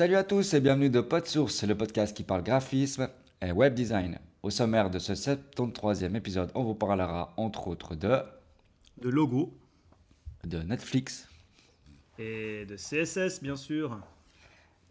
Salut 0.00 0.16
à 0.16 0.24
tous 0.24 0.54
et 0.54 0.60
bienvenue 0.62 0.88
de 0.88 1.02
PodSource, 1.02 1.62
le 1.64 1.74
podcast 1.74 2.16
qui 2.16 2.22
parle 2.22 2.42
graphisme 2.42 3.10
et 3.42 3.52
web 3.52 3.74
design. 3.74 4.18
Au 4.42 4.48
sommaire 4.48 4.88
de 4.88 4.98
ce 4.98 5.12
73e 5.12 6.16
épisode, 6.16 6.50
on 6.54 6.64
vous 6.64 6.74
parlera 6.74 7.34
entre 7.36 7.68
autres 7.68 7.94
de, 7.94 8.16
de 9.02 9.10
logo 9.10 9.52
de 10.44 10.56
Netflix. 10.60 11.28
et 12.18 12.64
de 12.64 12.76
CSS, 12.76 13.42
bien 13.42 13.56
sûr. 13.56 14.00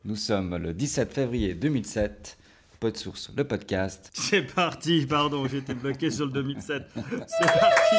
Nous 0.06 0.16
sommes 0.16 0.56
le 0.58 0.76
17 0.76 1.12
février 1.12 1.56
2007. 1.56 2.38
PodSource, 2.80 3.32
le 3.36 3.44
podcast. 3.46 4.12
C'est 4.14 4.44
parti, 4.44 5.08
pardon, 5.08 5.48
j'étais 5.48 5.74
bloqué 5.74 6.12
sur 6.12 6.28
le 6.28 6.34
2007. 6.34 6.84
C'est 6.94 7.60
parti. 7.60 7.96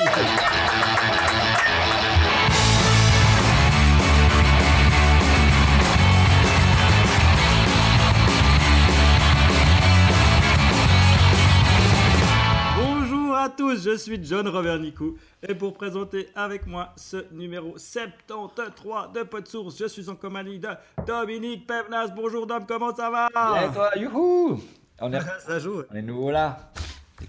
Je 13.80 13.96
suis 13.96 14.22
John 14.22 14.46
Robert 14.48 14.78
Nicou 14.78 15.16
et 15.46 15.54
pour 15.54 15.72
présenter 15.72 16.28
avec 16.34 16.66
moi 16.66 16.92
ce 16.96 17.24
numéro 17.32 17.78
73 17.78 19.12
de 19.14 19.22
PodSource, 19.22 19.78
je 19.78 19.86
suis 19.86 20.08
en 20.08 20.16
compagnie 20.16 20.58
de 20.58 20.68
Dominique 21.06 21.66
Pevnas. 21.66 22.08
Bonjour 22.08 22.46
Dom, 22.46 22.66
comment 22.66 22.94
ça 22.94 23.10
va? 23.10 23.28
Et 23.64 23.72
toi, 23.72 23.90
youhou 23.96 24.60
on 25.00 25.12
est, 25.12 25.20
Ça 25.46 25.58
joue. 25.58 25.82
on 25.90 25.94
est 25.94 26.02
nouveau 26.02 26.30
là. 26.30 26.72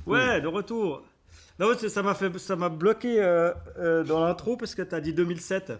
Cool. 0.03 0.13
Ouais, 0.13 0.41
de 0.41 0.47
retour. 0.47 1.03
Non, 1.57 1.67
ça 1.77 2.03
m'a 2.03 2.13
fait, 2.15 2.37
ça 2.37 2.55
m'a 2.55 2.69
bloqué 2.69 3.21
euh, 3.21 3.53
euh, 3.77 4.03
dans 4.03 4.25
l'intro 4.25 4.57
parce 4.57 4.75
que 4.75 4.81
t'as 4.81 4.99
dit 4.99 5.13
2007. 5.13 5.73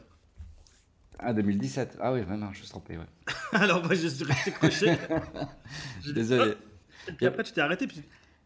Ah, 1.20 1.34
2017. 1.34 1.98
Ah 2.00 2.14
oui, 2.14 2.22
vraiment, 2.22 2.48
je 2.54 2.60
me 2.60 2.64
suis 2.64 2.70
trompé, 2.70 2.98
ouais. 2.98 3.04
Alors 3.52 3.84
moi 3.84 3.94
je 3.94 4.08
suis 4.08 4.24
resté 4.24 4.54
suis 6.02 6.14
désolé. 6.14 6.56
Et 7.08 7.12
puis 7.12 7.26
après 7.26 7.44
tu 7.44 7.52
t'es 7.52 7.62
arrêté. 7.62 7.88
Puis... 7.88 8.04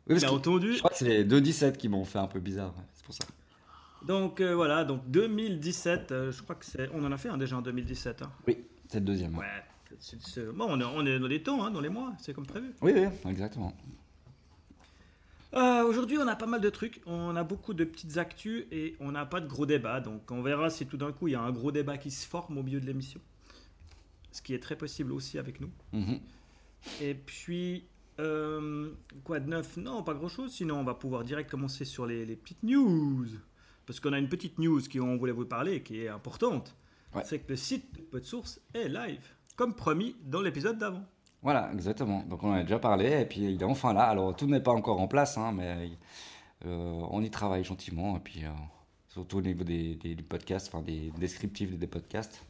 Oui, 0.07 0.23
entendu. 0.25 0.73
je 0.73 0.79
crois 0.79 0.91
que 0.91 0.97
c'est 0.97 1.23
les 1.23 1.25
2-17 1.25 1.77
qui 1.77 1.89
m'ont 1.89 2.05
fait 2.05 2.19
un 2.19 2.27
peu 2.27 2.39
bizarre, 2.39 2.73
c'est 2.93 3.03
pour 3.05 3.13
ça. 3.15 3.25
Donc 4.05 4.39
euh, 4.39 4.53
voilà, 4.55 4.83
donc 4.85 5.01
2017. 5.09 6.11
euh, 6.11 6.31
je 6.31 6.43
crois 6.43 6.55
que 6.55 6.65
c'est, 6.65 6.89
on 6.93 7.03
en 7.03 7.11
a 7.11 7.17
fait 7.17 7.29
un 7.29 7.37
déjà 7.37 7.57
en 7.57 7.61
2017. 7.61 8.21
hein. 8.21 8.31
Oui, 8.47 8.57
c'est 8.87 8.99
le 8.99 9.05
deuxième. 9.05 9.35
ouais. 9.37 9.45
Bon, 10.53 10.67
on 10.69 10.79
est, 10.79 10.83
on 10.83 11.05
est 11.05 11.19
dans 11.19 11.27
les 11.27 11.41
temps, 11.41 11.63
hein, 11.63 11.71
dans 11.71 11.79
les 11.79 11.89
mois, 11.89 12.13
c'est 12.19 12.33
comme 12.33 12.45
prévu. 12.45 12.73
Oui, 12.81 12.91
oui, 12.95 13.07
exactement. 13.31 13.73
Euh, 15.53 15.83
Aujourd'hui, 15.85 16.17
on 16.17 16.27
a 16.27 16.35
pas 16.35 16.47
mal 16.47 16.59
de 16.59 16.69
trucs. 16.69 17.01
On 17.05 17.35
a 17.35 17.43
beaucoup 17.43 17.73
de 17.73 17.85
petites 17.85 18.17
actus 18.17 18.65
et 18.71 18.95
on 18.99 19.11
n'a 19.13 19.25
pas 19.25 19.39
de 19.39 19.47
gros 19.47 19.65
débats. 19.65 20.01
Donc, 20.01 20.29
on 20.31 20.41
verra 20.41 20.69
si 20.69 20.85
tout 20.85 20.97
d'un 20.97 21.13
coup 21.13 21.29
il 21.29 21.31
y 21.31 21.35
a 21.35 21.41
un 21.41 21.51
gros 21.51 21.71
débat 21.71 21.97
qui 21.97 22.11
se 22.11 22.27
forme 22.27 22.57
au 22.57 22.63
milieu 22.63 22.81
de 22.81 22.85
l'émission. 22.85 23.21
Ce 24.33 24.41
qui 24.41 24.53
est 24.53 24.59
très 24.59 24.75
possible 24.75 25.13
aussi 25.13 25.39
avec 25.39 25.61
nous. 25.61 25.69
Mhm. 25.93 26.19
Et 27.01 27.13
puis, 27.15 27.85
euh, 28.19 28.91
quoi 29.23 29.39
de 29.39 29.49
neuf? 29.49 29.77
Non, 29.77 30.03
pas 30.03 30.13
grand 30.13 30.27
chose. 30.29 30.53
Sinon, 30.53 30.79
on 30.79 30.83
va 30.83 30.93
pouvoir 30.93 31.23
direct 31.23 31.49
commencer 31.49 31.85
sur 31.85 32.05
les, 32.05 32.25
les 32.25 32.35
petites 32.35 32.63
news. 32.63 33.27
Parce 33.85 33.99
qu'on 33.99 34.13
a 34.13 34.19
une 34.19 34.29
petite 34.29 34.57
news 34.57 34.79
qui 34.81 34.99
on 34.99 35.15
voulait 35.17 35.31
vous 35.31 35.45
parler, 35.45 35.83
qui 35.83 36.01
est 36.01 36.07
importante. 36.07 36.75
Ouais. 37.13 37.23
C'est 37.23 37.39
que 37.39 37.49
le 37.49 37.55
site 37.55 37.95
de 37.95 38.01
PodSource 38.01 38.59
est 38.73 38.89
live, 38.89 39.25
comme 39.55 39.75
promis 39.75 40.15
dans 40.23 40.41
l'épisode 40.41 40.77
d'avant. 40.77 41.03
Voilà, 41.41 41.71
exactement. 41.71 42.23
Donc 42.23 42.43
on 42.43 42.49
en 42.49 42.53
a 42.55 42.63
déjà 42.63 42.79
parlé, 42.79 43.21
et 43.21 43.25
puis 43.25 43.41
il 43.41 43.61
est 43.61 43.63
enfin 43.63 43.93
là. 43.93 44.05
Alors 44.05 44.35
tout 44.35 44.47
n'est 44.47 44.59
pas 44.59 44.71
encore 44.73 44.99
en 44.99 45.07
place, 45.07 45.37
hein, 45.37 45.51
mais 45.53 45.91
euh, 46.65 47.01
on 47.11 47.21
y 47.21 47.29
travaille 47.29 47.63
gentiment, 47.63 48.17
et 48.17 48.19
puis 48.19 48.43
euh, 48.43 48.49
surtout 49.07 49.37
au 49.37 49.41
niveau 49.41 49.63
des, 49.63 49.95
des- 49.95 50.15
du 50.15 50.23
podcast, 50.23 50.69
enfin 50.73 50.83
des 50.83 51.11
descriptifs 51.19 51.77
des 51.77 51.87
podcasts. 51.87 52.43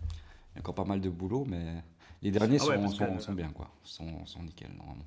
Il 0.54 0.56
y 0.56 0.58
a 0.58 0.60
encore 0.62 0.76
pas 0.76 0.86
mal 0.86 1.02
de 1.02 1.10
boulot, 1.10 1.44
mais 1.46 1.84
les 2.22 2.32
derniers 2.32 2.58
Ah 2.62 2.68
ouais, 2.68 2.88
sont, 2.88 3.20
sont 3.20 3.34
bien, 3.34 3.50
quoi. 3.50 3.70
Sont, 3.84 4.26
sont 4.26 4.42
nickel, 4.42 4.72
normalement. 4.78 5.04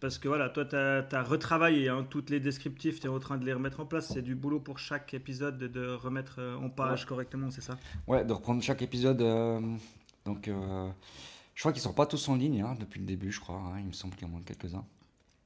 Parce 0.00 0.18
que 0.18 0.28
voilà, 0.28 0.48
toi, 0.48 0.64
tu 0.64 0.76
as, 0.76 1.22
retravaillé 1.24 1.88
hein, 1.88 2.06
toutes 2.08 2.30
les 2.30 2.38
descriptifs, 2.38 3.00
tu 3.00 3.06
es 3.06 3.10
en 3.10 3.18
train 3.18 3.36
de 3.36 3.44
les 3.44 3.52
remettre 3.52 3.80
en 3.80 3.86
place. 3.86 4.12
C'est 4.12 4.22
du 4.22 4.36
boulot 4.36 4.60
pour 4.60 4.78
chaque 4.78 5.12
épisode 5.12 5.58
de, 5.58 5.88
remettre 5.94 6.36
euh, 6.38 6.56
en 6.56 6.70
page 6.70 7.04
correctement, 7.04 7.50
c'est 7.50 7.62
ça? 7.62 7.76
Ouais, 8.06 8.24
de 8.24 8.32
reprendre 8.32 8.62
chaque 8.62 8.82
épisode. 8.82 9.20
euh, 9.22 9.60
donc, 10.24 10.46
euh, 10.46 10.88
je 11.54 11.62
crois 11.62 11.72
qu'ils 11.72 11.82
sont 11.82 11.92
pas 11.92 12.06
tous 12.06 12.28
en 12.28 12.36
ligne 12.36 12.62
hein, 12.62 12.76
depuis 12.78 13.00
le 13.00 13.06
début, 13.06 13.32
je 13.32 13.40
crois. 13.40 13.56
hein. 13.56 13.80
Il 13.80 13.86
me 13.86 13.92
semble 13.92 14.14
qu'il 14.14 14.28
y 14.28 14.30
en 14.30 14.34
manque 14.34 14.44
quelques-uns. 14.44 14.84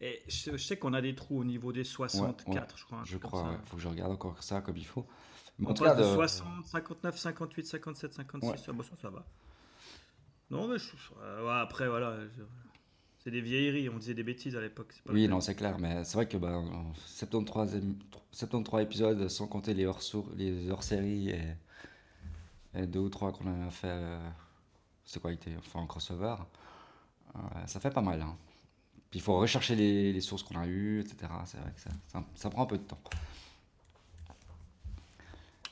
Et 0.02 0.20
je, 0.28 0.56
sais 0.56 0.76
qu'on 0.76 0.92
a 0.92 1.00
des 1.00 1.14
trous 1.14 1.38
au 1.38 1.44
niveau 1.44 1.72
des 1.72 1.84
64, 1.84 2.48
Ouais, 2.48 2.54
ouais, 2.60 2.66
je 2.76 2.84
crois. 2.84 3.02
Je 3.04 3.16
crois, 3.18 3.42
ouais. 3.50 3.56
faut 3.64 3.76
que 3.76 3.82
je 3.82 3.88
regarde 3.88 4.12
encore 4.12 4.42
ça 4.42 4.60
comme 4.60 4.76
il 4.76 4.84
faut. 4.84 5.06
Mais 5.58 5.68
en 5.68 5.74
tout 5.74 5.84
cas, 5.84 5.94
de 5.94 6.02
de- 6.02 6.06
60, 6.14 6.66
59, 6.66 7.16
58, 7.16 7.66
57, 7.66 8.12
56. 8.12 8.48
Ouais. 8.48 8.56
Ah, 8.68 8.72
bah, 8.72 8.84
ça, 8.84 8.96
ça 9.00 9.10
va. 9.10 9.24
Non, 10.50 10.68
mais 10.68 10.78
je- 10.78 10.90
euh, 11.22 11.48
après, 11.48 11.88
voilà. 11.88 12.16
je- 12.36 12.42
C'est 13.22 13.30
des 13.30 13.40
vieilleries, 13.40 13.88
on 13.88 13.98
disait 13.98 14.14
des 14.14 14.24
bêtises 14.24 14.56
à 14.56 14.60
l'époque. 14.60 14.92
Oui, 15.08 15.28
non, 15.28 15.40
c'est 15.40 15.54
clair, 15.54 15.78
mais 15.78 16.02
c'est 16.04 16.14
vrai 16.16 16.26
que 16.26 16.36
ben, 16.36 16.54
en 16.56 16.92
73, 16.94 17.76
ém- 17.76 17.94
73 18.32 18.82
épisodes, 18.82 19.28
sans 19.28 19.46
compter 19.46 19.74
les 19.74 19.86
hors, 19.86 20.00
les 20.36 20.70
hors 20.70 20.82
séries 20.82 21.30
et, 21.30 21.40
et 22.74 22.86
deux 22.86 22.98
ou 22.98 23.08
trois 23.08 23.32
qu'on 23.32 23.46
a 23.66 23.70
fait, 23.70 23.86
euh, 23.88 24.18
c'est 25.04 25.20
quoi, 25.22 25.30
enfin 25.58 25.80
en 25.80 25.86
crossover, 25.86 26.34
euh, 27.36 27.38
ça 27.66 27.78
fait 27.78 27.90
pas 27.90 28.00
mal. 28.00 28.22
hein. 28.22 28.36
Puis 29.10 29.20
il 29.20 29.22
faut 29.22 29.36
rechercher 29.38 29.76
les, 29.76 30.12
les 30.12 30.20
sources 30.20 30.42
qu'on 30.42 30.58
a 30.58 30.66
eues, 30.66 31.00
etc. 31.00 31.30
C'est 31.44 31.58
vrai 31.58 31.70
que 31.76 31.80
ça, 31.80 31.90
ça, 32.08 32.24
ça 32.34 32.50
prend 32.50 32.62
un 32.62 32.66
peu 32.66 32.78
de 32.78 32.82
temps. 32.82 33.00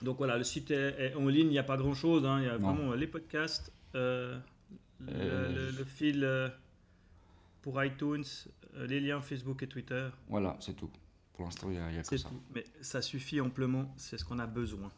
Donc 0.03 0.19
voilà, 0.19 0.39
le 0.39 0.45
site 0.45 0.71
est, 0.71 0.95
est 1.11 1.15
en 1.15 1.27
ligne, 1.27 1.49
il 1.49 1.51
n'y 1.53 1.59
a 1.59 1.63
pas 1.65 1.77
grand 1.77 1.95
chose. 1.95 2.23
Il 2.39 2.45
y 2.45 2.49
a 2.49 2.59
Non. 2.59 2.75
vraiment 2.75 2.95
les 2.95 3.07
podcasts, 3.07 3.73
euh, 3.97 4.39
le, 5.01 5.49
le- 5.55 5.71
le 5.73 5.85
fil 5.85 6.23
pour 7.63 7.83
iTunes, 7.85 8.25
euh, 8.75 8.87
les 8.87 9.01
liens 9.01 9.21
Facebook 9.21 9.63
et 9.63 9.67
Twitter. 9.69 10.09
Voilà, 10.29 10.57
c'est 10.61 10.75
tout. 10.75 10.91
Pour 11.35 11.45
l'instant, 11.45 11.69
il 11.71 11.73
n'y 11.73 11.79
a, 11.79 11.89
il 11.91 11.97
y 11.97 11.99
a 11.99 12.03
que 12.03 12.09
C'est 12.09 12.19
ça. 12.19 12.29
tout. 12.29 12.43
Mais 12.55 12.65
ça 12.81 13.01
suffit 13.03 13.41
amplement, 13.41 13.93
c'est 13.97 14.19
ce 14.19 14.25
qu'on 14.25 14.39
a 14.39 14.47
besoin. 14.47 14.91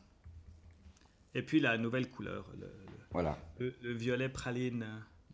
Et 1.34 1.42
puis 1.42 1.60
la 1.60 1.78
nouvelle 1.78 2.10
couleur, 2.10 2.46
le, 2.60 2.70
Voilà. 3.10 3.38
le- 3.58 3.74
le 3.82 3.92
violet 3.92 4.28
praline. 4.28 4.84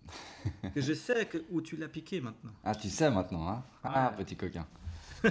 que 0.74 0.80
je 0.80 0.92
sais 0.94 1.26
que, 1.26 1.38
où 1.50 1.60
tu 1.60 1.76
l'as 1.76 1.88
piqué 1.88 2.20
maintenant. 2.20 2.52
Ah, 2.64 2.74
tu 2.74 2.88
sais 2.88 3.10
maintenant, 3.10 3.48
hein 3.48 3.64
Ah, 3.82 4.10
Ouais. 4.16 4.24
petit 4.24 4.36
coquin. 4.36 4.66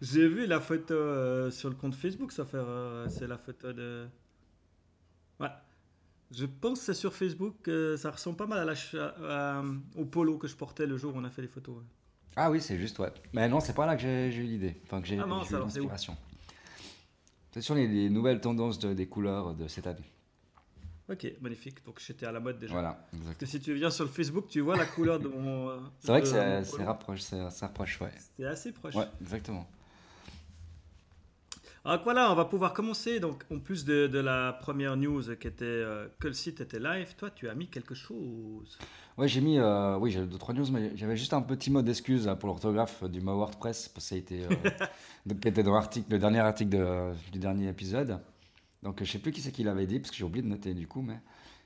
J'ai 0.00 0.28
vu 0.28 0.46
la 0.46 0.60
photo 0.60 0.94
euh, 0.94 1.50
sur 1.50 1.68
le 1.68 1.74
compte 1.74 1.94
Facebook, 1.96 2.30
ça 2.32 2.44
fait, 2.44 2.56
euh, 2.56 3.08
c'est 3.08 3.26
la 3.26 3.36
photo 3.38 3.72
de. 3.72 4.06
Ouais. 5.40 5.48
Je 6.36 6.46
pense 6.46 6.80
que 6.80 6.84
c'est 6.86 6.94
sur 6.94 7.14
Facebook, 7.14 7.68
euh, 7.68 7.96
ça 7.96 8.10
ressemble 8.10 8.36
pas 8.36 8.46
mal 8.46 8.58
à 8.58 8.64
la 8.64 8.74
ch- 8.74 8.94
à- 8.94 9.58
à- 9.58 9.64
au 9.96 10.04
polo 10.04 10.38
que 10.38 10.48
je 10.48 10.56
portais 10.56 10.86
le 10.86 10.96
jour 10.96 11.14
où 11.14 11.18
on 11.18 11.24
a 11.24 11.30
fait 11.30 11.42
les 11.42 11.48
photos. 11.48 11.76
ouais. 11.76 11.82
Ah 12.36 12.50
oui, 12.50 12.60
c'est 12.60 12.76
juste, 12.78 12.98
ouais. 12.98 13.12
Mais 13.32 13.48
non, 13.48 13.60
c'est 13.60 13.74
pas 13.74 13.86
là 13.86 13.94
que 13.94 14.02
j'ai 14.02 14.28
eu 14.34 14.42
l'idée. 14.42 14.80
Enfin, 14.84 15.00
que 15.00 15.06
j'ai 15.06 15.18
Ah 15.18 15.24
eu 15.26 15.28
l'inspiration. 15.28 16.16
C'est 17.52 17.60
sur 17.60 17.74
les, 17.76 17.86
les 17.86 18.10
nouvelles 18.10 18.40
tendances 18.40 18.78
de- 18.80 18.92
des 18.94 19.06
couleurs 19.06 19.54
de 19.54 19.68
cette 19.68 19.86
année. 19.86 20.10
Ok, 21.08 21.30
magnifique. 21.40 21.84
Donc 21.84 22.00
j'étais 22.04 22.26
à 22.26 22.32
la 22.32 22.40
mode 22.40 22.58
déjà. 22.58 22.72
Voilà, 22.72 23.06
exactement. 23.12 23.34
Que 23.38 23.46
si 23.46 23.60
tu 23.60 23.74
viens 23.74 23.90
sur 23.90 24.04
le 24.04 24.10
Facebook, 24.10 24.48
tu 24.48 24.60
vois 24.60 24.76
la 24.76 24.86
couleur 24.86 25.20
de 25.20 25.28
mon. 25.28 25.68
euh, 25.68 25.78
C'est 26.00 26.08
vrai 26.08 26.22
que 26.22 26.70
polo. 26.70 26.84
rapproche, 26.84 27.20
ça 27.20 27.50
rapproche, 27.60 28.00
ouais. 28.00 28.10
C'est 28.36 28.46
assez 28.46 28.72
proche. 28.72 28.94
Ouais, 28.96 29.06
exactement. 29.20 29.68
Alors 31.84 32.02
voilà, 32.02 32.32
on 32.32 32.34
va 32.34 32.46
pouvoir 32.46 32.72
commencer. 32.72 33.20
Donc, 33.20 33.44
en 33.50 33.58
plus 33.58 33.84
de, 33.84 34.06
de 34.06 34.18
la 34.18 34.54
première 34.54 34.96
news 34.96 35.22
qui 35.36 35.46
était 35.46 35.64
euh, 35.64 36.08
que 36.18 36.28
le 36.28 36.32
site 36.34 36.60
était 36.60 36.78
live, 36.80 37.14
toi, 37.16 37.30
tu 37.30 37.48
as 37.48 37.54
mis 37.54 37.68
quelque 37.68 37.94
chose. 37.94 38.78
Ouais, 39.18 39.28
j'ai 39.28 39.40
mis, 39.40 39.58
euh, 39.58 39.96
oui, 39.98 40.10
j'avais 40.10 40.26
deux 40.26 40.38
trois 40.38 40.54
news, 40.54 40.66
mais 40.72 40.96
j'avais 40.96 41.16
juste 41.16 41.34
un 41.34 41.42
petit 41.42 41.70
mot 41.70 41.82
d'excuse 41.82 42.26
là, 42.26 42.36
pour 42.36 42.48
l'orthographe 42.48 43.04
du 43.04 43.20
mot 43.20 43.36
WordPress 43.36 43.88
parce 43.88 44.06
que 44.06 44.08
ça 44.10 44.14
a 44.14 44.18
été, 44.18 44.44
euh, 44.44 44.48
donc, 45.26 45.40
qui 45.40 45.48
était 45.48 45.62
dans 45.62 45.74
l'article, 45.74 46.10
le 46.10 46.18
dernier 46.18 46.40
article 46.40 46.70
de- 46.70 47.12
du 47.32 47.38
dernier 47.38 47.68
épisode. 47.68 48.18
Donc 48.82 49.02
je 49.02 49.10
sais 49.10 49.18
plus 49.18 49.32
qui 49.32 49.40
c'est 49.40 49.52
qui 49.52 49.62
l'avait 49.64 49.86
dit 49.86 49.98
parce 49.98 50.10
que 50.10 50.16
j'ai 50.16 50.24
oublié 50.24 50.42
de 50.42 50.48
noter 50.48 50.74
du 50.74 50.86
coup, 50.86 51.00
mais 51.02 51.20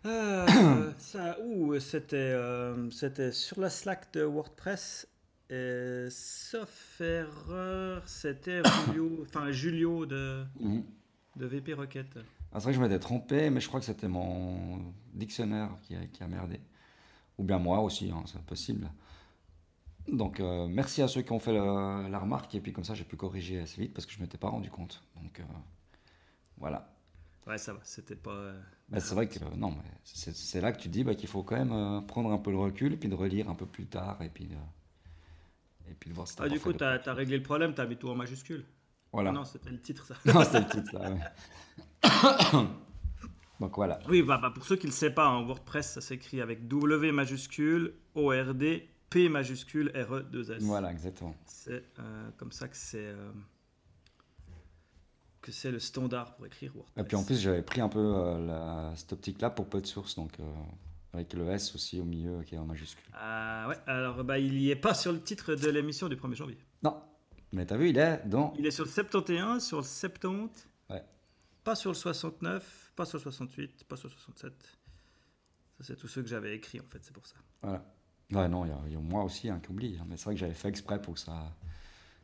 Euh, 0.07 0.47
ça, 0.99 1.37
ouh, 1.45 1.79
c'était, 1.81 2.17
euh, 2.17 2.91
c'était 2.91 3.33
sur 3.33 3.61
la 3.61 3.71
Slack 3.71 4.13
de 4.13 4.23
WordPress. 4.23 5.09
Et, 5.51 6.09
sauf 6.11 7.01
erreur, 7.01 8.07
c'était 8.09 8.63
Julio, 8.87 9.23
enfin 9.23 9.51
Julio 9.51 10.07
de, 10.07 10.45
Mhm. 10.61 10.85
de 11.37 11.47
VP 11.47 11.75
Rocket. 11.75 12.19
Ah, 12.53 12.61
c'est 12.61 12.65
vrai 12.65 12.73
que 12.73 12.77
je 12.79 12.83
m'étais 12.83 12.99
trompé, 12.99 13.51
mais 13.51 13.61
je 13.61 13.69
crois 13.69 13.81
que 13.81 13.87
c'était 13.87 14.09
mon 14.09 14.93
dictionnaire 15.15 15.71
qui 15.83 15.95
a, 15.97 16.07
qui 16.07 16.23
a 16.23 16.29
merdé. 16.29 16.61
Ou 17.39 17.45
bien 17.45 17.59
moi 17.59 17.81
aussi, 17.81 18.11
hein, 18.11 18.25
c'est 18.27 18.43
possible. 18.43 18.91
Donc, 20.11 20.41
euh, 20.41 20.67
merci 20.69 21.03
à 21.03 21.09
ceux 21.09 21.23
qui 21.23 21.33
ont 21.33 21.39
fait 21.39 21.53
le- 21.53 22.09
la 22.09 22.19
remarque, 22.19 22.55
et 22.55 22.61
puis 22.61 22.73
comme 22.73 22.85
ça, 22.85 22.95
j'ai 22.95 23.05
pu 23.05 23.17
corriger 23.17 23.61
assez 23.61 23.81
vite 23.81 23.93
parce 23.95 24.07
que 24.07 24.13
je 24.13 24.19
ne 24.19 24.23
m'étais 24.23 24.39
pas 24.39 24.49
rendu 24.49 24.71
compte. 24.71 25.03
Donc, 25.17 25.41
euh, 25.41 25.45
voilà. 26.57 26.89
Ouais, 27.47 27.59
ça 27.59 27.73
va, 27.73 27.81
c'était 27.85 28.17
pas. 28.17 28.31
euh, 28.33 28.61
Bah, 28.89 29.01
c'est 29.01 29.15
vrai 29.15 29.29
que, 29.29 29.39
euh, 29.45 29.49
non, 29.57 29.71
mais 29.71 29.83
c'est 30.05 30.61
là 30.61 30.73
que 30.73 30.79
tu 30.81 30.89
dis 30.89 31.05
bah, 31.05 31.15
qu'il 31.15 31.29
faut 31.29 31.43
quand 31.43 31.57
même 31.57 31.73
euh, 31.73 32.01
prendre 32.01 32.31
un 32.33 32.39
peu 32.39 32.51
le 32.51 32.59
recul, 32.59 32.95
et 32.95 32.97
puis 32.97 33.09
de 33.09 33.15
relire 33.15 33.49
un 33.51 33.55
peu 33.55 33.67
plus 33.67 33.87
tard, 33.87 34.23
et 34.23 34.31
puis 34.31 34.47
de, 34.47 34.57
et 35.91 35.95
puis 35.95 36.11
de 36.11 36.15
voir 36.15 36.29
si 36.29 36.37
Ah, 36.39 36.49
du 36.49 36.61
coup, 36.61 36.73
tu 36.73 36.85
as, 36.85 36.99
réglé 37.13 37.37
le 37.37 37.43
problème, 37.43 37.75
tu 37.75 37.81
as 37.81 37.87
mis 37.87 37.97
tout 37.97 38.09
en 38.09 38.15
majuscule. 38.15 38.65
Voilà. 39.13 39.33
Non, 39.33 39.45
c'était 39.45 39.71
le 39.71 39.81
titre, 39.81 40.05
ça. 40.07 40.15
Non, 40.33 40.45
c'était 40.45 40.61
le 40.61 40.67
titre, 40.67 40.99
ouais. 40.99 41.19
Donc 43.61 43.75
voilà. 43.75 43.99
Oui, 44.09 44.23
bah, 44.23 44.39
bah, 44.41 44.53
pour 44.55 44.65
ceux 44.65 44.77
qui 44.77 44.87
ne 44.87 44.93
le 44.93 44.97
savent 44.97 45.15
pas, 45.15 45.29
en 45.29 45.45
WordPress, 45.45 45.93
ça 45.95 46.01
s'écrit 46.01 46.41
avec 46.41 46.69
W 46.69 47.11
majuscule, 47.13 47.95
O 48.15 48.31
R 48.31 48.55
D, 48.55 48.89
P 49.11 49.29
majuscule, 49.29 49.91
R 49.95 50.15
E 50.15 50.23
2 50.31 50.53
S. 50.53 50.63
Voilà, 50.63 50.93
exactement. 50.93 51.35
C'est 51.47 51.85
euh, 51.99 52.31
comme 52.37 52.53
ça 52.53 52.69
que 52.69 52.77
c'est 52.77 53.07
euh, 53.07 53.33
que 55.41 55.51
c'est 55.51 55.73
le 55.73 55.81
standard 55.81 56.37
pour 56.37 56.47
écrire 56.47 56.73
WordPress. 56.75 57.05
Et 57.05 57.09
puis 57.09 57.17
en 57.17 57.25
plus, 57.25 57.41
j'avais 57.41 57.63
pris 57.63 57.81
un 57.81 57.89
peu 57.89 57.99
euh, 57.99 58.47
la, 58.47 58.93
cette 58.95 59.13
optique-là 59.15 59.51
pour 59.51 59.67
peu 59.67 59.81
de 59.81 59.87
source, 59.87 60.15
donc 60.15 60.39
avec 61.13 61.33
le 61.33 61.49
S 61.51 61.75
aussi 61.75 62.01
au 62.01 62.05
milieu 62.05 62.43
qui 62.43 62.55
est 62.55 62.59
en 62.59 62.67
majuscule. 62.67 63.11
Ah 63.15 63.67
ouais, 63.69 63.77
alors 63.87 64.23
bah, 64.25 64.39
il 64.39 64.55
n'y 64.55 64.71
est 64.71 64.77
pas 64.77 64.95
sur 64.95 65.13
le 65.13 65.21
titre 65.21 65.55
de 65.55 65.69
l'émission 65.71 66.09
du 66.09 66.17
1er 66.17 66.35
janvier. 66.35 66.59
Non, 66.83 67.01
mais 67.53 67.65
t'as 67.67 67.77
vu, 67.77 67.91
il 67.91 67.99
est 67.99 68.23
dans. 68.27 68.53
Il 68.59 68.67
est 68.67 68.71
sur 68.71 68.85
le 68.85 68.91
71, 68.91 69.65
sur 69.65 69.79
le 69.79 69.83
70, 69.85 70.69
Ouais. 70.91 71.05
pas 71.65 71.75
sur 71.75 71.91
le 71.91 71.95
69, 71.97 72.93
pas 72.97 73.05
sur 73.05 73.19
le 73.19 73.23
68, 73.23 73.85
pas 73.85 73.97
sur 73.97 74.09
le 74.09 74.15
67. 74.15 74.53
Ça, 75.79 75.85
c'est 75.85 75.97
tous 75.97 76.09
ceux 76.09 76.23
que 76.23 76.29
j'avais 76.29 76.55
écrits 76.57 76.81
en 76.81 76.85
fait, 76.91 76.99
c'est 77.03 77.13
pour 77.13 77.27
ça. 77.27 77.37
Voilà. 77.63 77.85
Ouais, 78.33 78.49
non, 78.49 78.65
il 78.67 78.69
y 78.69 78.73
a- 78.73 78.81
il 78.89 78.93
y, 78.93 78.97
a 78.97 78.99
moi 79.01 79.23
aussi 79.25 79.49
hein, 79.49 79.59
qui 79.63 79.71
oublie, 79.71 79.97
hein, 80.01 80.05
mais 80.09 80.17
c'est 80.19 80.25
vrai 80.27 80.35
que 80.35 80.41
j'avais 80.41 80.53
fait 80.55 80.69
exprès 80.69 81.01
pour 81.01 81.15
que 81.15 81.21
ça, 81.21 81.55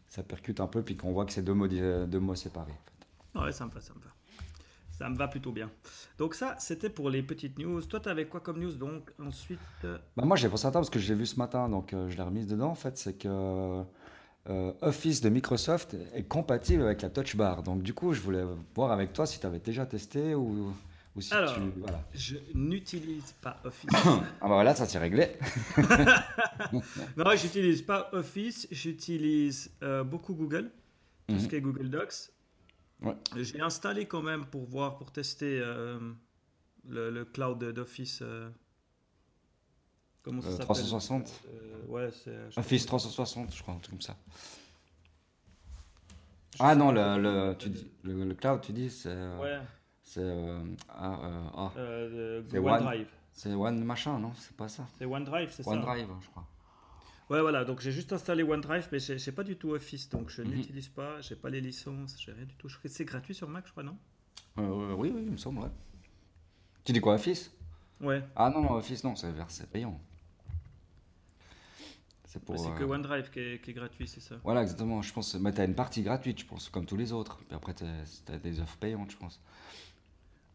ça 0.09 0.23
percute 0.23 0.61
un 0.61 0.67
peu, 0.67 0.83
puis 0.83 0.97
qu'on 0.97 1.13
voit 1.13 1.25
que 1.25 1.33
c'est 1.33 1.43
deux 1.43 1.55
mots, 1.55 1.67
deux 1.69 2.21
mots 2.21 2.35
séparés. 2.35 2.73
en 3.35 3.41
fait. 3.41 3.47
Ouais, 3.47 3.53
ça 3.53 3.65
me 3.65 3.71
va, 3.71 3.81
ça 4.99 5.09
me 5.09 5.17
va. 5.17 5.29
Plutôt 5.29 5.53
bien. 5.53 5.71
Donc 6.19 6.35
ça, 6.35 6.55
c'était 6.59 6.91
pour 6.91 7.11
les 7.11 7.23
petites 7.23 7.59
news. 7.59 7.81
Toi, 7.83 8.01
t'avais 8.01 8.27
quoi 8.27 8.41
comme 8.41 8.61
news 8.61 8.73
donc 8.75 9.11
Ensuite, 9.25 9.59
euh, 9.85 9.99
Bah, 10.17 10.25
moi, 10.25 10.37
j'ai 10.37 10.49
pensé 10.49 10.67
à 10.67 10.71
parce 10.71 10.91
que 10.91 10.99
je 10.99 11.09
l'ai 11.13 11.19
vu 11.19 11.27
ce 11.27 11.37
matin, 11.39 11.69
donc 11.69 11.93
euh, 11.93 12.09
je 12.11 12.17
l'ai 12.17 12.23
remise 12.23 12.47
dedans. 12.47 12.69
En 12.71 12.75
fait, 12.75 12.97
c'est 12.99 13.15
que 13.15 13.83
euh, 14.49 14.73
Office 14.83 15.21
de 15.23 15.29
Microsoft 15.31 15.97
est 16.15 16.25
compatible 16.25 16.83
avec 16.83 17.03
la 17.03 17.11
Touch 17.11 17.35
Bar. 17.37 17.63
Donc, 17.63 17.83
du 17.83 17.95
coup, 17.95 18.13
je 18.13 18.21
voulais 18.21 18.45
voir 18.75 18.93
avec 18.93 19.13
toi 19.13 19.27
si 19.27 19.41
tu 19.41 19.47
avais 19.47 19.59
déjà 19.61 19.87
testé 19.87 20.35
ou, 20.35 20.73
ou 21.17 21.21
si 21.21 21.33
Alors. 21.35 21.55
tu. 21.55 21.61
Voilà. 21.79 22.01
je 22.15 22.37
n'utilise 22.55 23.33
pas 23.41 23.61
Office. 23.65 23.91
Ah, 23.97 24.21
bah 24.43 24.49
voilà, 24.49 24.75
ça 24.75 24.87
s'est 24.87 24.99
réglé. 24.99 25.31
non, 27.17 27.31
j'utilise 27.37 27.83
pas 27.83 28.09
Office, 28.13 28.69
j'utilise 28.71 29.71
beaucoup 30.07 30.35
Google, 30.35 30.71
tout 31.27 31.39
ce 31.39 31.43
Mhm. 31.45 31.49
qui 31.49 31.57
est 31.57 31.61
Google 31.61 31.89
Docs. 31.91 32.31
Ouais. 33.03 33.15
J'ai 33.37 33.61
installé 33.61 34.07
quand 34.07 34.23
même 34.23 34.47
pour 34.47 34.65
voir, 34.65 34.97
pour 34.97 35.11
tester 35.13 35.61
euh, 35.61 35.99
le, 36.89 37.11
le 37.11 37.25
cloud 37.25 37.59
d'Office. 37.63 38.21
euh, 38.23 38.49
comment 40.23 40.41
ça 40.41 40.49
Euh, 40.49 40.51
s'appelle 40.53 40.65
360. 40.67 41.43
Euh, 41.49 41.87
Ouais, 41.89 42.11
c'est. 42.13 42.51
je- 42.51 42.59
Office 42.61 42.87
360, 42.87 43.55
je 43.55 43.63
crois, 43.63 43.75
un 43.75 43.79
truc 43.79 43.91
comme 43.95 44.01
ça. 44.01 44.17
Ah 46.61 46.75
non, 46.77 46.93
le, 46.93 47.19
le, 47.21 47.55
tu 47.59 47.69
dis, 47.69 47.91
le, 48.05 48.25
le 48.25 48.35
cloud, 48.35 48.61
tu 48.61 48.73
dis, 48.73 48.89
c'est. 48.91 49.09
euh, 49.11 49.39
Ouais, 49.41 49.61
C'est. 50.03 50.21
euh, 50.23 50.61
ah, 50.89 51.51
ah, 51.57 51.73
C'est 51.75 52.59
One- 52.59 52.75
OneDrive. 52.75 53.09
c'est 53.33 53.55
One 53.55 53.85
machin, 53.85 54.19
non? 54.21 54.33
C'est 54.37 54.57
pas 54.57 54.69
ça. 54.69 54.87
C'est 54.99 55.05
OneDrive, 55.05 55.51
c'est 55.51 55.63
ça 55.65 55.71
OneDrive, 55.71 56.09
je 56.21 56.29
crois. 56.29 56.47
Ouais, 57.31 57.41
voilà, 57.41 57.65
donc 57.65 57.81
j'ai 57.81 57.91
juste 57.93 58.13
installé 58.13 58.43
OneDrive, 58.43 58.89
mais 58.93 58.99
j'ai 58.99 59.33
pas 59.33 59.45
du 59.45 59.57
tout 59.57 59.71
Office, 59.73 60.09
donc 60.11 60.29
je 60.29 60.43
Mhm. 60.43 60.51
n'utilise 60.51 60.89
pas, 60.89 61.21
j'ai 61.23 61.37
pas 61.37 61.49
les 61.51 61.61
licences, 61.61 62.17
j'ai 62.21 62.33
rien 62.33 62.45
du 62.45 62.55
tout. 62.55 62.69
C'est 62.85 63.05
gratuit 63.05 63.35
sur 63.35 63.49
Mac, 63.49 63.67
je 63.67 63.71
crois, 63.73 63.83
non? 63.83 63.97
Euh, 64.59 64.95
oui, 64.95 65.11
oui, 65.15 65.23
il 65.25 65.33
me 65.33 65.37
semble, 65.37 65.61
ouais. 65.61 65.71
Tu 66.85 66.93
dis 66.93 67.01
quoi, 67.01 67.15
Office? 67.15 67.51
Ouais, 68.01 68.23
Ah 68.37 68.51
non, 68.51 68.61
non, 68.61 68.73
Office, 68.75 69.03
non, 69.05 69.15
c'est 69.17 69.71
payant. 69.71 69.99
C'est 72.27 72.45
pour. 72.45 72.59
c'est 72.59 72.69
euh, 72.69 72.75
que 72.79 72.85
OneDrive 72.85 73.31
qui 73.31 73.39
est, 73.41 73.61
qui 73.63 73.71
est 73.71 73.75
gratuit, 73.75 74.09
c'est 74.09 74.21
ça. 74.21 74.35
Voilà, 74.43 74.63
exactement. 74.63 75.01
Je 75.03 75.13
pense. 75.13 75.35
Mais 75.37 75.53
t'as 75.53 75.65
une 75.65 75.75
partie 75.75 76.03
gratuite, 76.03 76.41
je 76.41 76.45
pense, 76.47 76.69
comme 76.69 76.85
tous 76.85 76.97
les 76.97 77.13
autres. 77.13 77.39
Puis 77.47 77.55
après, 77.55 77.75
t'as 77.75 78.39
des 78.39 78.61
offres 78.61 78.77
payantes, 78.77 79.13
je 79.13 79.17
pense. 79.17 79.41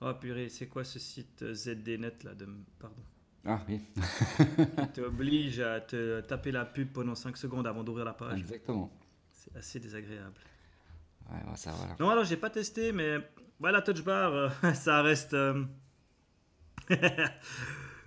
Oh 0.02 0.14
purée, 0.14 0.50
c'est 0.50 0.68
quoi 0.68 0.84
ce 0.84 1.00
site 1.00 1.42
euh, 1.42 1.54
ZDNet 1.54 2.24
là 2.24 2.34
de... 2.36 2.48
Pardon. 2.80 3.02
Ah 3.46 3.60
oui, 3.68 3.82
Qui 3.96 4.88
t'oblige 4.94 5.60
à 5.62 5.80
te 5.80 6.20
taper 6.22 6.52
la 6.52 6.66
pub 6.66 6.90
pendant 6.92 7.16
5 7.16 7.38
secondes 7.38 7.66
avant 7.68 7.84
d'ouvrir 7.84 8.06
la 8.06 8.14
page. 8.14 8.40
exactement. 8.40 8.92
C'est 9.32 9.56
assez 9.56 9.80
désagréable. 9.80 10.34
Ouais, 11.32 11.38
ouais, 11.50 11.56
ça, 11.56 11.72
voilà. 11.72 11.96
Non, 12.00 12.10
alors 12.10 12.26
j'ai 12.26 12.36
pas 12.38 12.50
testé, 12.50 12.92
mais 12.92 13.18
voilà, 13.60 13.82
Touch 13.82 14.04
Bar, 14.04 14.34
euh, 14.34 14.50
ça 14.74 15.02
reste. 15.02 15.34
euh, 15.34 15.64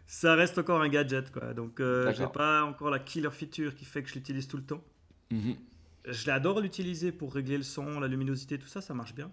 ça 0.07 0.35
reste 0.35 0.59
encore 0.59 0.81
un 0.83 0.89
gadget, 0.89 1.31
quoi. 1.31 1.55
Donc, 1.55 1.81
euh, 1.81 2.13
j'ai 2.15 2.27
pas 2.27 2.65
encore 2.65 2.91
la 2.91 2.99
killer 2.99 3.31
feature 3.31 3.75
qui 3.75 3.85
fait 3.85 4.03
que 4.03 4.09
je 4.09 4.15
l'utilise 4.15 4.49
tout 4.49 4.57
le 4.57 4.65
temps. 4.65 4.83
Mhm. 5.31 5.55
Je 6.07 6.27
l'adore 6.27 6.61
l'utiliser 6.61 7.13
pour 7.13 7.33
régler 7.33 7.57
le 7.57 7.63
son, 7.63 8.01
la 8.01 8.09
luminosité, 8.09 8.59
tout 8.59 8.67
ça, 8.69 8.81
ça 8.81 8.93
marche 8.93 9.15
bien. 9.15 9.31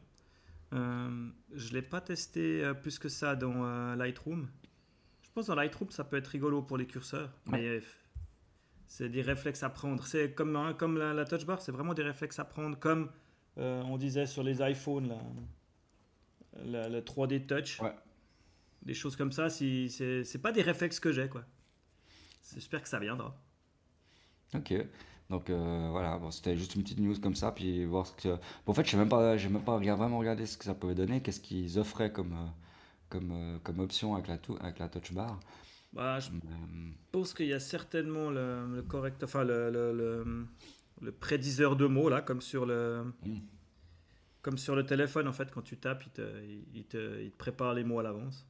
Euh, 0.71 1.29
je 1.53 1.73
l'ai 1.73 1.81
pas 1.81 1.99
testé 1.99 2.71
plus 2.81 2.99
que 2.99 3.09
ça 3.09 3.35
dans 3.35 3.95
Lightroom. 3.95 4.47
Dans 5.47 5.55
Lightroom, 5.55 5.89
ça 5.91 6.03
peut 6.03 6.17
être 6.17 6.27
rigolo 6.27 6.61
pour 6.61 6.77
les 6.77 6.85
curseurs, 6.85 7.31
mais 7.47 7.65
euh, 7.67 7.81
c'est 8.87 9.09
des 9.09 9.21
réflexes 9.21 9.63
à 9.63 9.69
prendre. 9.69 10.05
C'est 10.05 10.33
comme, 10.33 10.55
hein, 10.55 10.73
comme 10.77 10.97
la, 10.97 11.13
la 11.13 11.25
touch 11.25 11.45
bar, 11.45 11.61
c'est 11.61 11.71
vraiment 11.71 11.93
des 11.93 12.03
réflexes 12.03 12.39
à 12.39 12.45
prendre, 12.45 12.77
comme 12.77 13.09
euh, 13.57 13.81
on 13.83 13.97
disait 13.97 14.25
sur 14.25 14.43
les 14.43 14.61
iPhones, 14.61 15.15
la- 16.63 16.89
le 16.89 16.99
3D 17.01 17.45
touch, 17.45 17.79
Ouais. 17.81 17.93
des 18.83 18.93
choses 18.93 19.15
comme 19.15 19.31
ça. 19.31 19.49
Si, 19.49 19.89
c'est 19.89 20.41
pas 20.41 20.51
des 20.51 20.61
réflexes 20.61 20.99
que 20.99 21.11
j'ai, 21.11 21.27
quoi. 21.29 21.43
J'espère 22.53 22.81
que 22.81 22.89
ça 22.89 22.99
viendra. 22.99 23.35
Ok. 24.55 24.73
Donc 25.29 25.51
euh, 25.51 25.87
voilà, 25.91 26.17
bon, 26.17 26.31
c'était 26.31 26.57
juste 26.57 26.73
une 26.73 26.81
petite 26.81 26.99
news 26.99 27.19
comme 27.21 27.35
ça, 27.35 27.51
puis 27.51 27.85
voir 27.85 28.07
ce 28.07 28.13
que. 28.13 28.29
Bon, 28.65 28.71
en 28.71 28.73
fait, 28.73 28.83
je 28.85 28.89
sais 28.91 28.97
même 28.97 29.09
pas, 29.09 29.35
même 29.35 29.61
pas 29.63 29.75
regard- 29.77 29.97
vraiment 29.97 30.17
regardé 30.17 30.47
ce 30.47 30.57
que 30.57 30.65
ça 30.65 30.73
pouvait 30.73 30.95
donner, 30.95 31.21
qu'est-ce 31.21 31.39
qu'ils 31.39 31.77
offraient 31.77 32.11
comme, 32.11 32.33
euh, 32.33 32.47
comme, 33.09 33.31
euh, 33.31 33.59
comme 33.59 33.79
option 33.79 34.15
avec 34.15 34.27
la, 34.27 34.37
tou- 34.37 34.57
avec 34.61 34.79
la 34.79 34.89
touch 34.89 35.13
bar. 35.13 35.39
Bah, 35.93 36.19
je 36.19 36.29
Euh, 36.29 36.91
pense 37.11 37.33
qu'il 37.33 37.47
y 37.47 37.53
a 37.53 37.59
certainement 37.59 38.29
le, 38.29 38.65
le 38.75 38.81
correct, 38.83 39.23
enfin 39.23 39.43
le, 39.43 39.69
le, 39.71 39.93
le, 41.01 41.11
prédiseur 41.11 41.75
de 41.75 41.87
mots 41.87 42.09
là, 42.09 42.21
comme 42.21 42.41
sur 42.41 42.65
le, 42.65 43.05
Mm. 43.25 43.39
comme 44.41 44.57
sur 44.57 44.75
le 44.75 44.85
téléphone 44.85 45.27
en 45.27 45.33
fait, 45.33 45.49
quand 45.51 45.61
tu 45.61 45.77
tapes, 45.77 46.03
il 46.05 46.11
te, 46.11 46.43
il, 46.73 46.85
te, 46.85 47.21
il 47.21 47.31
te 47.31 47.37
prépare 47.37 47.73
les 47.73 47.83
mots 47.83 47.99
à 47.99 48.03
l'avance. 48.03 48.45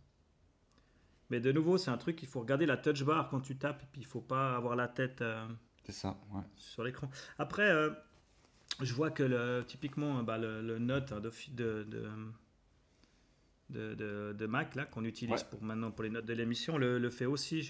Mais 1.29 1.39
de 1.39 1.51
nouveau, 1.51 1.77
c'est 1.77 1.91
un 1.91 1.97
truc, 1.97 2.21
il 2.23 2.27
faut 2.27 2.39
regarder 2.39 2.65
la 2.65 2.77
touch 2.77 3.03
bar 3.03 3.29
quand 3.29 3.39
tu 3.41 3.57
tapes, 3.57 3.83
et 3.83 3.87
puis 3.91 4.01
il 4.01 4.05
faut 4.07 4.21
pas 4.21 4.55
avoir 4.55 4.75
la 4.75 4.87
tête 4.87 5.21
euh, 5.21 5.47
c'est 5.83 5.91
ça, 5.91 6.17
ouais. 6.31 6.43
sur 6.55 6.83
l'écran. 6.83 7.09
Après, 7.37 7.69
euh, 7.69 7.91
je 8.81 8.93
vois 8.93 9.11
que 9.11 9.61
typiquement, 9.63 10.23
bah, 10.23 10.37
le, 10.37 10.61
le 10.61 10.79
note 10.79 11.11
hein, 11.11 11.19
de, 11.21 11.31
de, 11.53 11.83
de, 11.83 12.09
de, 13.69 13.93
de- 13.95 14.35
de 14.37 14.45
Mac 14.45 14.75
là 14.75 14.85
qu'on 14.85 15.03
utilise 15.05 15.41
Ouais. 15.43 15.47
pour 15.49 15.61
maintenant 15.63 15.91
pour 15.91 16.03
les 16.03 16.09
notes 16.09 16.25
de 16.25 16.33
l'émission 16.33 16.77
le, 16.77 16.97
le 16.99 17.09
fait 17.09 17.25
aussi. 17.25 17.69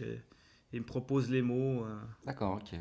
Il 0.73 0.81
me 0.81 0.85
propose 0.85 1.29
les 1.31 1.41
mots. 1.41 1.83
euh, 1.85 1.99
D'accord, 2.25 2.55
ok. 2.61 2.73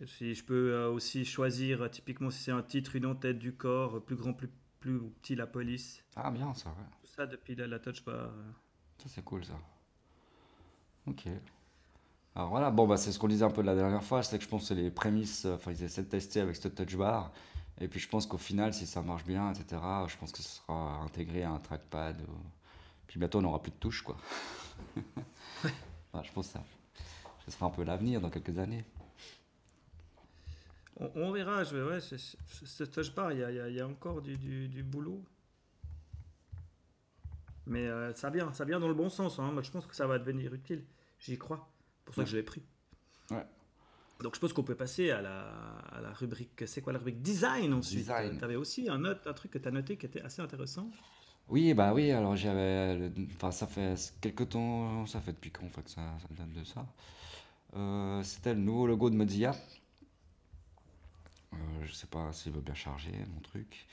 et 0.00 0.06
si 0.06 0.34
je 0.34 0.42
peux 0.44 0.72
euh, 0.72 0.88
aussi 0.90 1.24
choisir, 1.24 1.82
euh, 1.82 1.88
typiquement, 1.88 2.30
si 2.30 2.42
c'est 2.42 2.52
un 2.52 2.62
titre, 2.62 2.96
une 2.96 3.06
en-tête 3.06 3.38
du 3.38 3.52
corps, 3.54 4.02
plus 4.02 4.16
grand, 4.16 4.32
plus, 4.32 4.48
plus 4.80 4.98
petit, 5.20 5.34
la 5.36 5.46
police. 5.46 6.02
Ah, 6.16 6.30
bien 6.30 6.54
ça, 6.54 6.70
ouais. 6.70 6.86
Tout 7.02 7.08
ça 7.14 7.26
depuis 7.26 7.54
la, 7.54 7.66
la 7.66 7.78
touch 7.78 8.02
bar. 8.04 8.30
Ça, 8.98 9.08
c'est 9.08 9.22
cool, 9.24 9.44
ça. 9.44 9.54
Ok. 11.06 11.26
Alors 12.34 12.48
voilà, 12.50 12.70
bon, 12.70 12.86
bah, 12.86 12.96
c'est 12.96 13.12
ce 13.12 13.18
qu'on 13.18 13.28
disait 13.28 13.44
un 13.44 13.50
peu 13.50 13.62
la 13.62 13.74
dernière 13.74 14.04
fois, 14.04 14.22
c'est 14.22 14.38
que 14.38 14.44
je 14.44 14.48
pense 14.48 14.62
que 14.62 14.68
c'est 14.68 14.74
les 14.74 14.90
prémices, 14.90 15.44
enfin, 15.46 15.72
ils 15.72 15.82
essaient 15.82 16.04
de 16.04 16.08
tester 16.08 16.40
avec 16.40 16.56
ce 16.56 16.68
touch 16.68 16.96
bar. 16.96 17.32
Et 17.80 17.88
puis, 17.88 17.98
je 17.98 18.08
pense 18.08 18.26
qu'au 18.26 18.36
final, 18.38 18.74
si 18.74 18.86
ça 18.86 19.00
marche 19.02 19.24
bien, 19.24 19.50
etc., 19.52 19.80
je 20.06 20.16
pense 20.18 20.32
que 20.32 20.38
ce 20.42 20.48
sera 20.60 21.00
intégré 21.02 21.42
à 21.44 21.50
un 21.50 21.58
trackpad. 21.58 22.20
ou- 22.22 22.46
Puis 23.06 23.18
bientôt, 23.18 23.38
on 23.38 23.42
n'aura 23.42 23.62
plus 23.62 23.72
de 23.72 23.76
touches, 23.76 24.02
quoi. 24.02 24.16
Voilà, 26.12 26.26
je 26.26 26.32
pense 26.32 26.48
que 26.48 26.52
ça, 26.54 26.64
ce 27.44 27.50
sera 27.52 27.66
un 27.66 27.70
peu 27.70 27.84
l'avenir 27.84 28.20
dans 28.20 28.30
quelques 28.30 28.58
années. 28.58 28.84
On, 30.98 31.10
on 31.14 31.30
verra. 31.32 31.62
Je 31.64 31.76
ouais, 31.76 32.00
c'est- 32.00 32.18
c'est- 32.18 32.66
ce 32.66 32.84
touch 32.84 33.14
bar, 33.14 33.32
il 33.32 33.38
y 33.38 33.44
a, 33.44 33.68
y 33.68 33.74
y 33.74 33.82
encore 33.82 34.20
du, 34.20 34.36
du- 34.36 34.68
du 34.68 34.82
boulot. 34.82 35.22
Mais 37.66 37.86
euh, 37.86 38.12
ça 38.14 38.30
vient, 38.30 38.52
ça 38.52 38.64
vient 38.64 38.80
dans 38.80 38.88
le 38.88 38.94
bon 38.94 39.08
sens. 39.08 39.38
hein. 39.38 39.52
Moi, 39.52 39.62
je 39.62 39.70
pense 39.70 39.86
que 39.86 39.94
ça 39.94 40.06
va 40.06 40.18
devenir 40.18 40.52
utile. 40.52 40.84
J'y 41.20 41.38
crois. 41.38 41.68
C'est 41.98 42.04
pour 42.06 42.14
ça 42.16 42.22
que 42.22 42.26
Ouais. 42.26 42.32
je 42.32 42.36
l'ai 42.38 42.42
pris. 42.42 42.62
Ouais. 43.30 43.46
Donc, 44.22 44.34
je 44.34 44.40
pense 44.40 44.52
qu'on 44.52 44.62
peut 44.62 44.74
passer 44.74 45.10
à 45.10 45.22
la, 45.22 45.48
à 45.92 46.00
la 46.00 46.12
rubrique. 46.12 46.64
C'est 46.66 46.82
quoi 46.82 46.92
la 46.92 46.98
rubrique? 46.98 47.22
Design 47.22 47.72
ensuite 47.72 48.00
Design. 48.00 48.38
Tu 48.38 48.44
avais 48.44 48.56
aussi 48.56 48.88
un, 48.88 48.98
note, 48.98 49.26
un 49.26 49.32
truc 49.32 49.50
que 49.52 49.58
tu 49.58 49.68
as 49.68 49.70
noté 49.70 49.96
qui 49.96 50.06
était 50.06 50.20
assez 50.22 50.42
intéressant? 50.42 50.90
Oui, 51.48 51.74
bah 51.74 51.92
oui, 51.94 52.12
alors 52.12 52.36
j'avais. 52.36 53.10
Enfin, 53.34 53.50
ça 53.50 53.66
fait 53.66 53.94
quelques 54.20 54.50
temps, 54.50 55.04
ça 55.06 55.20
fait 55.20 55.32
depuis 55.32 55.50
quand 55.50 55.64
en 55.66 55.68
fait 55.70 55.88
ça, 55.88 56.02
ça 56.20 56.28
date 56.38 56.52
de 56.52 56.64
ça. 56.64 56.86
Euh, 57.76 58.22
C'était 58.22 58.54
le 58.54 58.60
nouveau 58.60 58.86
logo 58.86 59.10
de 59.10 59.16
Mozilla. 59.16 59.54
Euh, 61.52 61.56
je 61.84 61.92
sais 61.92 62.06
pas 62.06 62.32
s'il 62.32 62.52
veut 62.52 62.60
bien 62.60 62.74
charger 62.74 63.12
mon 63.34 63.40
truc. 63.40 63.86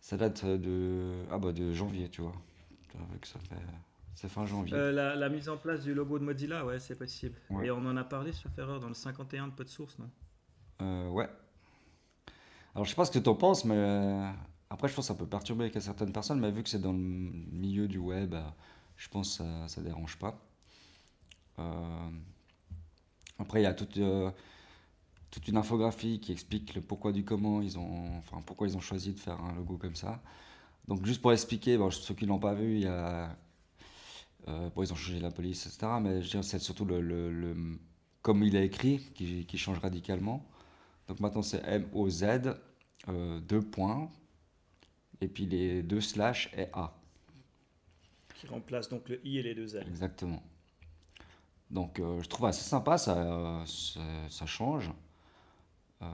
Ça 0.00 0.16
date 0.16 0.44
de. 0.46 1.24
Ah 1.30 1.38
bah 1.38 1.52
de 1.52 1.72
janvier, 1.72 2.08
tu 2.08 2.22
vois. 2.22 2.34
Avec 3.10 3.26
ça 3.26 3.38
fait. 3.40 3.56
C'est 4.14 4.28
fin 4.28 4.46
janvier. 4.46 4.74
Euh, 4.74 4.92
la, 4.92 5.16
la 5.16 5.28
mise 5.28 5.48
en 5.48 5.56
place 5.56 5.82
du 5.82 5.92
logo 5.94 6.18
de 6.18 6.24
Mozilla, 6.24 6.64
ouais, 6.64 6.78
c'est 6.78 6.96
possible. 6.96 7.36
Ouais. 7.50 7.66
Et 7.66 7.70
on 7.70 7.78
en 7.78 7.96
a 7.96 8.04
parlé, 8.04 8.32
sauf 8.32 8.56
erreur, 8.58 8.80
dans 8.80 8.88
le 8.88 8.94
51 8.94 9.48
de 9.48 9.52
Peu 9.52 9.64
de 9.64 9.68
Source, 9.68 9.98
non? 9.98 10.10
Euh, 10.82 11.08
ouais. 11.08 11.28
Alors 12.74 12.84
je 12.84 12.90
sais 12.90 12.96
pas 12.96 13.04
ce 13.04 13.12
que 13.12 13.18
t'en 13.18 13.34
penses, 13.34 13.64
mais 13.64 13.76
euh, 13.76 14.30
après 14.70 14.88
je 14.88 14.94
pense 14.94 15.04
que 15.06 15.12
ça 15.12 15.18
peut 15.18 15.26
perturber 15.26 15.70
certaines 15.80 16.12
personnes, 16.12 16.40
mais 16.40 16.50
vu 16.50 16.62
que 16.62 16.68
c'est 16.68 16.80
dans 16.80 16.92
le 16.92 16.98
milieu 16.98 17.86
du 17.86 17.98
web, 17.98 18.34
je 18.96 19.08
pense 19.08 19.38
que 19.38 19.44
ça, 19.44 19.68
ça 19.68 19.80
dérange 19.80 20.18
pas. 20.18 20.40
Après, 23.38 23.60
il 23.60 23.64
y 23.64 23.66
a 23.66 23.74
toute, 23.74 23.98
toute 25.30 25.48
une 25.48 25.56
infographie 25.56 26.20
qui 26.20 26.32
explique 26.32 26.74
le 26.74 26.80
pourquoi 26.80 27.12
du 27.12 27.24
comment 27.24 27.60
ils 27.60 27.78
ont, 27.78 28.18
enfin, 28.18 28.40
pourquoi 28.46 28.68
ils 28.68 28.76
ont 28.76 28.80
choisi 28.80 29.12
de 29.12 29.18
faire 29.18 29.40
un 29.40 29.52
logo 29.54 29.76
comme 29.76 29.96
ça. 29.96 30.22
Donc, 30.88 31.04
juste 31.04 31.20
pour 31.22 31.32
expliquer, 31.32 31.76
bon, 31.76 31.90
ceux 31.90 32.14
qui 32.14 32.26
l'ont 32.26 32.38
pas 32.38 32.54
vu, 32.54 32.74
il 32.76 32.82
y 32.82 32.86
a. 32.86 33.36
Euh, 34.48 34.68
bon, 34.70 34.82
ils 34.82 34.92
ont 34.92 34.96
changé 34.96 35.20
la 35.20 35.30
police, 35.30 35.66
etc. 35.66 35.86
Mais 36.00 36.20
c'est 36.42 36.58
surtout 36.58 36.84
le, 36.84 37.00
le- 37.00 37.30
le- 37.32 37.78
comme 38.22 38.42
il 38.42 38.56
est 38.56 38.66
écrit 38.66 38.98
qui, 39.14 39.46
qui 39.46 39.58
change 39.58 39.78
radicalement. 39.78 40.44
Donc 41.08 41.20
maintenant, 41.20 41.42
c'est 41.42 41.62
M-O-Z, 41.66 42.24
euh, 43.08 43.40
deux 43.40 43.60
points, 43.62 44.10
et 45.20 45.28
puis 45.28 45.46
les 45.46 45.82
deux 45.82 46.00
slash 46.00 46.50
et 46.56 46.66
A. 46.72 46.94
Qui 48.34 48.46
remplace 48.46 48.88
donc 48.88 49.08
le 49.08 49.24
I 49.26 49.38
et 49.38 49.42
les 49.42 49.54
deux 49.54 49.76
L. 49.76 49.86
Exactement. 49.88 50.42
Donc 51.70 51.98
euh, 51.98 52.20
je 52.22 52.28
trouve 52.28 52.46
assez 52.46 52.62
sympa, 52.64 52.98
ça, 52.98 53.16
euh, 53.16 53.66
ça, 53.66 54.00
ça 54.28 54.46
change. 54.46 54.90
Euh, 56.02 56.06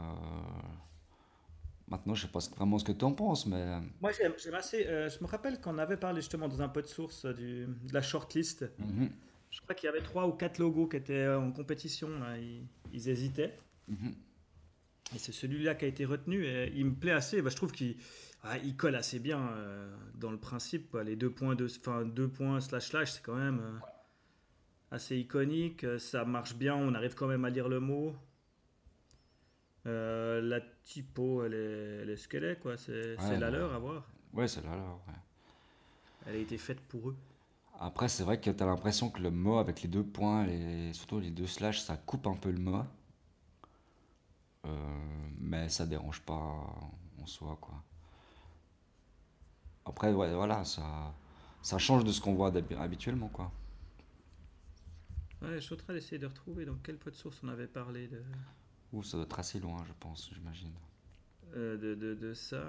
maintenant, 1.90 2.14
je 2.14 2.22
sais 2.22 2.32
pas 2.32 2.40
vraiment 2.56 2.78
ce 2.78 2.84
que 2.84 2.92
tu 2.92 3.04
en 3.04 3.12
penses, 3.12 3.46
mais 3.46 3.56
euh, 3.56 3.80
Moi, 4.00 4.10
j'aime 4.12 4.32
assez. 4.54 4.86
euh, 4.86 5.08
je 5.10 5.22
me 5.22 5.28
rappelle 5.28 5.60
qu'on 5.60 5.78
avait 5.78 5.96
parlé 5.96 6.20
justement 6.20 6.48
dans 6.48 6.62
un 6.62 6.68
peu 6.68 6.82
de 6.82 6.86
source 6.86 7.24
euh, 7.24 7.32
du, 7.34 7.66
de 7.66 7.92
la 7.92 8.02
shortlist. 8.02 8.62
mhm, 8.78 9.10
Je 9.50 9.60
crois 9.60 9.74
qu'il 9.74 9.86
y 9.86 9.90
avait 9.90 10.02
trois 10.02 10.26
ou 10.26 10.32
quatre 10.32 10.58
logos 10.58 10.88
qui 10.88 10.96
étaient 10.96 11.28
en 11.28 11.52
compétition. 11.52 12.08
là. 12.20 12.38
Ils, 12.38 12.66
ils 12.92 13.08
hésitaient. 13.08 13.56
mhm. 13.88 14.14
Et 15.14 15.18
c'est 15.18 15.32
celui-là 15.32 15.74
qui 15.74 15.84
a 15.86 15.88
été 15.88 16.04
retenu. 16.04 16.44
Et 16.46 16.72
il 16.76 16.86
me 16.86 16.94
plaît 16.94 17.10
assez. 17.12 17.42
Bah, 17.42 17.50
je 17.50 17.56
trouve 17.56 17.72
qu'il 17.72 17.96
ah, 18.44 18.56
il 18.58 18.76
colle 18.76 18.94
assez 18.94 19.18
bien 19.18 19.40
euh, 19.54 19.92
dans 20.14 20.30
le 20.30 20.38
principe. 20.38 20.88
quoi. 20.90 21.02
Les 21.04 21.16
deux 21.16 21.30
points, 21.30 21.56
de, 21.56 21.66
enfin, 21.66 22.04
deux 22.04 22.28
points 22.28 22.60
slash 22.60 22.86
slash, 22.90 23.10
c'est 23.12 23.22
quand 23.22 23.34
même 23.34 23.58
euh, 23.60 23.78
assez 24.92 25.16
iconique. 25.18 25.84
Ça 25.98 26.24
marche 26.24 26.54
bien. 26.54 26.76
On 26.76 26.94
arrive 26.94 27.14
quand 27.14 27.26
même 27.26 27.44
à 27.44 27.50
lire 27.50 27.68
le 27.68 27.80
mot. 27.80 28.14
Euh, 29.86 30.40
la 30.42 30.60
typo, 30.84 31.44
elle 31.44 31.54
est, 31.54 32.02
elle 32.02 32.10
est 32.10 32.16
ce 32.16 32.28
qu'elle 32.28 32.44
est. 32.44 32.56
quoi. 32.60 32.76
C'est 32.76 33.16
Ouais, 33.18 33.38
la 33.38 33.50
ouais. 33.50 33.50
leur 33.50 33.72
à 33.74 33.78
voir. 33.78 34.10
ouais, 34.34 34.48
c'est 34.48 34.62
là. 34.62 34.70
ouais. 34.72 35.14
Elle 36.26 36.36
a 36.36 36.38
été 36.38 36.58
faite 36.58 36.80
pour 36.80 37.10
eux. 37.10 37.16
Après, 37.78 38.08
c'est 38.08 38.24
vrai 38.24 38.40
que 38.40 38.50
tu 38.50 38.62
as 38.62 38.66
l'impression 38.66 39.10
que 39.10 39.20
le 39.22 39.30
mot 39.30 39.58
avec 39.58 39.82
les 39.82 39.88
deux 39.88 40.04
points 40.04 40.46
et 40.46 40.92
surtout 40.92 41.18
les 41.18 41.30
deux 41.30 41.46
slash, 41.46 41.80
ça 41.80 41.96
coupe 41.96 42.26
un 42.26 42.34
peu 42.36 42.50
le 42.50 42.58
mot. 42.58 42.82
Euh, 44.66 45.30
mais 45.38 45.68
ça 45.68 45.86
dérange 45.86 46.20
pas 46.22 46.34
en 46.34 47.26
soi, 47.26 47.56
quoi. 47.60 47.82
Après, 49.84 50.12
ouais, 50.12 50.34
voilà, 50.34 50.64
ça, 50.64 51.14
ça 51.62 51.78
change 51.78 52.04
de 52.04 52.12
ce 52.12 52.20
qu'on 52.20 52.34
voit 52.34 52.52
habituellement, 52.78 53.28
quoi. 53.28 53.50
Ouais, 55.42 55.54
je 55.54 55.60
suis 55.60 55.74
en 55.74 55.78
train 55.78 55.94
d'essayer 55.94 56.18
de 56.18 56.26
retrouver 56.26 56.64
dans 56.66 56.76
quel 56.82 56.98
code 56.98 57.14
source 57.14 57.40
on 57.42 57.48
avait 57.48 57.66
parlé 57.66 58.08
de, 58.08 58.22
Ouh, 58.92 59.02
ça 59.02 59.16
doit 59.16 59.24
être 59.26 59.38
assez 59.40 59.58
loin, 59.58 59.82
je 59.84 59.92
pense, 59.98 60.30
j'imagine. 60.32 60.72
euh, 61.56 61.76
de, 61.76 61.94
de, 61.94 62.14
de 62.14 62.34
ça. 62.34 62.64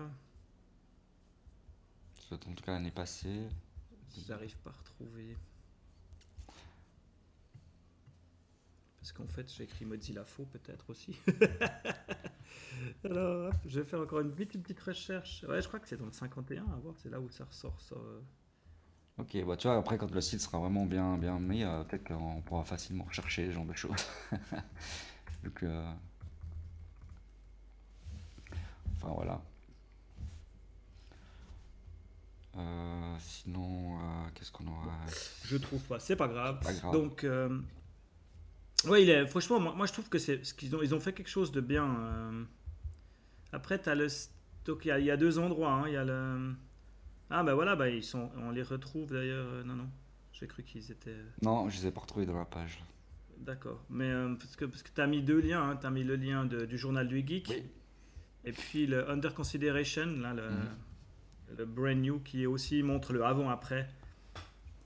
Ça 2.15 2.29
doit 2.29 2.37
être 2.37 2.47
en 2.47 2.53
tout 2.53 2.63
cas 2.63 2.71
l'année 2.71 2.91
passée. 2.91 3.49
J'arrive 4.27 4.57
pas 4.59 4.69
à 4.69 4.73
retrouver. 4.73 5.37
Parce 8.99 9.11
qu'en 9.13 9.27
fait, 9.27 9.51
j'ai 9.51 9.63
écrit 9.63 9.85
Mozilla 9.85 10.23
faux 10.25 10.45
peut-être 10.45 10.89
aussi. 10.91 11.17
Alors, 13.03 13.53
je 13.65 13.79
vais 13.79 13.85
faire 13.85 14.01
encore 14.01 14.19
une 14.21 14.33
petite, 14.33 14.61
petite 14.63 14.79
recherche. 14.81 15.43
Ouais, 15.47 15.61
je 15.61 15.67
crois 15.67 15.79
que 15.79 15.87
c'est 15.87 15.97
dans 15.97 16.05
le 16.05 16.11
51, 16.11 16.65
à 16.65 16.75
voir, 16.77 16.95
c'est 16.97 17.09
là 17.09 17.19
où 17.19 17.29
ça 17.29 17.45
ressort. 17.45 17.79
Ça. 17.81 17.95
Ok, 19.17 19.37
bah 19.45 19.55
tu 19.57 19.67
vois, 19.67 19.77
après, 19.77 19.97
quand 19.97 20.09
le 20.11 20.21
site 20.21 20.41
sera 20.41 20.59
vraiment 20.59 20.85
bien, 20.85 21.17
bien 21.17 21.39
mis, 21.39 21.63
euh, 21.63 21.83
peut-être 21.83 22.05
qu'on 22.07 22.41
pourra 22.41 22.63
facilement 22.63 23.03
rechercher 23.03 23.47
ce 23.47 23.51
genre 23.51 23.65
de 23.65 23.73
choses. 23.73 24.05
Donc, 25.43 25.63
euh, 25.63 25.91
enfin, 29.01 29.13
voilà. 29.15 29.41
Euh, 32.57 33.15
sinon, 33.19 33.95
euh, 33.97 34.29
qu'est-ce 34.35 34.51
qu'on 34.51 34.67
aura 34.67 34.91
Je 35.45 35.55
trouve 35.57 35.81
pas, 35.83 35.99
c'est 35.99 36.15
pas 36.17 36.27
grave. 36.27 36.59
Pas 36.61 36.73
grave. 36.73 36.91
Donc, 36.91 37.23
euh, 37.23 37.59
ouais, 38.85 39.03
il 39.03 39.09
est, 39.09 39.25
franchement, 39.27 39.59
moi, 39.59 39.73
moi, 39.73 39.85
je 39.85 39.93
trouve 39.93 40.09
que 40.09 40.19
c'est 40.19 40.43
ce 40.43 40.53
qu'ils 40.53 40.75
ont, 40.75 40.81
ils 40.81 40.93
ont 40.93 40.99
fait 40.99 41.13
quelque 41.13 41.29
chose 41.29 41.51
de 41.51 41.61
bien. 41.61 42.45
Après, 43.53 43.77
t'as 43.79 43.95
le, 43.95 44.07
donc 44.65 44.83
il 44.85 44.89
y 44.89 44.91
a, 44.91 44.99
il 44.99 45.05
y 45.05 45.11
a 45.11 45.17
deux 45.17 45.39
endroits. 45.39 45.71
hein, 45.71 45.83
Il 45.87 45.93
y 45.93 45.97
a 45.97 46.03
le, 46.03 46.53
ah 47.29 47.43
bah 47.43 47.53
voilà, 47.53 47.75
bah 47.77 47.89
ils 47.89 48.03
sont, 48.03 48.29
on 48.37 48.51
les 48.51 48.63
retrouve 48.63 49.11
d'ailleurs. 49.13 49.65
non 49.65 49.75
non, 49.75 49.89
j'ai 50.33 50.47
cru 50.47 50.63
qu'ils 50.63 50.91
étaient. 50.91 51.15
Non, 51.41 51.69
je 51.69 51.77
les 51.81 51.87
ai 51.87 51.91
pas 51.91 52.01
retrouvés 52.01 52.25
dans 52.25 52.37
la 52.37 52.45
page. 52.45 52.83
D'accord. 53.37 53.81
Mais 53.89 54.09
euh, 54.09 54.35
parce 54.35 54.55
que 54.57 54.65
parce 54.65 54.83
que 54.83 54.89
t'as 54.93 55.07
mis 55.07 55.21
deux 55.23 55.39
liens. 55.39 55.69
Hein, 55.71 55.77
t'as 55.81 55.89
mis 55.89 56.03
le 56.03 56.15
lien 56.15 56.45
de- 56.45 56.65
du 56.65 56.77
journal 56.77 57.07
du 57.07 57.25
geek 57.25 57.47
Oui. 57.49 57.63
Et 58.45 58.51
puis 58.51 58.87
le 58.87 59.09
under 59.09 59.33
consideration 59.33 60.05
là 60.19 60.33
le, 60.33 60.49
Mhm. 60.49 61.57
le 61.57 61.65
brand 61.65 61.97
new 61.97 62.19
qui 62.19 62.45
aussi 62.45 62.81
montre 62.83 63.13
le 63.13 63.23
avant 63.25 63.49
après. 63.49 63.87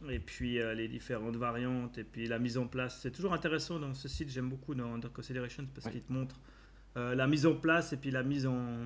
Et 0.09 0.19
puis 0.19 0.59
euh, 0.59 0.73
les 0.75 0.87
différentes 0.87 1.35
variantes 1.37 1.97
et 1.97 2.03
puis 2.03 2.27
la 2.27 2.37
mise 2.37 2.57
en 2.57 2.67
place. 2.67 2.99
C'est 3.01 3.11
toujours 3.11 3.33
intéressant 3.33 3.79
dans 3.79 3.93
ce 3.93 4.07
site. 4.07 4.29
J'aime 4.29 4.49
beaucoup 4.49 4.75
dans 4.75 4.93
Under 4.93 5.11
Consideration 5.11 5.65
parce 5.73 5.89
qu'il 5.89 6.01
te 6.03 6.11
montre 6.13 6.35
euh, 6.97 7.15
la 7.15 7.27
mise 7.27 7.45
en 7.45 7.55
place 7.55 7.93
et 7.93 7.97
puis 7.97 8.11
la 8.11 8.21
mise 8.23 8.45
en. 8.45 8.85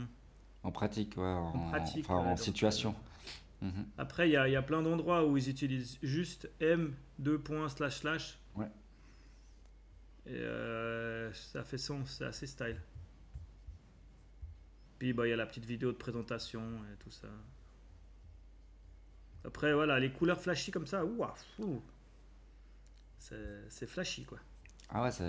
En 0.63 0.71
pratique, 0.71 1.17
ouais, 1.17 1.23
en, 1.23 1.69
pratique, 1.69 2.05
enfin, 2.05 2.21
ouais, 2.21 2.27
en 2.27 2.29
donc, 2.29 2.39
situation. 2.39 2.95
Après, 3.97 4.29
il 4.29 4.31
y 4.31 4.37
a, 4.37 4.47
il 4.47 4.51
y 4.51 4.55
a 4.55 4.61
plein 4.61 4.81
d'endroits 4.81 5.25
où 5.25 5.35
ils 5.35 5.49
utilisent 5.49 5.97
juste 6.01 6.49
M 6.61 6.93
2 7.17 7.39
points 7.39 7.67
slash 7.69 7.97
slash. 7.97 8.39
Ouais. 8.55 8.67
Et 10.25 10.31
euh, 10.35 11.31
ça 11.33 11.63
fait 11.63 11.77
sens, 11.77 12.17
c'est 12.17 12.25
assez 12.25 12.47
style. 12.47 12.77
Puis 14.99 15.13
bah, 15.13 15.25
il 15.25 15.29
y 15.29 15.33
a 15.33 15.37
la 15.37 15.45
petite 15.45 15.65
vidéo 15.65 15.91
de 15.91 15.97
présentation 15.97 16.61
et 16.61 16.97
tout 16.97 17.09
ça. 17.11 17.27
Après, 19.45 19.73
voilà, 19.73 19.99
les 19.99 20.11
couleurs 20.11 20.39
flashy 20.41 20.71
comme 20.71 20.85
ça, 20.85 21.05
ouah. 21.05 21.33
C'est 23.19 23.87
flashy 23.87 24.25
quoi. 24.25 24.37
Ah 24.89 25.03
ouais, 25.03 25.11
ça, 25.11 25.23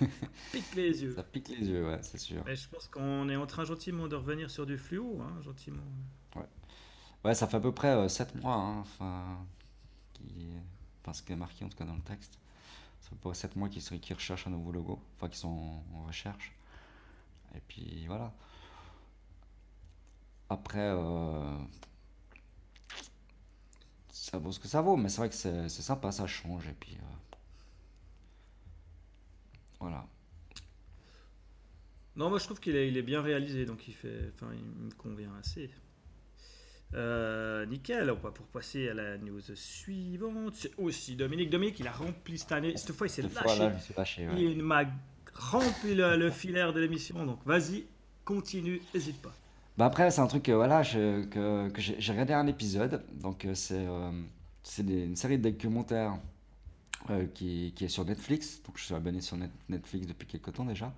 Pique 0.52 0.74
les 0.76 1.02
yeux. 1.02 1.12
ça 1.12 1.24
pique 1.24 1.48
les 1.48 1.68
yeux, 1.68 1.86
ouais, 1.86 1.98
c'est 2.02 2.18
sûr. 2.18 2.42
Mais 2.46 2.54
je 2.54 2.68
pense 2.68 2.86
qu'on 2.86 3.28
est 3.28 3.34
en 3.34 3.46
train 3.46 3.64
gentiment 3.64 4.06
de 4.06 4.14
revenir 4.14 4.50
sur 4.50 4.66
du 4.66 4.78
fluo, 4.78 5.20
hein, 5.20 5.42
gentiment. 5.42 5.82
Ouais, 7.24 7.34
ça 7.34 7.48
fait 7.48 7.56
à 7.56 7.60
peu 7.60 7.72
près 7.72 8.08
7 8.08 8.36
mois, 8.36 8.54
hein, 8.54 8.78
enfin, 8.78 9.44
qui, 10.14 10.46
enfin, 11.02 11.12
ce 11.12 11.24
qui 11.24 11.32
est 11.32 11.36
marqué 11.36 11.64
en 11.64 11.68
tout 11.68 11.76
cas 11.76 11.84
dans 11.84 11.96
le 11.96 12.02
texte. 12.02 12.38
Ça 13.00 13.08
fait 13.08 13.16
à 13.16 13.18
peu 13.18 13.30
près 13.30 13.34
7 13.34 13.56
mois 13.56 13.68
qu'ils 13.68 14.14
recherchent 14.14 14.46
un 14.46 14.50
nouveau 14.50 14.70
logo, 14.70 15.02
enfin, 15.16 15.28
qu'ils 15.28 15.38
sont 15.38 15.82
en 15.94 16.04
recherche. 16.04 16.54
Et 17.56 17.60
puis 17.66 18.06
voilà. 18.06 18.32
Après, 20.50 20.78
euh, 20.80 21.56
ça 24.10 24.38
vaut 24.38 24.52
ce 24.52 24.58
que 24.60 24.68
ça 24.68 24.80
vaut, 24.80 24.96
mais 24.96 25.08
c'est 25.08 25.18
vrai 25.18 25.28
que 25.28 25.34
c'est 25.34 25.68
sympa, 25.68 26.10
ça 26.10 26.26
change. 26.26 26.66
Et 26.68 26.74
puis 26.78 26.96
euh, 26.96 27.36
voilà. 29.80 30.06
Non, 32.16 32.30
moi 32.30 32.38
je 32.38 32.44
trouve 32.44 32.60
qu'il 32.60 32.74
est, 32.76 32.88
il 32.88 32.96
est 32.96 33.02
bien 33.02 33.22
réalisé, 33.22 33.64
donc 33.64 33.86
il 33.86 33.94
fait, 33.94 34.32
enfin, 34.34 34.52
il 34.54 34.64
me 34.64 34.90
convient 34.92 35.32
assez. 35.38 35.70
Euh, 36.94 37.66
nickel, 37.66 38.10
on 38.10 38.14
va 38.14 38.30
pour 38.30 38.46
passer 38.46 38.88
à 38.88 38.94
la 38.94 39.18
news 39.18 39.40
suivante. 39.54 40.54
C'est 40.54 40.72
aussi 40.78 41.16
Dominique. 41.16 41.50
Dominique, 41.50 41.78
il 41.80 41.86
a 41.86 41.92
rempli 41.92 42.38
cette 42.38 42.52
année. 42.52 42.76
Cette 42.76 42.92
fois, 42.92 43.06
il 43.06 43.10
s'est 43.10 43.22
lâché. 43.22 44.26
ouais. 44.26 44.42
Il 44.42 44.62
m'a 44.62 44.84
rempli 45.34 45.94
le, 45.94 46.16
le 46.16 46.30
filaire 46.30 46.72
de 46.72 46.80
l'émission. 46.80 47.26
Donc, 47.26 47.44
vas-y, 47.44 47.84
continue, 48.24 48.80
hésite 48.94 49.20
pas. 49.20 49.34
Bah 49.78 49.86
après, 49.86 50.10
c'est 50.10 50.20
un 50.20 50.26
truc 50.26 50.48
voilà, 50.48 50.82
que, 50.82 51.70
j'ai 51.76 52.10
regardé 52.12 52.32
un 52.32 52.48
épisode. 52.48 53.04
Donc, 53.20 53.44
euh, 53.44 53.54
c'est 53.54 53.86
euh, 53.86 54.10
une 54.80 55.14
série 55.14 55.38
de 55.38 55.48
documentaires 55.50 56.18
euh, 57.10 57.26
qui, 57.32 57.72
qui 57.76 57.84
est 57.84 57.88
sur 57.88 58.04
Netflix. 58.04 58.60
Donc, 58.66 58.76
je 58.76 58.82
suis 58.86 58.94
abonné 58.96 59.20
sur 59.20 59.36
Net- 59.36 59.52
Netflix 59.68 60.08
depuis 60.08 60.26
quelques 60.26 60.52
temps 60.52 60.64
déjà. 60.64 60.92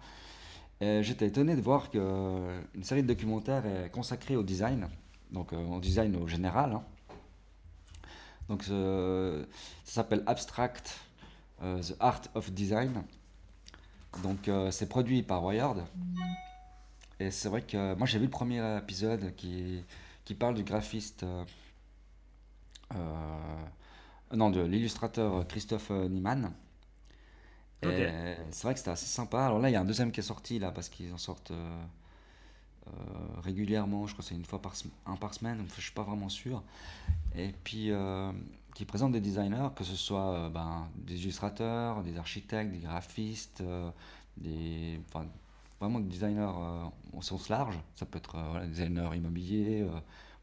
J'étais 0.80 1.26
étonné 1.26 1.56
de 1.56 1.60
voir 1.60 1.90
qu'une 1.90 2.82
série 2.84 3.02
de 3.02 3.08
documentaires 3.08 3.66
est 3.66 3.90
consacrée 3.90 4.34
au 4.36 4.42
design. 4.42 4.88
Donc, 5.30 5.52
au 5.52 5.78
design 5.78 6.16
au 6.16 6.26
général. 6.26 6.72
hein. 6.72 6.82
Donc, 8.48 8.62
ça 8.62 9.44
s'appelle 9.84 10.22
Abstract, 10.26 10.98
The 11.60 11.94
Art 12.00 12.22
of 12.34 12.50
Design. 12.52 13.02
Donc, 14.22 14.50
c'est 14.70 14.88
produit 14.88 15.22
par 15.22 15.44
Wired. 15.44 15.84
Et 17.20 17.30
c'est 17.30 17.48
vrai 17.48 17.62
que 17.62 17.94
moi 17.94 18.06
j'ai 18.06 18.18
vu 18.18 18.24
le 18.24 18.30
premier 18.30 18.78
épisode 18.78 19.34
qui, 19.36 19.84
qui 20.24 20.34
parle 20.34 20.54
du 20.54 20.64
graphiste, 20.64 21.22
euh, 21.22 21.44
euh, 22.94 23.64
non, 24.34 24.50
de 24.50 24.60
l'illustrateur 24.60 25.46
Christophe 25.46 25.90
Niemann. 25.90 26.52
Et 27.82 28.08
c'est 28.50 28.64
vrai 28.64 28.74
que 28.74 28.78
c'était 28.78 28.90
assez 28.90 29.06
sympa. 29.06 29.46
Alors 29.46 29.58
là, 29.58 29.70
il 29.70 29.72
y 29.72 29.76
a 29.76 29.80
un 29.80 29.84
deuxième 29.84 30.12
qui 30.12 30.20
est 30.20 30.24
sorti 30.24 30.58
là 30.58 30.70
parce 30.70 30.88
qu'ils 30.88 31.12
en 31.12 31.18
sortent 31.18 31.50
euh, 31.50 31.84
euh, 32.86 32.90
régulièrement. 33.42 34.06
Je 34.06 34.12
crois 34.12 34.22
que 34.22 34.28
c'est 34.28 34.34
une 34.34 34.44
fois 34.44 34.60
par, 34.60 34.74
un 35.06 35.16
par 35.16 35.34
semaine. 35.34 35.60
Enfin, 35.62 35.74
je 35.78 35.82
suis 35.82 35.92
pas 35.92 36.02
vraiment 36.02 36.28
sûr. 36.28 36.62
Et 37.34 37.54
puis, 37.64 37.90
euh, 37.90 38.32
qui 38.74 38.84
présente 38.84 39.12
des 39.12 39.20
designers, 39.20 39.68
que 39.74 39.84
ce 39.84 39.96
soit 39.96 40.50
ben, 40.50 40.88
des 40.94 41.22
illustrateurs, 41.22 42.02
des 42.02 42.18
architectes, 42.18 42.70
des 42.70 42.80
graphistes, 42.80 43.62
des, 44.36 45.00
vraiment 45.80 46.00
des 46.00 46.08
designers 46.08 46.52
euh, 46.54 46.84
au 47.12 47.22
sens 47.22 47.48
large. 47.48 47.78
Ça 47.96 48.06
peut 48.06 48.18
être 48.18 48.38
voilà, 48.50 48.66
des 48.66 48.72
designers 48.72 49.16
immobiliers, 49.16 49.86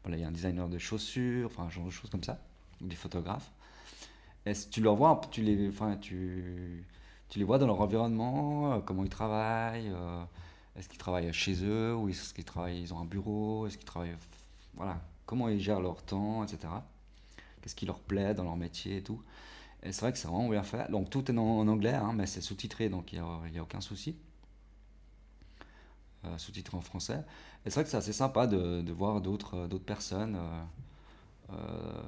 voilà, 0.02 0.16
il 0.16 0.20
y 0.20 0.24
a 0.24 0.28
un 0.28 0.32
designer 0.32 0.68
de 0.68 0.78
chaussures, 0.78 1.46
enfin 1.46 1.64
un 1.64 1.70
genre 1.70 1.86
de 1.86 1.90
choses 1.90 2.10
comme 2.10 2.24
ça, 2.24 2.40
des 2.80 2.96
photographes. 2.96 3.50
Et 4.46 4.54
si 4.54 4.68
tu 4.70 4.80
leur 4.80 4.96
vois, 4.96 5.20
tu 5.30 5.42
les, 5.42 5.68
enfin, 5.68 5.96
tu, 5.96 6.84
tu 7.28 7.38
les 7.38 7.44
vois 7.44 7.58
dans 7.58 7.66
leur 7.66 7.80
environnement, 7.80 8.80
comment 8.82 9.04
ils 9.04 9.10
travaillent, 9.10 9.92
est-ce 10.76 10.88
qu'ils 10.88 10.98
travaillent 10.98 11.32
chez 11.32 11.64
eux, 11.64 11.94
ou 11.96 12.08
est-ce 12.08 12.32
qu'ils 12.34 12.44
travaillent, 12.44 12.80
ils 12.80 12.94
ont 12.94 12.98
un 13.00 13.04
bureau, 13.04 13.66
est-ce 13.66 13.76
qu'ils 13.76 13.86
travaillent, 13.86 14.16
voilà, 14.74 15.00
comment 15.26 15.48
ils 15.48 15.60
gèrent 15.60 15.80
leur 15.80 16.02
temps, 16.02 16.44
etc 16.44 16.68
qu'est-ce 17.60 17.74
qui 17.74 17.86
leur 17.86 17.98
plaît 17.98 18.34
dans 18.34 18.44
leur 18.44 18.56
métier 18.56 18.98
et 18.98 19.02
tout. 19.02 19.22
Et 19.82 19.92
c'est 19.92 20.00
vrai 20.00 20.12
que 20.12 20.18
c'est 20.18 20.28
vraiment 20.28 20.48
bien 20.48 20.62
fait. 20.62 20.90
Donc 20.90 21.10
tout 21.10 21.30
est 21.30 21.36
en, 21.36 21.68
anglais, 21.68 21.94
hein, 21.94 22.12
mais 22.14 22.26
c'est 22.26 22.40
sous-titré, 22.40 22.88
donc 22.88 23.12
il 23.12 23.22
n'y 23.52 23.58
a, 23.58 23.62
aucun 23.62 23.80
souci. 23.80 24.16
Euh, 26.24 26.36
sous-titré 26.36 26.76
en 26.76 26.80
français. 26.80 27.24
Et 27.64 27.70
c'est 27.70 27.74
vrai 27.74 27.84
que 27.84 27.90
c'est 27.90 27.96
assez 27.96 28.12
sympa 28.12 28.48
de, 28.48 28.92
voir 28.92 29.20
d'autres 29.20 29.68
personnes, 29.78 30.36
euh, 30.36 31.52
euh, 31.52 32.02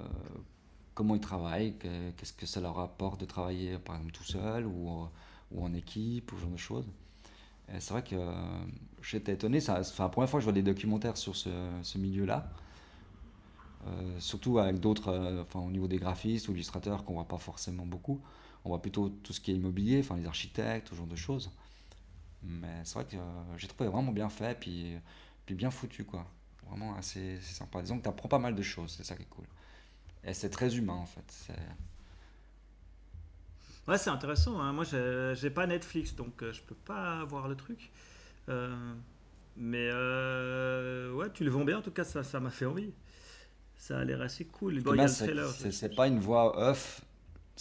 comment 0.94 1.14
ils 1.14 1.20
travaillent, 1.20 1.76
qu'est-ce 2.16 2.32
que 2.32 2.44
ça 2.44 2.60
leur 2.60 2.80
apporte 2.80 3.20
de 3.20 3.24
travailler 3.24 3.78
par 3.78 3.94
exemple 3.94 4.12
tout 4.12 4.24
seul 4.24 4.66
ou, 4.66 5.06
ou 5.52 5.64
en 5.64 5.72
équipe, 5.74 6.32
ou 6.32 6.36
ce 6.36 6.40
genre 6.40 6.50
de 6.50 6.56
choses. 6.56 6.86
Et 7.72 7.78
c'est 7.78 7.92
vrai 7.92 8.02
que 8.02 8.16
j'étais 9.00 9.34
étonné, 9.34 9.60
c'est 9.60 9.72
la 9.72 10.08
première 10.08 10.28
fois 10.28 10.38
que 10.38 10.40
je 10.40 10.44
vois 10.44 10.52
des 10.52 10.62
documentaires 10.62 11.16
sur 11.16 11.36
ce, 11.36 11.50
ce 11.82 11.98
milieu-là. 11.98 12.50
Euh, 13.86 14.20
surtout 14.20 14.58
avec 14.58 14.78
d'autres, 14.78 15.08
euh, 15.08 15.42
enfin 15.42 15.60
au 15.60 15.70
niveau 15.70 15.88
des 15.88 15.96
graphistes 15.98 16.48
ou 16.48 16.52
illustrateurs 16.52 17.04
qu'on 17.04 17.14
voit 17.14 17.28
pas 17.28 17.38
forcément 17.38 17.86
beaucoup. 17.86 18.20
On 18.64 18.68
voit 18.68 18.82
plutôt 18.82 19.08
tout 19.08 19.32
ce 19.32 19.40
qui 19.40 19.52
est 19.52 19.54
immobilier, 19.54 20.00
enfin 20.00 20.16
les 20.16 20.26
architectes, 20.26 20.88
ce 20.90 20.94
genre 20.94 21.06
de 21.06 21.16
choses. 21.16 21.50
Mais 22.42 22.82
c'est 22.84 22.94
vrai 22.94 23.04
que 23.04 23.16
euh, 23.16 23.58
j'ai 23.58 23.68
trouvé 23.68 23.88
vraiment 23.90 24.12
bien 24.12 24.28
fait, 24.28 24.58
puis, 24.58 24.96
puis 25.46 25.54
bien 25.54 25.70
foutu 25.70 26.04
quoi. 26.04 26.26
Vraiment 26.68 26.94
assez, 26.94 27.40
sympa. 27.40 27.82
Disons 27.82 27.98
que 27.98 28.04
tu 28.04 28.08
apprends 28.08 28.28
pas 28.28 28.38
mal 28.38 28.54
de 28.54 28.62
choses, 28.62 28.94
c'est 28.96 29.04
ça 29.04 29.16
qui 29.16 29.22
est 29.22 29.30
cool. 29.30 29.46
Et 30.24 30.34
c'est 30.34 30.50
très 30.50 30.76
humain 30.76 30.94
en 30.94 31.06
fait. 31.06 31.52
Ouais, 33.88 33.98
c'est 33.98 34.10
intéressant. 34.10 34.60
Hein. 34.60 34.72
Moi, 34.72 34.84
j'ai 34.84 35.50
pas 35.50 35.66
Netflix, 35.66 36.14
donc 36.14 36.44
je 36.52 36.60
peux 36.62 36.74
pas 36.74 37.24
voir 37.24 37.48
le 37.48 37.56
truc. 37.56 37.90
mais 39.56 39.90
ouais, 39.90 41.30
tu 41.32 41.44
le 41.44 41.50
vends 41.50 41.64
bien, 41.64 41.78
en 41.78 41.82
tout 41.82 41.90
cas, 41.90 42.04
ça 42.04 42.40
m'a 42.40 42.50
fait 42.50 42.66
envie 42.66 42.92
ça 43.80 43.98
a 43.98 44.04
l'air 44.04 44.20
assez 44.20 44.44
cool. 44.44 44.82
Bon, 44.82 45.08
c'est 45.08 45.94
pas 45.96 46.06
une 46.06 46.20
voix 46.20 46.70
off, 46.70 47.00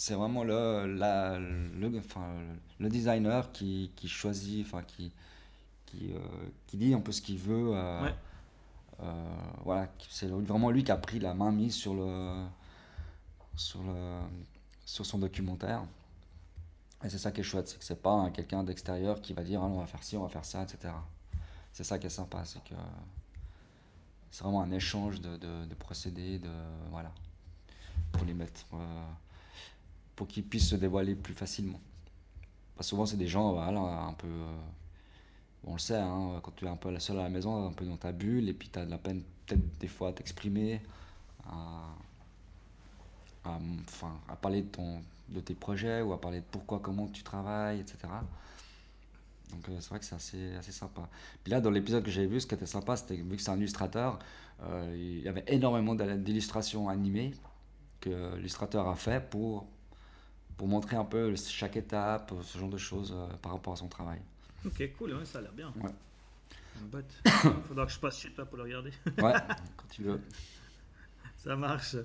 c'est 0.00 0.14
vraiment 0.14 0.44
le, 0.44 0.96
la, 0.96 1.38
le, 1.38 1.98
enfin, 1.98 2.26
le 2.78 2.88
designer 2.88 3.52
qui, 3.52 3.92
qui 3.96 4.08
choisit, 4.08 4.64
enfin, 4.64 4.82
qui, 4.82 5.12
qui, 5.84 6.14
euh, 6.14 6.18
qui, 6.66 6.78
dit 6.78 6.94
un 6.94 7.00
peu 7.00 7.12
ce 7.12 7.20
qu'il 7.20 7.36
veut. 7.36 7.72
Euh, 7.74 8.08
euh, 9.02 9.24
voilà, 9.62 9.88
c'est 10.08 10.26
vraiment 10.26 10.70
lui 10.70 10.84
qui 10.84 10.90
a 10.90 10.96
pris 10.96 11.18
la 11.18 11.34
main 11.34 11.52
mise 11.52 11.74
sur, 11.74 11.92
le, 11.92 12.46
sur, 13.56 13.82
le, 13.82 14.20
sur 14.86 15.04
son 15.04 15.18
documentaire. 15.18 15.82
Et 17.04 17.10
c'est 17.10 17.18
ça 17.18 17.30
qui 17.30 17.42
est 17.42 17.44
chouette, 17.44 17.68
c'est 17.68 17.78
que 17.78 17.84
c'est 17.84 18.00
pas 18.00 18.30
quelqu'un 18.30 18.64
d'extérieur 18.64 19.20
qui 19.20 19.34
va 19.34 19.42
dire 19.42 19.60
ah, 19.62 19.66
on 19.66 19.80
va 19.80 19.86
faire 19.86 20.02
ci, 20.02 20.16
on 20.16 20.22
va 20.22 20.30
faire 20.30 20.46
ça, 20.46 20.62
etc. 20.62 20.94
C'est 21.74 21.84
ça 21.84 21.98
qui 21.98 22.06
est 22.06 22.10
sympa, 22.10 22.42
c'est 22.46 22.64
que 22.64 22.74
c'est 24.30 24.44
vraiment 24.44 24.62
un 24.62 24.72
échange 24.72 25.20
de, 25.20 25.36
de, 25.36 25.74
procédés, 25.74 26.38
de, 26.38 26.48
voilà, 26.90 27.12
pour 28.12 28.24
les 28.24 28.32
mettre, 28.32 28.64
pour 30.20 30.28
qu'ils 30.28 30.44
puissent 30.44 30.68
se 30.68 30.76
dévoiler 30.76 31.14
plus 31.14 31.32
facilement. 31.32 31.80
Parce 32.76 32.90
souvent, 32.90 33.06
c'est 33.06 33.16
des 33.16 33.26
gens, 33.26 33.54
voilà, 33.54 33.80
un 33.80 34.12
peu. 34.12 34.26
Euh, 34.26 34.58
on 35.64 35.72
le 35.72 35.78
sait, 35.78 35.96
hein, 35.96 36.38
quand 36.42 36.54
tu 36.54 36.66
es 36.66 36.68
un 36.68 36.76
peu 36.76 36.98
seul 36.98 37.18
à 37.18 37.22
la 37.22 37.30
maison, 37.30 37.66
un 37.66 37.72
peu 37.72 37.86
dans 37.86 37.96
ta 37.96 38.12
bulle, 38.12 38.46
et 38.46 38.52
puis 38.52 38.68
tu 38.68 38.78
as 38.78 38.84
de 38.84 38.90
la 38.90 38.98
peine, 38.98 39.22
peut-être 39.46 39.78
des 39.78 39.88
fois, 39.88 40.10
à 40.10 40.12
t'exprimer, 40.12 40.82
à, 41.46 41.88
enfin, 43.46 44.12
à 44.28 44.36
parler 44.36 44.66
de, 45.30 45.40
tes 45.40 45.54
projets, 45.54 46.02
ou 46.02 46.12
à 46.12 46.20
parler 46.20 46.40
de 46.40 46.46
pourquoi, 46.50 46.80
comment 46.80 47.08
tu 47.08 47.22
travailles, 47.22 47.80
etc. 47.80 48.00
Donc 49.52 49.66
euh, 49.70 49.78
c'est 49.80 49.88
vrai 49.88 50.00
que 50.00 50.04
c'est 50.04 50.16
assez, 50.16 50.54
assez 50.54 50.72
sympa. 50.72 51.08
Puis 51.42 51.50
là, 51.50 51.62
dans 51.62 51.70
l'épisode 51.70 52.04
que 52.04 52.10
j'avais 52.10 52.26
vu, 52.26 52.42
ce 52.42 52.46
qui 52.46 52.54
était 52.54 52.66
sympa, 52.66 52.94
c'était 52.94 53.16
vu 53.16 53.36
que 53.36 53.42
c'est 53.42 53.52
un 53.52 53.56
illustrateur, 53.56 54.18
euh, 54.64 54.94
il 54.94 55.22
y 55.22 55.28
avait 55.28 55.44
énormément 55.46 55.94
d'illustrations 55.94 56.90
animées 56.90 57.32
que 58.02 58.36
l'illustrateur 58.36 58.86
a 58.86 58.96
fait 58.96 59.30
pour, 59.30 59.66
pour 60.60 60.68
montrer 60.68 60.94
un 60.94 61.06
peu 61.06 61.34
chaque 61.36 61.78
étape, 61.78 62.34
ce 62.42 62.58
genre 62.58 62.68
de 62.68 62.76
choses 62.76 63.14
euh, 63.16 63.34
par 63.40 63.52
rapport 63.52 63.72
à 63.72 63.76
son 63.76 63.88
travail. 63.88 64.20
Ok, 64.66 64.90
cool, 64.98 65.18
ça 65.24 65.38
a 65.38 65.40
l'air 65.40 65.52
bien. 65.52 65.72
Ouais. 65.82 65.88
Il 66.92 67.32
faudra 67.66 67.86
que 67.86 67.92
je 67.92 67.98
passe 67.98 68.18
chez 68.18 68.28
toi 68.28 68.44
pour 68.44 68.58
le 68.58 68.64
regarder. 68.64 68.90
ouais, 69.06 69.32
quand 69.78 69.88
tu 69.90 70.02
veux. 70.02 70.20
Ça 71.38 71.56
marche. 71.56 71.96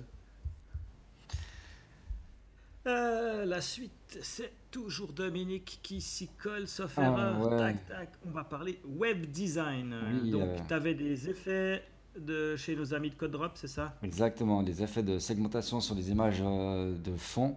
Euh, 2.86 3.44
la 3.44 3.60
suite, 3.60 4.18
c'est 4.22 4.54
toujours 4.70 5.12
Dominique 5.12 5.80
qui 5.82 6.00
s'y 6.00 6.28
colle, 6.28 6.66
sauf 6.66 6.94
ah, 6.96 7.02
erreur. 7.02 7.58
Tac, 7.58 7.86
tac. 7.86 8.08
On 8.26 8.30
va 8.30 8.44
parler 8.44 8.80
web 8.86 9.26
design. 9.26 9.94
Donc, 10.30 10.40
euh. 10.40 10.58
tu 10.66 10.72
avais 10.72 10.94
des 10.94 11.28
effets 11.28 11.82
de 12.18 12.56
chez 12.56 12.74
nos 12.74 12.94
amis 12.94 13.10
de 13.10 13.16
CodeDrop, 13.16 13.52
c'est 13.56 13.68
ça? 13.68 13.94
Exactement, 14.02 14.62
des 14.62 14.82
effets 14.82 15.02
de 15.02 15.18
segmentation 15.18 15.82
sur 15.82 15.94
des 15.94 16.10
images 16.10 16.42
euh, 16.42 16.96
de 16.96 17.14
fond. 17.16 17.54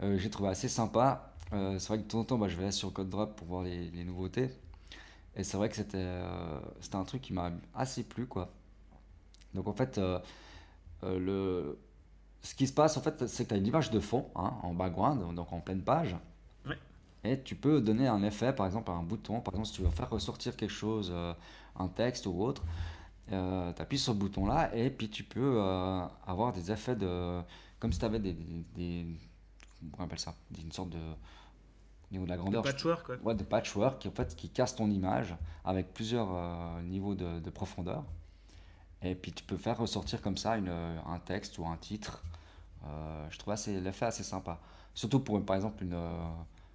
J'ai 0.00 0.30
trouvé 0.30 0.50
assez 0.50 0.68
sympa. 0.68 1.34
c'est 1.50 1.88
vrai 1.88 1.98
que 1.98 2.02
de 2.04 2.08
temps 2.08 2.20
en 2.20 2.24
temps, 2.24 2.38
bah, 2.38 2.48
je 2.48 2.56
vais 2.56 2.70
sur 2.70 2.92
CodeDrop 2.92 3.36
pour 3.36 3.46
voir 3.46 3.62
les, 3.62 3.90
les 3.90 4.04
nouveautés. 4.04 4.50
Et 5.36 5.44
c'est 5.44 5.56
vrai 5.56 5.68
que 5.68 5.76
c'était 5.76 6.22
c'était 6.80 6.96
un 6.96 7.04
truc 7.04 7.22
qui 7.22 7.32
m'a 7.32 7.50
assez 7.74 8.04
plu. 8.04 8.26
quoi. 8.26 8.52
Donc, 9.54 9.66
en 9.66 9.72
fait, 9.72 10.00
le 11.02 11.78
ce 12.42 12.54
qui 12.54 12.66
se 12.66 12.72
passe, 12.72 12.96
en 12.96 13.00
fait, 13.00 13.26
c'est 13.26 13.44
que 13.44 13.48
tu 13.48 13.54
as 13.54 13.58
une 13.58 13.66
image 13.66 13.90
de 13.90 14.00
fond 14.00 14.30
hein, 14.36 14.54
en 14.62 14.74
background, 14.74 15.34
donc 15.34 15.52
en 15.52 15.60
pleine 15.60 15.82
page. 15.82 16.16
Et 17.24 17.40
tu 17.40 17.56
peux 17.56 17.80
donner 17.80 18.06
un 18.06 18.22
effet, 18.22 18.52
par 18.54 18.66
exemple, 18.66 18.90
à 18.92 18.94
un 18.94 19.02
bouton. 19.02 19.40
Par 19.40 19.52
exemple, 19.52 19.66
si 19.66 19.74
tu 19.74 19.82
veux 19.82 19.90
faire 19.90 20.08
ressortir 20.08 20.56
quelque 20.56 20.72
chose, 20.72 21.10
euh, 21.12 21.34
un 21.76 21.88
texte 21.88 22.26
ou 22.26 22.42
autre, 22.42 22.62
euh, 23.32 23.72
tu 23.72 23.82
appuies 23.82 23.98
sur 23.98 24.12
le 24.12 24.18
bouton 24.20 24.46
là 24.46 24.74
et 24.74 24.88
puis 24.88 25.10
tu 25.10 25.24
peux 25.24 25.56
euh, 25.60 26.06
avoir 26.26 26.52
des 26.52 26.70
effets 26.70 26.96
de. 26.96 27.40
Comme 27.80 27.92
si 27.92 27.98
tu 27.98 28.04
avais 28.04 28.20
des, 28.20 28.36
des, 28.74 29.06
On 29.98 30.04
appelle 30.04 30.18
ça? 30.18 30.34
Une 30.58 30.72
sorte 30.72 30.90
de. 30.90 30.98
Au 30.98 32.12
niveau 32.12 32.24
de 32.24 32.30
la 32.30 32.36
grandeur. 32.36 32.62
De 32.62 32.70
patchwork, 32.70 33.06
quoi. 33.06 33.16
Ouais, 33.22 33.34
de 33.34 33.44
patchwork 33.44 33.98
qui, 34.00 34.08
en 34.08 34.12
fait, 34.12 34.34
qui 34.34 34.48
casse 34.48 34.74
ton 34.74 34.90
image 34.90 35.36
avec 35.64 35.92
plusieurs 35.92 36.80
niveaux 36.82 37.14
de, 37.14 37.38
de 37.40 37.50
profondeur. 37.50 38.04
Et 39.02 39.14
puis 39.14 39.32
tu 39.32 39.44
peux 39.44 39.56
faire 39.56 39.78
ressortir 39.78 40.20
comme 40.20 40.36
ça 40.36 40.56
une, 40.56 40.68
un 40.70 41.18
texte 41.24 41.58
ou 41.58 41.66
un 41.66 41.76
titre. 41.76 42.22
Euh, 42.84 43.26
je 43.30 43.38
trouve 43.38 43.54
l'effet 43.68 44.06
assez 44.06 44.22
sympa. 44.24 44.58
Surtout 44.94 45.20
pour, 45.20 45.44
par 45.44 45.56
exemple, 45.56 45.84
une, 45.84 45.94
euh, 45.94 46.30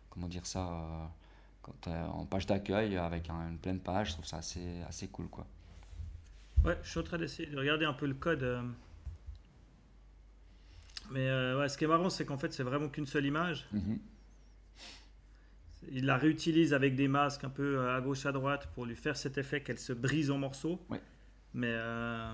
comment 0.10 0.28
dire 0.28 0.46
ça, 0.46 0.70
euh, 0.70 1.06
quand 1.62 1.88
en 1.88 2.26
page 2.26 2.46
d'accueil 2.46 2.98
avec 2.98 3.30
une 3.30 3.58
pleine 3.58 3.80
page, 3.80 4.10
je 4.10 4.14
trouve 4.14 4.26
ça 4.26 4.38
assez, 4.38 4.82
assez 4.88 5.08
cool. 5.08 5.28
Quoi. 5.28 5.46
Ouais, 6.64 6.78
je 6.84 6.90
suis 6.90 7.00
en 7.00 7.04
train 7.04 7.18
d'essayer 7.18 7.50
de 7.50 7.58
regarder 7.58 7.86
un 7.86 7.94
peu 7.94 8.06
le 8.06 8.14
code. 8.14 8.44
Mais 11.12 11.30
ouais, 11.56 11.70
ce 11.70 11.78
qui 11.78 11.84
est 11.84 11.88
marrant, 11.88 12.10
c'est 12.10 12.26
qu'en 12.26 12.38
fait, 12.38 12.54
c'est 12.54 12.64
vraiment 12.64 12.90
qu'une 12.90 13.06
seule 13.06 13.26
image. 13.26 13.68
Mhm. 13.72 14.00
Il 15.92 16.06
la 16.06 16.18
réutilise 16.18 16.74
avec 16.74 16.96
des 16.96 17.08
masques 17.08 17.44
un 17.44 17.50
peu 17.50 17.90
à 17.90 18.00
gauche 18.00 18.26
à 18.26 18.32
droite 18.32 18.70
pour 18.74 18.86
lui 18.86 18.96
faire 18.96 19.18
cet 19.18 19.38
effet 19.38 19.62
qu'elle 19.62 19.80
se 19.80 19.94
brise 19.94 20.32
en 20.32 20.38
morceaux. 20.38 20.80
Ouais. 20.90 21.02
Mais 21.54 21.72
euh, 21.72 22.34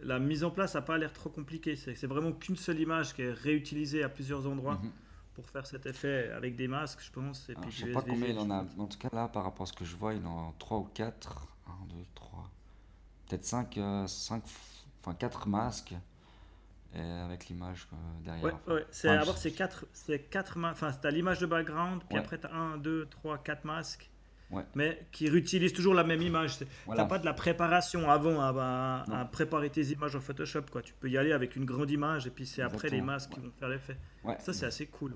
la 0.00 0.18
mise 0.18 0.44
en 0.44 0.50
place 0.50 0.74
n'a 0.74 0.82
pas 0.82 0.98
l'air 0.98 1.12
trop 1.12 1.30
compliquée. 1.30 1.76
C'est 1.76 2.06
vraiment 2.06 2.32
qu'une 2.32 2.56
seule 2.56 2.80
image 2.80 3.14
qui 3.14 3.22
est 3.22 3.32
réutilisée 3.32 4.02
à 4.02 4.08
plusieurs 4.08 4.46
endroits 4.46 4.78
mhm. 4.82 4.90
pour 5.34 5.48
faire 5.48 5.66
cet 5.66 5.86
effet 5.86 6.30
avec 6.30 6.56
des 6.56 6.68
masques, 6.68 7.00
je 7.02 7.10
pense. 7.10 7.46
je 7.48 7.66
ne 7.66 7.70
sais 7.70 7.92
pas 7.92 8.02
combien 8.02 8.28
il 8.28 8.38
en 8.38 8.50
a. 8.50 8.64
En 8.78 8.86
tout 8.86 8.98
cas, 8.98 9.08
là, 9.12 9.28
par 9.28 9.44
rapport 9.44 9.64
à 9.64 9.66
ce 9.66 9.72
que 9.72 9.84
je 9.84 9.96
vois, 9.96 10.14
il 10.14 10.24
en 10.26 10.50
a 10.50 10.54
3 10.58 10.78
ou 10.78 10.88
4. 10.94 11.48
1, 11.66 11.86
2, 11.86 11.96
3. 12.14 12.50
Peut-être 13.28 13.44
5, 13.44 13.74
5, 13.74 13.78
euh, 13.78 14.06
enfin 15.00 15.14
4 15.14 15.48
masques. 15.48 15.94
Et 16.94 17.00
avec 17.00 17.46
l'image 17.48 17.88
euh, 17.92 17.96
derrière. 18.24 18.44
Ouais, 18.44 18.74
ouais. 18.74 18.86
C'est 18.90 19.08
enfin, 19.08 19.32
c'est 19.36 19.52
4, 19.52 19.86
4 20.30 20.58
Enfin, 20.64 20.90
tu 20.92 21.06
as 21.06 21.10
l'image 21.10 21.38
de 21.38 21.46
background, 21.46 22.02
puis 22.08 22.18
après 22.18 22.38
tu 22.38 22.46
as 22.46 22.54
1, 22.54 22.78
2, 22.78 23.06
3, 23.06 23.38
4 23.38 23.64
masques 23.64 24.10
mais 24.74 25.06
qui 25.12 25.28
réutilise 25.28 25.72
toujours 25.72 25.94
la 25.94 26.04
même 26.04 26.22
image. 26.22 26.58
Tu 26.58 26.66
n'as 26.88 27.04
pas 27.04 27.18
de 27.18 27.24
la 27.24 27.32
préparation 27.32 28.10
avant 28.10 28.40
à, 28.40 29.28
préparer 29.30 29.70
tes 29.70 29.84
images 29.86 30.16
en 30.16 30.20
Photoshop. 30.20 30.62
Quoi. 30.70 30.82
Tu 30.82 30.94
peux 30.98 31.10
y 31.10 31.16
aller 31.16 31.32
avec 31.32 31.56
une 31.56 31.64
grande 31.64 31.90
image 31.90 32.26
et 32.26 32.30
puis 32.30 32.46
c'est 32.46 32.62
après 32.62 32.88
les 32.88 33.00
masques 33.00 33.30
qui 33.30 33.40
vont 33.40 33.52
faire 33.58 33.68
l'effet. 33.68 33.96
Ça, 34.38 34.52
c'est 34.52 34.66
assez 34.66 34.86
cool. 34.86 35.14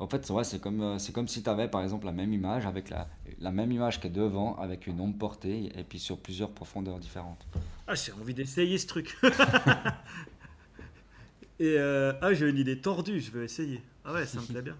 En 0.00 0.08
fait, 0.08 0.28
c'est 0.42 0.60
comme, 0.60 0.82
euh, 0.82 0.98
comme 1.12 1.28
si 1.28 1.44
tu 1.44 1.48
avais 1.48 1.68
par 1.68 1.80
exemple 1.80 2.06
la 2.06 2.12
même 2.12 2.32
image 2.32 2.66
avec 2.66 2.90
la, 2.90 3.06
la 3.38 3.52
même 3.52 3.70
image 3.70 4.00
qui 4.00 4.08
est 4.08 4.10
devant 4.10 4.56
avec 4.56 4.88
une 4.88 5.00
ombre 5.00 5.16
portée 5.16 5.70
et 5.78 5.84
puis 5.84 6.00
sur 6.00 6.18
plusieurs 6.18 6.50
profondeurs 6.50 6.98
différentes. 6.98 7.46
Ah, 7.86 7.94
j'ai 7.94 8.10
envie 8.10 8.34
d'essayer 8.34 8.76
ce 8.76 8.88
truc. 8.88 9.16
Et 11.60 11.76
euh, 11.78 12.12
ah, 12.20 12.34
j'ai 12.34 12.48
une 12.48 12.58
idée 12.58 12.80
tordue, 12.80 13.20
je 13.20 13.30
veux 13.30 13.44
essayer. 13.44 13.80
Ah 14.04 14.12
ouais, 14.12 14.26
ça 14.26 14.40
me 14.40 14.46
plaît 14.46 14.62
bien. 14.62 14.76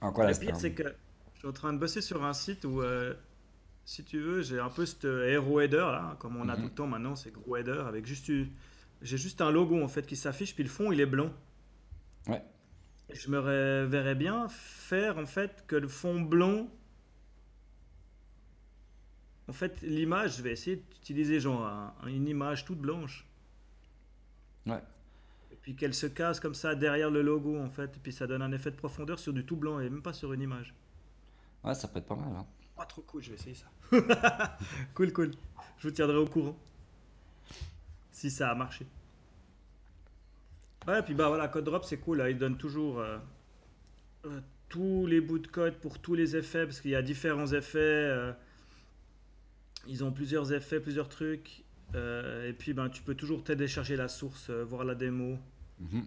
En 0.00 0.12
quoi, 0.12 0.24
là, 0.24 0.30
Le 0.30 0.34
c'était 0.34 0.46
pire, 0.46 0.56
c'est 0.56 0.72
que 0.72 0.94
je 1.34 1.38
suis 1.40 1.48
en 1.48 1.52
train 1.52 1.72
de 1.72 1.78
bosser 1.78 2.00
sur 2.00 2.24
un 2.24 2.32
site 2.32 2.64
où, 2.64 2.80
euh, 2.80 3.14
si 3.84 4.02
tu 4.04 4.18
veux, 4.20 4.40
j'ai 4.42 4.58
un 4.60 4.70
peu 4.70 4.86
ce 4.86 5.26
hero 5.28 5.60
header 5.60 5.76
là, 5.76 6.16
comme 6.20 6.36
on 6.36 6.48
a 6.48 6.54
Mhm. 6.56 6.62
tout 6.62 6.68
le 6.68 6.74
temps 6.74 6.86
maintenant, 6.86 7.16
c'est 7.16 7.32
gros 7.32 7.56
header 7.56 7.82
avec 7.86 8.06
juste, 8.06 8.30
j'ai 9.02 9.18
juste 9.18 9.40
un 9.40 9.50
logo 9.50 9.82
en 9.82 9.88
fait 9.88 10.06
qui 10.06 10.16
s'affiche, 10.16 10.54
puis 10.54 10.64
le 10.64 10.70
fond 10.70 10.90
il 10.92 11.00
est 11.00 11.06
blanc. 11.06 11.30
Ouais. 12.26 12.42
Je 13.12 13.28
me 13.30 13.38
verrais 13.86 14.14
bien 14.14 14.48
faire 14.48 15.18
en 15.18 15.26
fait 15.26 15.64
que 15.66 15.76
le 15.76 15.88
fond 15.88 16.20
blanc, 16.20 16.68
en 19.48 19.52
fait 19.52 19.80
l'image, 19.82 20.36
je 20.38 20.42
vais 20.42 20.52
essayer 20.52 20.76
d'utiliser 20.76 21.40
genre 21.40 21.66
un- 21.66 21.92
une 22.06 22.28
image 22.28 22.64
toute 22.64 22.78
blanche. 22.78 23.26
Ouais. 24.66 24.80
Puis 25.62 25.76
qu'elle 25.76 25.94
se 25.94 26.06
casse 26.06 26.40
comme 26.40 26.54
ça 26.54 26.74
derrière 26.74 27.10
le 27.10 27.22
logo 27.22 27.58
en 27.58 27.68
fait, 27.68 27.96
et 27.96 28.00
puis 28.02 28.12
ça 28.12 28.26
donne 28.26 28.42
un 28.42 28.52
effet 28.52 28.70
de 28.70 28.76
profondeur 28.76 29.18
sur 29.18 29.32
du 29.32 29.44
tout 29.44 29.56
blanc 29.56 29.78
et 29.80 29.90
même 29.90 30.02
pas 30.02 30.12
sur 30.12 30.32
une 30.32 30.40
image. 30.40 30.74
Ouais, 31.62 31.74
ça 31.74 31.88
peut 31.88 31.98
être 31.98 32.06
pas 32.06 32.16
mal. 32.16 32.34
Hein. 32.34 32.46
Ah, 32.78 32.86
trop 32.86 33.02
cool, 33.02 33.22
je 33.22 33.28
vais 33.30 33.34
essayer 33.34 33.54
ça. 33.54 33.66
cool, 34.94 35.12
cool. 35.12 35.32
Je 35.76 35.88
vous 35.88 35.94
tiendrai 35.94 36.16
au 36.16 36.26
courant. 36.26 36.56
Si 38.10 38.30
ça 38.30 38.50
a 38.50 38.54
marché. 38.54 38.86
Ouais, 40.86 41.02
puis 41.02 41.12
bah 41.12 41.28
voilà, 41.28 41.48
Code 41.48 41.64
Drop, 41.64 41.84
c'est 41.84 41.98
cool. 41.98 42.18
Là. 42.18 42.30
Il 42.30 42.38
donne 42.38 42.56
toujours 42.56 43.00
euh, 43.00 43.18
euh, 44.24 44.40
tous 44.70 45.06
les 45.06 45.20
bouts 45.20 45.38
de 45.38 45.46
code 45.46 45.74
pour 45.74 45.98
tous 45.98 46.14
les 46.14 46.36
effets, 46.36 46.64
parce 46.64 46.80
qu'il 46.80 46.92
y 46.92 46.94
a 46.96 47.02
différents 47.02 47.52
effets. 47.52 47.78
euh, 47.78 48.32
ils 49.86 50.04
ont 50.04 50.12
plusieurs 50.12 50.52
effets, 50.52 50.80
plusieurs 50.80 51.08
trucs. 51.08 51.64
Euh, 51.94 52.48
et 52.48 52.52
puis, 52.52 52.72
ben, 52.72 52.88
tu 52.88 53.02
peux 53.02 53.14
toujours 53.14 53.42
télécharger 53.42 53.96
la 53.96 54.08
source, 54.08 54.50
euh, 54.50 54.64
voir 54.64 54.84
la 54.84 54.94
démo. 54.94 55.38
Mhm. 55.80 56.06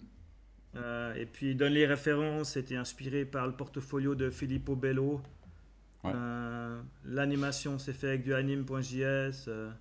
Euh, 0.75 1.13
et 1.15 1.25
puis, 1.25 1.51
il 1.51 1.57
donne 1.57 1.73
les 1.73 1.85
références. 1.85 2.51
C'était 2.51 2.75
inspiré 2.75 3.25
par 3.25 3.47
le 3.47 3.53
portfolio 3.53 4.15
de 4.15 4.29
Filippo 4.29 4.75
Bello. 4.75 5.21
Ouais. 6.03 6.11
Euh, 6.15 6.81
L'animation, 7.05 7.79
c'est 7.79 7.93
fait 7.93 8.07
avec 8.09 8.23
du 8.23 8.33
anime.js. 8.33 9.45
euh. 9.47 9.71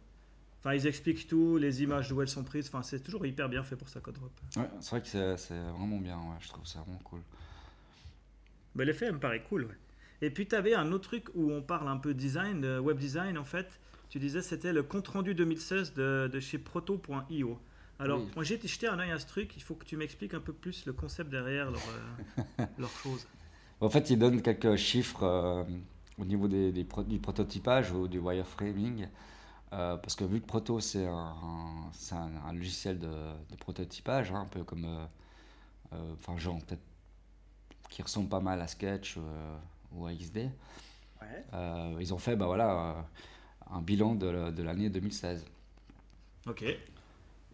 Enfin, 0.61 0.75
ils 0.75 0.87
expliquent 0.87 1.27
tout, 1.27 1.57
les 1.57 1.83
images 1.83 2.09
d'où 2.09 2.23
elles 2.23 2.29
sont 2.29 2.45
prises. 2.45 2.69
Enfin, 2.69 2.83
c'est 2.83 3.01
toujours 3.01 3.27
hyper 3.27 3.49
bien 3.49 3.65
fait 3.65 3.75
pour 3.75 3.89
ça, 3.89 3.99
Code 4.01 4.15
Drop. 4.15 4.31
Ouais, 4.57 4.69
c'est 4.81 4.91
vrai 4.91 5.03
que 5.03 5.37
c'est 5.37 5.59
vraiment 5.59 5.99
bien. 5.99 6.17
Ouais, 6.19 6.37
je 6.41 6.49
trouve 6.49 6.65
ça 6.67 6.81
vraiment 6.81 7.01
cool. 7.03 7.21
Mais 8.77 8.85
l'effet 8.85 9.11
me 9.11 9.19
paraît 9.19 9.43
cool. 9.43 9.69
Et 10.21 10.31
puis, 10.31 10.47
tu 10.47 10.55
avais 10.55 10.75
un 10.75 10.93
autre 10.93 11.09
truc 11.09 11.29
où 11.35 11.51
on 11.51 11.63
parle 11.63 11.89
un 11.89 11.97
peu 11.97 12.15
design, 12.15 12.61
de 12.61 12.79
web 12.79 12.97
design 12.97 13.37
en 13.39 13.45
fait. 13.45 13.81
Tu 14.13 14.19
disais 14.19 14.43
c'était 14.43 14.75
le 14.75 14.83
compte 14.83 15.09
rendu 15.09 15.35
2016 15.35 15.95
de, 15.95 16.29
de 16.31 16.39
chez 16.41 16.59
proto.io. 16.59 17.59
Alors, 17.99 18.21
Oui. 18.21 18.31
moi 18.35 18.45
j'ai 18.45 18.61
jeter 18.61 18.87
un 18.87 18.99
œil 18.99 19.11
à 19.11 19.19
ce 19.19 19.27
truc. 19.27 19.57
Il 19.57 19.63
faut 19.63 19.75
que 19.75 19.87
tu 19.87 19.97
m'expliques 19.97 20.35
un 20.35 20.41
peu 20.41 20.53
plus 20.53 20.85
le 20.85 20.93
concept 20.93 21.31
derrière 21.31 21.71
leur, 21.71 21.81
euh, 22.61 22.65
leur 22.79 22.91
chose. 22.91 23.27
En 23.81 23.89
fait, 23.89 24.11
il 24.11 24.19
donne 24.19 24.43
quelques 24.43 24.77
chiffres 24.77 25.23
euh, 25.23 25.65
au 26.19 26.27
niveau 26.27 26.47
des, 26.47 26.73
du 26.73 27.19
prototypage 27.19 27.91
ou 27.93 28.07
du 28.07 28.19
wireframing. 28.19 29.09
Euh, 29.73 29.97
parce 29.97 30.15
que 30.15 30.25
vu 30.25 30.43
que 30.43 30.47
Proto, 30.47 30.79
c'est 30.81 31.07
un, 31.07 31.13
un- 31.15 31.91
un, 32.13 32.49
un 32.49 32.53
logiciel 32.53 32.99
de, 32.99 33.09
de 33.09 33.57
prototypage, 33.59 34.31
hein, 34.31 34.41
un 34.43 34.47
peu 34.47 34.63
comme. 34.65 34.85
euh, 34.85 35.07
Enfin, 36.15 36.37
genre, 36.39 36.59
peut-être. 36.65 36.83
qui 37.91 38.03
ressemble 38.03 38.29
pas 38.29 38.41
mal 38.41 38.61
à 38.61 38.67
Sketch 38.67 39.19
ou 39.93 40.07
à 40.07 40.13
XD. 40.15 40.51
Ouais. 41.21 41.45
Ils 42.01 42.13
ont 42.15 42.19
fait, 42.19 42.37
bah 42.37 42.47
voilà, 42.47 43.07
un 43.71 43.81
bilan 43.81 44.15
de, 44.15 44.51
de 44.51 44.63
l'année 44.63 44.91
2016. 44.91 45.45
Ok. 46.47 46.65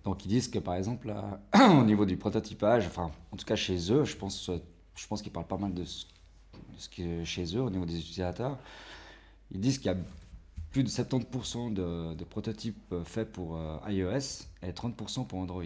Donc 0.05 0.25
ils 0.25 0.29
disent 0.29 0.49
que 0.49 0.59
par 0.59 0.75
exemple, 0.75 1.09
là, 1.09 1.41
au 1.71 1.85
niveau 1.85 2.07
du 2.07 2.17
prototypage, 2.17 2.87
enfin 2.87 3.11
en 3.33 3.37
tout 3.37 3.45
cas 3.45 3.57
chez 3.57 3.93
eux, 3.93 4.05
je 4.05 4.17
pense, 4.17 4.49
euh, 4.49 4.59
je 4.95 5.07
pense 5.07 5.23
qu'ils 5.23 5.33
parlent 5.33 5.47
pas 5.47 5.59
mal 5.59 5.75
de 5.75 5.85
ce, 5.85 6.07
de 6.55 6.79
ce 6.79 6.89
qui 6.89 7.03
est 7.03 7.25
chez 7.25 7.45
eux 7.57 7.63
au 7.63 7.71
niveau 7.71 7.85
des 7.85 7.99
utilisateurs. 7.99 8.59
Ils 9.51 9.61
disent 9.61 9.79
qu'il 9.79 9.87
y 9.91 9.95
a 9.95 9.99
plus 10.71 10.85
de 10.85 10.89
70% 10.89 11.73
de, 11.73 12.15
de 12.15 12.25
prototypes 12.25 12.93
euh, 12.93 13.05
faits 13.05 13.33
pour 13.33 13.57
euh, 13.57 13.79
iOS 13.89 14.47
et 14.63 14.73
30% 14.73 15.27
pour 15.27 15.39
Android. 15.39 15.63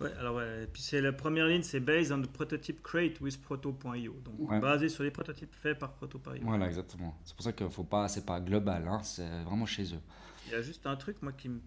Ouais, 0.00 0.12
alors 0.20 0.36
ouais, 0.36 0.64
et 0.64 0.66
puis 0.66 0.82
c'est 0.82 1.00
la 1.00 1.12
première 1.12 1.46
ligne, 1.46 1.62
c'est 1.62 1.80
based 1.80 2.12
on 2.12 2.20
the 2.20 2.26
prototype 2.30 2.82
crate 2.82 3.18
with 3.20 3.40
proto.io. 3.40 4.12
Donc 4.24 4.50
Ouais. 4.50 4.60
basé 4.60 4.88
sur 4.90 5.02
les 5.04 5.10
prototypes 5.10 5.54
faits 5.54 5.78
par 5.78 5.92
proto.io. 5.94 6.42
Voilà, 6.42 6.66
exactement. 6.66 7.18
C'est 7.24 7.34
pour 7.34 7.44
ça 7.44 7.52
qu'il 7.52 7.70
faut 7.70 7.84
pas, 7.84 8.06
c'est 8.08 8.26
pas 8.26 8.38
global, 8.40 8.86
hein, 8.88 9.00
c'est 9.02 9.42
vraiment 9.44 9.64
chez 9.66 9.84
eux. 9.94 10.00
Il 10.46 10.52
y 10.52 10.54
a 10.54 10.60
juste 10.62 10.86
un 10.86 10.96
truc, 10.96 11.22
moi, 11.22 11.32
qui 11.32 11.48
me. 11.48 11.60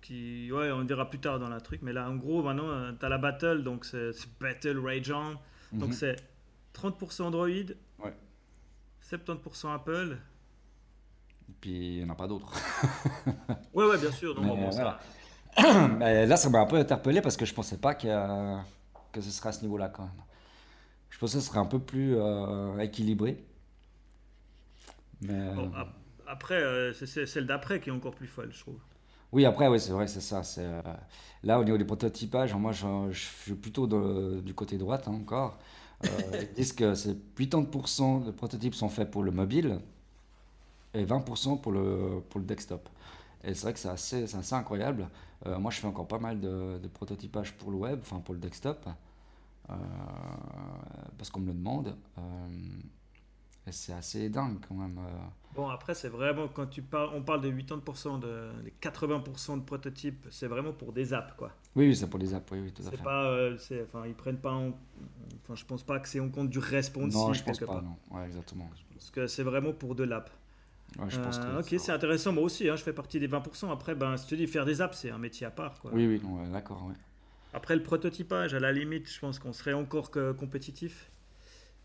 Qui... 0.00 0.50
Ouais, 0.52 0.70
on 0.70 0.84
verra 0.84 1.08
plus 1.08 1.18
tard 1.20 1.38
dans 1.38 1.48
la 1.48 1.60
truc, 1.60 1.80
mais 1.82 1.92
là, 1.92 2.08
en 2.10 2.16
gros, 2.16 2.42
maintenant, 2.42 2.92
tu 2.98 3.04
as 3.04 3.08
la 3.08 3.18
battle, 3.18 3.62
donc 3.62 3.84
c'est 3.84 4.10
Battle 4.40 4.78
Rage 4.78 5.10
On. 5.10 5.36
Donc 5.76 5.88
Mhm. 5.90 5.92
c'est 5.94 6.16
30% 6.74 7.22
Android, 7.26 7.46
Ouais. 7.48 8.14
70% 9.02 9.72
Apple. 9.74 10.16
Et 11.48 11.52
puis 11.60 11.70
il 11.70 11.98
n'y 11.98 12.04
en 12.04 12.10
a 12.10 12.14
pas 12.14 12.26
d'autres. 12.26 12.52
Ouais, 13.74 13.86
ouais, 13.86 13.98
bien 13.98 14.10
sûr. 14.12 14.34
Non, 14.34 14.42
Mais, 14.56 14.62
bon, 14.62 14.70
ça- 14.72 14.82
voilà. 14.82 15.00
Mais 15.23 15.23
là, 16.00 16.36
ça 16.36 16.48
m'a 16.50 16.60
un 16.60 16.66
peu 16.66 16.76
interpellé 16.76 17.20
parce 17.20 17.36
que 17.36 17.44
je 17.44 17.54
pensais 17.54 17.76
pas 17.78 17.94
que, 17.94 18.06
euh, 18.08 18.56
que 19.12 19.20
ce 19.20 19.30
serait 19.30 19.50
à 19.50 19.52
ce 19.52 19.62
niveau-là 19.62 19.88
quand 19.88 20.02
même. 20.04 20.12
Je 21.10 21.18
pensais 21.18 21.38
que 21.38 21.42
ce 21.44 21.48
serait 21.48 21.60
un 21.60 21.66
peu 21.66 21.78
plus 21.80 22.16
euh, 22.16 22.78
équilibré. 22.80 23.44
Mais 25.20 25.54
Bon, 25.54 25.70
ap- 25.74 25.96
après, 26.26 26.62
euh, 26.62 26.92
c'est- 26.92 27.24
celle 27.26 27.46
d'après 27.46 27.80
qui 27.80 27.88
est 27.88 27.92
encore 27.92 28.14
plus 28.14 28.26
folle, 28.26 28.52
je 28.52 28.60
trouve. 28.60 28.80
oui, 29.32 29.44
après, 29.46 29.68
oui, 29.68 29.80
c'est 29.80 29.92
vrai, 29.92 30.06
c'est 30.06 30.20
ça. 30.20 30.42
c'est, 30.44 30.62
euh, 30.64 30.80
Là, 31.42 31.58
au 31.60 31.64
niveau 31.64 31.76
du 31.78 31.84
prototypage, 31.84 32.54
moi, 32.54 32.72
je, 32.72 32.86
je 33.10 33.20
suis 33.44 33.54
plutôt 33.54 33.86
de- 33.86 34.40
du 34.40 34.54
côté 34.54 34.78
droite 34.78 35.08
hein, 35.08 35.12
encore. 35.12 35.58
Euh, 36.04 36.08
ils 36.40 36.54
disent 36.54 36.72
que 36.72 36.94
c'est 36.94 37.14
80% 37.34 38.20
de 38.20 38.30
prototypes 38.30 38.74
sont 38.74 38.88
faits 38.88 39.10
pour 39.10 39.22
le 39.24 39.30
mobile 39.32 39.80
et 40.94 41.04
20% 41.04 41.56
pour 41.56 41.72
le, 41.72 42.22
pour 42.30 42.40
le 42.40 42.46
desktop. 42.46 42.88
Et 43.44 43.54
c'est 43.54 43.62
vrai 43.62 43.72
que 43.74 43.78
c'est 43.78 43.88
assez, 43.88 44.54
incroyable. 44.54 45.08
Euh, 45.46 45.58
moi, 45.58 45.70
je 45.70 45.78
fais 45.80 45.86
encore 45.86 46.08
pas 46.08 46.18
mal 46.18 46.40
de, 46.40 46.78
de 46.82 46.88
prototypage 46.88 47.52
pour 47.54 47.70
le 47.70 47.76
web, 47.76 47.98
enfin 48.02 48.20
pour 48.20 48.34
le 48.34 48.40
desktop, 48.40 48.88
euh, 49.70 49.74
parce 51.18 51.30
qu'on 51.30 51.40
me 51.40 51.46
le 51.48 51.54
demande. 51.54 51.96
Euh, 52.18 52.22
et 53.66 53.72
c'est 53.72 53.92
assez 53.92 54.28
dingue 54.28 54.58
quand 54.68 54.74
même. 54.74 54.98
Bon, 55.54 55.68
après, 55.68 55.94
c'est 55.94 56.08
vraiment, 56.08 56.48
quand 56.48 56.66
tu 56.66 56.82
parles, 56.82 57.10
on 57.14 57.22
parle 57.22 57.40
de 57.40 57.50
80%, 57.50 58.18
de, 58.18 58.50
les 58.64 58.72
80% 58.80 59.56
de 59.56 59.62
prototypes, 59.62 60.26
c'est 60.30 60.48
vraiment 60.48 60.72
pour 60.72 60.92
des 60.92 61.14
apps, 61.14 61.32
quoi. 61.36 61.52
Oui, 61.76 61.86
oui, 61.88 61.96
c'est 61.96 62.08
pour 62.08 62.18
les 62.18 62.34
apps, 62.34 62.50
oui, 62.52 62.60
oui, 62.60 62.72
tout 62.72 62.82
à 62.86 62.90
fait. 62.90 63.02
pas, 63.02 63.50
enfin, 63.84 64.06
ils 64.06 64.14
prennent 64.14 64.38
pas, 64.40 64.52
en- 64.52 64.72
enfin, 65.42 65.54
je 65.54 65.64
pense 65.64 65.82
pas 65.82 65.98
que 66.00 66.08
c'est 66.08 66.20
en 66.20 66.28
compte 66.28 66.50
du 66.50 66.58
responsive 66.58 67.12
non, 67.12 67.32
je 67.32 67.42
pense 67.44 67.58
quelque 67.58 67.68
pas, 67.68 67.74
part. 67.74 67.82
non. 67.82 67.96
Ouais, 68.10 68.26
exactement. 68.26 68.68
Parce 68.94 69.10
que 69.10 69.26
c'est 69.26 69.42
vraiment 69.42 69.72
pour 69.72 69.94
de 69.94 70.04
l'app. 70.04 70.30
Ouais, 70.98 71.06
je 71.08 71.18
pense 71.20 71.38
Euh, 71.38 71.60
que 71.62 71.74
ok, 71.74 71.80
c'est 71.80 71.92
intéressant. 71.92 72.32
Moi 72.32 72.44
aussi, 72.44 72.68
hein, 72.68 72.76
je 72.76 72.82
fais 72.82 72.92
partie 72.92 73.18
des 73.18 73.26
20%. 73.28 73.70
Après, 73.72 73.94
ben, 73.94 74.16
si 74.16 74.26
tu 74.26 74.36
dis 74.36 74.46
faire 74.46 74.64
des 74.64 74.80
apps, 74.80 74.96
c'est 74.96 75.10
un 75.10 75.18
métier 75.18 75.46
à 75.46 75.50
part. 75.50 75.80
Quoi. 75.80 75.90
Oui, 75.94 76.06
oui, 76.06 76.20
d'accord, 76.52 76.86
ouais. 76.86 76.94
Après, 77.52 77.74
le 77.76 77.82
prototypage, 77.82 78.54
à 78.54 78.60
la 78.60 78.72
limite, 78.72 79.08
je 79.10 79.18
pense 79.20 79.38
qu'on 79.38 79.52
serait 79.52 79.72
encore 79.72 80.10
que 80.10 80.32
compétitif. 80.32 81.10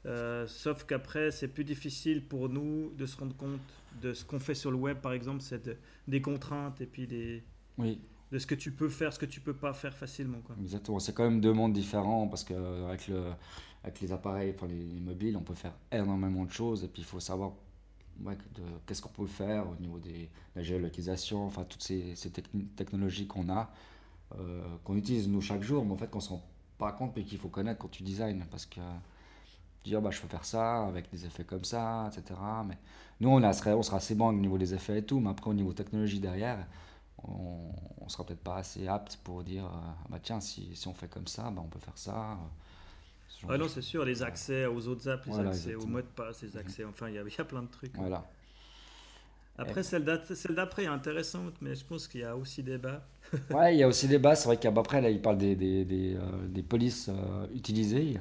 Euh, 0.05 0.47
sauf 0.47 0.85
qu'après, 0.85 1.29
c'est 1.31 1.49
plus 1.49 1.63
difficile 1.65 2.23
pour 2.25 2.47
nous 2.49 2.91
de 2.97 3.05
se 3.05 3.17
rendre 3.17 3.35
compte 3.35 3.59
de 4.01 4.13
ce 4.13 4.23
qu'on 4.23 4.39
fait 4.39 4.55
sur 4.55 4.71
le 4.71 4.77
web, 4.77 4.97
par 4.99 5.11
exemple, 5.11 5.41
c'est 5.41 5.65
de- 5.65 5.75
des 6.07 6.21
contraintes 6.21 6.79
et 6.79 6.85
puis 6.85 7.05
des, 7.05 7.43
Oui, 7.77 7.99
de 8.31 8.39
ce 8.39 8.47
que 8.47 8.55
tu 8.55 8.71
peux 8.71 8.87
faire, 8.89 9.11
ce 9.11 9.19
que 9.19 9.25
tu 9.25 9.41
peux 9.41 9.53
pas 9.53 9.73
faire 9.73 9.93
facilement. 9.93 10.39
Quoi. 10.39 10.55
exactement. 10.61 10.99
C'est 10.99 11.13
quand 11.13 11.23
même 11.25 11.41
deux 11.41 11.51
mondes 11.53 11.73
différents 11.73 12.27
parce 12.29 12.43
que 12.45 12.53
euh, 12.53 12.87
avec, 12.87 13.07
le, 13.09 13.23
avec 13.83 13.99
les 13.99 14.11
appareils, 14.13 14.53
enfin 14.55 14.67
les, 14.67 14.85
les 14.85 14.99
mobiles, 15.01 15.35
on 15.35 15.41
peut 15.41 15.53
faire 15.55 15.73
énormément 15.91 16.45
de 16.45 16.51
choses 16.51 16.83
et 16.85 16.87
puis 16.87 17.01
il 17.01 17.05
faut 17.05 17.19
savoir 17.19 17.51
qu'est-ce 18.85 19.01
qu'on 19.01 19.09
peut 19.09 19.25
faire 19.25 19.69
au 19.69 19.75
niveau 19.75 19.99
de 19.99 20.11
la 20.55 20.63
géolocalisation, 20.63 21.45
enfin 21.45 21.63
toutes 21.63 21.83
ces, 21.83 22.15
technologies 22.75 23.27
qu'on 23.27 23.49
a, 23.49 23.71
euh, 24.37 24.61
qu'on 24.83 24.95
utilise 24.95 25.27
nous 25.27 25.41
chaque 25.41 25.63
jour, 25.63 25.85
mais 25.85 25.93
en 25.93 25.97
fait 25.97 26.09
qu'on 26.09 26.19
se 26.19 26.29
rend 26.29 26.43
pas 26.77 26.91
compte 26.91 27.13
mais 27.15 27.23
qu'il 27.23 27.37
faut 27.37 27.49
connaître 27.49 27.79
quand 27.79 27.89
tu 27.89 28.03
designs 28.03 28.45
parce 28.49 28.65
que 28.65 28.79
dire 29.83 30.01
bah 30.01 30.11
je 30.11 30.21
peux 30.21 30.27
faire 30.27 30.45
ça 30.45 30.85
avec 30.87 31.09
des 31.11 31.25
effets 31.25 31.43
comme 31.43 31.63
ça, 31.65 32.09
etc. 32.11 32.39
Mais 32.67 32.77
nous 33.21 33.29
on, 33.29 33.53
sera 33.53 33.97
assez 33.97 34.15
bon 34.15 34.27
au 34.29 34.33
niveau 34.33 34.57
des 34.57 34.73
effets 34.73 34.99
et 34.99 35.03
tout, 35.03 35.19
mais 35.19 35.29
après 35.29 35.49
au 35.49 35.53
niveau 35.53 35.73
technologie 35.73 36.19
derrière, 36.19 36.65
on, 37.23 37.71
on 38.01 38.09
sera 38.09 38.25
peut-être 38.25 38.43
pas 38.43 38.57
assez 38.57 38.87
apte 38.87 39.17
pour 39.23 39.43
dire 39.43 39.65
euh, 39.65 39.91
bah 40.09 40.19
tiens 40.21 40.39
si, 40.39 40.73
on 40.87 40.93
fait 40.93 41.09
comme 41.09 41.27
ça, 41.27 41.49
bah 41.51 41.61
on 41.63 41.69
peut 41.69 41.79
faire 41.79 41.97
ça. 41.97 42.31
euh, 42.31 42.35
Ah 43.47 43.57
non, 43.57 43.67
c'est 43.67 43.81
sûr, 43.81 44.05
les 44.05 44.21
accès 44.23 44.65
aux 44.65 44.87
autres 44.87 45.07
apps, 45.09 45.25
les 45.25 45.31
Voilà, 45.31 45.49
accès 45.49 45.75
aux 45.75 45.85
mots 45.85 46.01
de 46.01 46.07
passe, 46.07 46.41
les 46.43 46.57
accès, 46.57 46.83
enfin, 46.85 47.09
il 47.09 47.15
y, 47.15 47.17
a- 47.17 47.23
il 47.23 47.33
y 47.37 47.41
a 47.41 47.45
plein 47.45 47.61
de 47.63 47.67
trucs. 47.67 47.95
Voilà. 47.95 48.25
Après, 49.57 49.83
celle 49.83 50.05
d'a- 50.05 50.23
celle 50.23 50.55
d'après 50.55 50.83
est 50.83 50.87
intéressante, 50.87 51.53
mais 51.61 51.75
je 51.75 51.83
pense 51.85 52.07
qu'il 52.07 52.21
y 52.21 52.23
a 52.23 52.35
aussi 52.35 52.63
débat. 52.63 53.05
Ouais, 53.53 53.75
il 53.75 53.79
y 53.79 53.83
a 53.83 53.87
aussi 53.87 54.07
bases. 54.17 54.39
C'est 54.41 54.45
vrai 54.47 54.57
qu'après, 54.57 55.01
là, 55.01 55.09
il 55.09 55.21
parle 55.21 55.37
des, 55.37 55.55
des, 55.55 55.83
des, 55.85 56.15
euh, 56.15 56.47
des 56.47 56.63
polices 56.63 57.09
euh, 57.09 57.45
utilisées. 57.53 58.19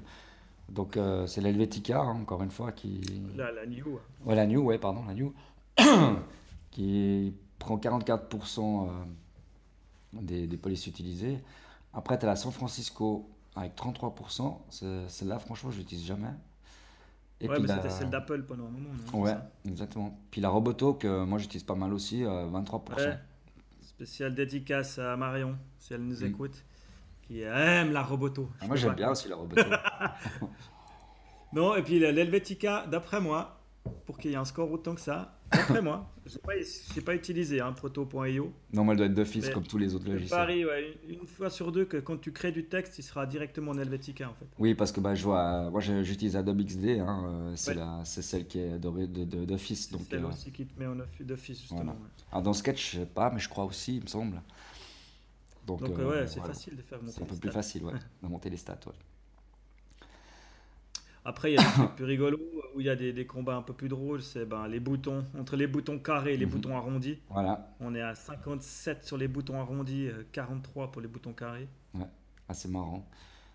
Donc, 0.69 0.97
euh, 0.97 1.27
c'est 1.27 1.41
l'Helvetica, 1.41 2.01
hein, 2.01 2.21
encore 2.21 2.43
une 2.43 2.51
fois, 2.51 2.73
qui. 2.73 3.01
La 3.37 3.67
new. 3.67 4.01
Ouais, 4.25 4.35
la 4.35 4.47
New, 4.47 4.61
ouais, 4.63 4.79
pardon, 4.79 5.05
la 5.07 5.15
New. 5.15 5.33
qui 6.71 7.35
prend 7.59 7.79
44% 7.79 8.89
euh, 8.89 8.91
des, 10.13 10.47
des 10.47 10.57
polices 10.57 10.87
utilisées. 10.87 11.39
Après, 11.95 12.19
tu 12.19 12.25
as 12.25 12.29
la 12.29 12.37
San 12.37 12.53
Francisco 12.53 13.29
avec 13.59 13.75
33%. 13.77 14.65
C'est- 14.71 15.09
Celle-là, 15.09 15.39
franchement, 15.39 15.71
je 15.71 15.79
l'utilise 15.79 16.05
jamais. 16.07 16.29
Et 17.41 17.49
Ouais, 17.49 17.55
puis 17.55 17.63
mais 17.63 17.69
la- 17.69 17.77
c'était 17.77 17.91
celle 17.91 18.11
d'Apple 18.11 18.43
pendant 18.43 18.67
un 18.67 18.71
moment. 18.71 18.89
non, 19.13 19.21
Ouais, 19.21 19.37
exactement. 19.67 20.19
Puis 20.31 20.41
la 20.41 20.49
Roboto, 20.49 20.95
que 20.95 21.25
moi 21.25 21.39
j'utilise 21.39 21.63
pas 21.65 21.75
mal 21.77 21.93
aussi, 21.93 22.25
euh, 22.25 22.47
23%. 22.49 23.11
Ouais. 23.11 23.19
Spécial 23.81 24.35
dédicace 24.35 24.99
à 24.99 25.17
Marion, 25.17 25.57
si 25.79 25.95
elle 25.95 26.05
nous 26.05 26.21
Mm. 26.23 26.27
écoute, 26.27 26.65
qui 27.23 27.43
aime 27.43 27.93
la 27.93 28.03
Roboto. 28.03 28.49
Ah, 28.61 28.67
moi 28.67 28.77
j'aime 28.77 28.95
bien 28.95 29.11
aussi 29.11 29.29
la 29.29 29.37
Roboto. 29.37 29.63
Non, 31.53 31.75
et 31.77 31.83
puis 31.83 31.99
l'Helvetica, 31.99 32.87
d'après 32.87 33.21
moi, 33.21 33.58
pour 34.07 34.19
qu'il 34.19 34.31
y 34.31 34.35
ait 34.35 34.37
un 34.37 34.45
score 34.45 34.71
autant 34.71 34.95
que 34.95 35.01
ça, 35.01 35.39
d'après 35.53 35.83
moi, 35.83 36.11
je 36.27 36.35
n'ai 36.37 36.41
pas, 36.43 37.03
pas 37.05 37.15
utilisé 37.15 37.61
hein, 37.61 37.73
proto.io. 37.73 38.53
non, 38.73 38.85
mais 38.85 38.93
elle 38.93 38.97
doit 38.99 39.07
être 39.07 39.15
d'office 39.15 39.49
comme 39.51 39.65
tous 39.67 39.79
les 39.79 39.95
autres 39.95 40.09
logiciels. 40.11 40.39
parie 40.39 40.65
ouais, 40.65 40.99
une 41.09 41.21
une 41.21 41.27
fois 41.27 41.51
sur 41.51 41.73
deux 41.73 41.85
que 41.85 41.97
quand 41.97 42.17
tu 42.21 42.33
crées 42.33 42.53
du 42.53 42.67
texte, 42.67 42.99
il 42.99 43.03
sera 43.03 43.27
directement 43.27 43.73
en 43.73 43.79
Helvetica 43.79 44.29
en 44.29 44.35
fait. 44.35 44.47
Oui, 44.59 44.75
parce 44.75 44.93
que 44.93 45.01
bah, 45.01 45.15
je 45.15 45.25
vois, 45.25 45.71
moi 45.71 45.81
j'utilise 45.81 46.37
Adobe 46.37 46.63
XD, 46.63 47.01
hein, 47.01 47.25
euh, 47.27 47.53
c'est 47.57 47.77
Ouais. 47.77 48.05
celle 48.05 48.47
qui 48.47 48.59
est 48.61 48.79
d'office. 48.79 49.87
C'est 49.87 49.93
Donc, 49.93 50.03
celle 50.11 50.25
euh, 50.25 50.29
aussi 50.29 50.53
qui 50.53 50.67
te 50.67 50.79
met 50.79 50.87
en 50.87 50.99
office 51.01 51.61
justement. 51.61 51.81
Voilà. 51.83 51.93
ouais. 51.93 52.07
alors 52.33 52.43
dans 52.43 52.53
Sketch, 52.53 52.93
je 52.93 52.99
sais 53.01 53.07
pas, 53.07 53.31
mais 53.31 53.39
je 53.41 53.49
crois 53.49 53.65
aussi, 53.65 53.97
il 53.97 54.03
me 54.03 54.07
semble. 54.09 54.41
Donc, 55.67 55.81
Donc 55.85 55.99
euh, 55.99 56.09
ouais, 56.23 56.27
c'est 56.27 56.41
facile 56.41 56.77
de 56.77 56.83
faire 56.83 56.99
monter 57.03 57.13
C'est 57.17 57.23
un 57.23 57.27
peu 57.27 57.37
plus 57.37 57.51
facile, 57.51 57.85
ouais, 57.85 57.93
de 58.23 58.29
monter 58.29 58.49
les 58.51 58.57
stats. 58.57 58.79
ouais. 58.87 58.93
Après, 61.29 61.51
il 61.53 61.55
y 61.55 61.59
a 61.59 61.61
des 61.61 61.73
trucs 61.73 61.95
plus 61.95 62.05
rigolos 62.05 62.39
où 62.75 62.81
il 62.81 62.87
y 62.87 62.91
a 62.91 62.97
des, 62.97 63.13
des 63.13 63.27
combats 63.27 63.57
un 63.57 63.63
peu 63.63 63.73
plus 63.75 63.89
drôles. 63.89 64.23
C'est 64.23 64.45
ben, 64.47 64.67
les 64.69 64.81
boutons, 64.81 65.25
entre 65.39 65.57
les 65.57 65.67
boutons 65.67 65.99
carrés 65.99 66.35
et 66.35 66.37
les 66.37 66.47
Mhm. 66.47 66.53
boutons 66.53 66.77
arrondis. 66.77 67.19
Voilà, 67.31 67.69
On 67.81 67.95
est 67.95 68.03
à 68.03 68.15
57 68.15 69.05
sur 69.05 69.19
les 69.19 69.29
boutons 69.29 69.61
arrondis, 69.61 70.09
euh, 70.09 70.25
43 70.33 70.93
pour 70.93 71.03
les 71.03 71.09
boutons 71.09 71.35
carrés. 71.35 71.69
assez 72.49 72.69
marrant. 72.69 73.07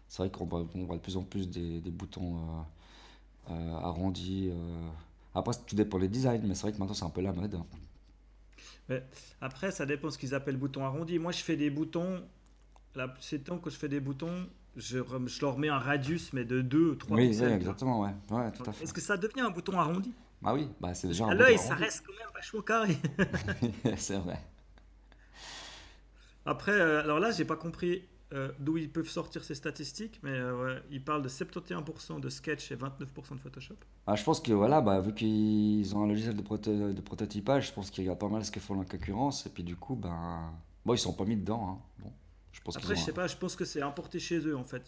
C'est 0.10 0.24
vrai 0.24 0.32
qu'on 0.32 0.46
voit, 0.46 0.64
de 0.64 1.02
plus 1.02 1.18
en 1.18 1.24
plus 1.24 1.50
des, 1.50 1.82
des 1.82 1.92
boutons 1.92 2.38
euh, 3.50 3.54
euh, 3.54 3.76
arrondis. 3.78 4.50
euh. 4.52 4.90
Après, 5.36 5.54
tout 5.68 5.76
dépend 5.76 6.00
des 6.00 6.10
designs, 6.10 6.42
mais 6.46 6.56
c'est 6.56 6.64
vrai 6.64 6.74
que 6.74 6.80
maintenant 6.80 6.96
c'est 6.96 7.06
un 7.06 7.10
peu 7.12 7.22
la 7.22 7.34
mode. 7.34 7.60
Après, 9.42 9.72
ça 9.72 9.86
dépend 9.86 10.10
ce 10.10 10.18
qu'ils 10.18 10.36
appellent 10.36 10.58
boutons 10.58 10.86
arrondis. 10.86 11.20
Moi, 11.20 11.32
je 11.32 11.44
fais 11.44 11.56
des 11.58 11.70
boutons. 11.70 12.22
Là, 12.96 13.14
ces 13.20 13.42
temps 13.42 13.58
que 13.58 13.70
je 13.70 13.76
fais 13.78 13.90
des 13.90 14.00
boutons, 14.00 14.48
je, 14.76 15.00
leur 15.42 15.58
mets 15.58 15.70
un 15.70 15.80
radius, 15.80 16.32
mais 16.34 16.46
de 16.46 16.62
2 16.62 16.92
ou 16.92 16.96
3 16.96 17.18
Oui, 17.18 17.24
oui, 17.24 17.30
pixels. 17.30 17.52
exactement, 17.52 18.02
ouais. 18.02 18.14
Ouais, 18.30 18.52
tout 18.52 18.64
à 18.70 18.74
fait. 18.74 18.84
Est-ce 18.84 18.94
que 18.94 19.02
ça 19.02 19.18
devient 19.18 19.42
un 19.42 19.50
bouton 19.50 19.80
arrondi? 19.80 20.14
Bah 20.42 20.54
oui, 20.54 20.70
bah 20.80 20.94
c'est 20.94 21.08
déjà 21.08 21.26
un 21.26 21.30
À 21.30 21.34
l'œil, 21.36 21.58
ça 21.58 21.76
reste 21.76 22.04
quand 22.06 22.14
même 22.14 22.30
vachement 22.34 22.62
carré. 22.62 22.98
c'est 23.98 24.18
vrai. 24.18 24.40
Après, 26.46 26.72
euh, 26.74 27.02
alors 27.02 27.20
là, 27.20 27.32
j'ai 27.32 27.46
pas 27.46 27.56
compris 27.56 28.04
euh, 28.34 28.52
d'où 28.60 28.78
ils 28.78 28.92
peuvent 28.92 29.10
sortir 29.10 29.44
ces 29.44 29.56
statistiques, 29.56 30.20
mais 30.24 30.32
euh, 30.32 30.64
ouais, 30.76 30.84
ils 30.92 31.04
parlent 31.04 31.22
de 31.22 31.30
71% 31.30 32.20
de 32.20 32.30
Sketch 32.30 32.72
et 32.72 32.76
29% 32.76 33.36
de 33.36 33.40
Photoshop. 33.42 33.76
Ah, 34.06 34.16
je 34.16 34.24
pense 34.24 34.42
que 34.42 34.52
voilà, 34.52 34.82
bah, 34.82 35.00
vu 35.00 35.14
qu'ils 35.14 35.96
ont 35.96 36.04
un 36.04 36.08
logiciel 36.08 36.36
de, 36.36 36.42
proto- 36.42 36.94
de 36.94 37.02
prototypage, 37.02 37.68
je 37.70 37.74
pense 37.74 37.90
qu'il 37.90 38.04
y 38.04 38.10
a 38.10 38.16
pas 38.16 38.28
mal 38.28 38.44
ce 38.44 38.52
que 38.52 38.60
font 38.60 38.76
la 38.78 38.86
concurrence. 38.86 39.46
Et 39.46 39.50
puis 39.50 39.64
du 39.64 39.76
coup, 39.78 39.96
ben, 39.96 40.52
bon, 40.86 40.94
ils 40.94 40.98
sont 40.98 41.14
pas 41.14 41.24
mis 41.26 41.38
dedans. 41.38 41.70
hein. 41.70 41.82
Bon, 42.04 42.12
je 42.54 42.62
pense 42.62 42.76
qu'ils 42.78 42.86
Après, 42.86 42.96
je 42.96 43.02
sais 43.02 43.12
un- 43.12 43.14
pas, 43.16 43.28
je 43.28 43.36
pense 43.36 43.56
que 43.58 43.66
c'est 43.66 43.82
importé 43.82 44.20
chez 44.20 44.40
eux 44.48 44.56
en 44.56 44.64
fait. 44.64 44.84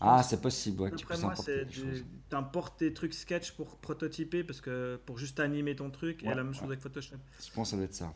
Ah, 0.00 0.22
c'est 0.22 0.40
possible, 0.42 0.82
ouais, 0.82 0.90
puisses 0.90 1.22
moi, 1.22 1.34
c'est 1.34 1.66
t'importes 2.28 2.78
tes 2.78 2.92
trucs 2.92 3.14
sketch 3.14 3.52
pour 3.52 3.78
prototyper, 3.78 4.44
parce 4.44 4.60
que 4.60 5.00
pour 5.06 5.16
juste 5.18 5.40
animer 5.40 5.74
ton 5.74 5.90
truc, 5.90 6.22
et 6.22 6.28
Ouais, 6.28 6.34
la 6.34 6.44
même 6.44 6.52
chose 6.52 6.64
ouais. 6.64 6.68
avec 6.72 6.80
Photoshop. 6.80 7.16
Je 7.40 7.50
pense 7.52 7.68
que 7.68 7.70
ça 7.70 7.76
doit 7.76 7.84
être 7.86 7.94
ça. 7.94 8.12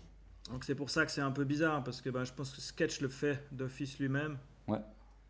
Donc 0.51 0.64
c'est 0.64 0.75
pour 0.75 0.90
ça 0.90 1.07
que 1.07 1.11
c'est 1.12 1.20
un 1.23 1.31
peu 1.31 1.44
bizarre, 1.44 1.83
parce 1.83 2.01
que 2.03 2.11
ben, 2.11 2.25
je 2.25 2.33
pense 2.35 2.51
que 2.53 2.61
Sketch 2.61 3.01
le 3.01 3.09
fait 3.09 3.42
d'office 3.53 3.99
lui-même. 3.99 4.37
Ouais. 4.68 4.81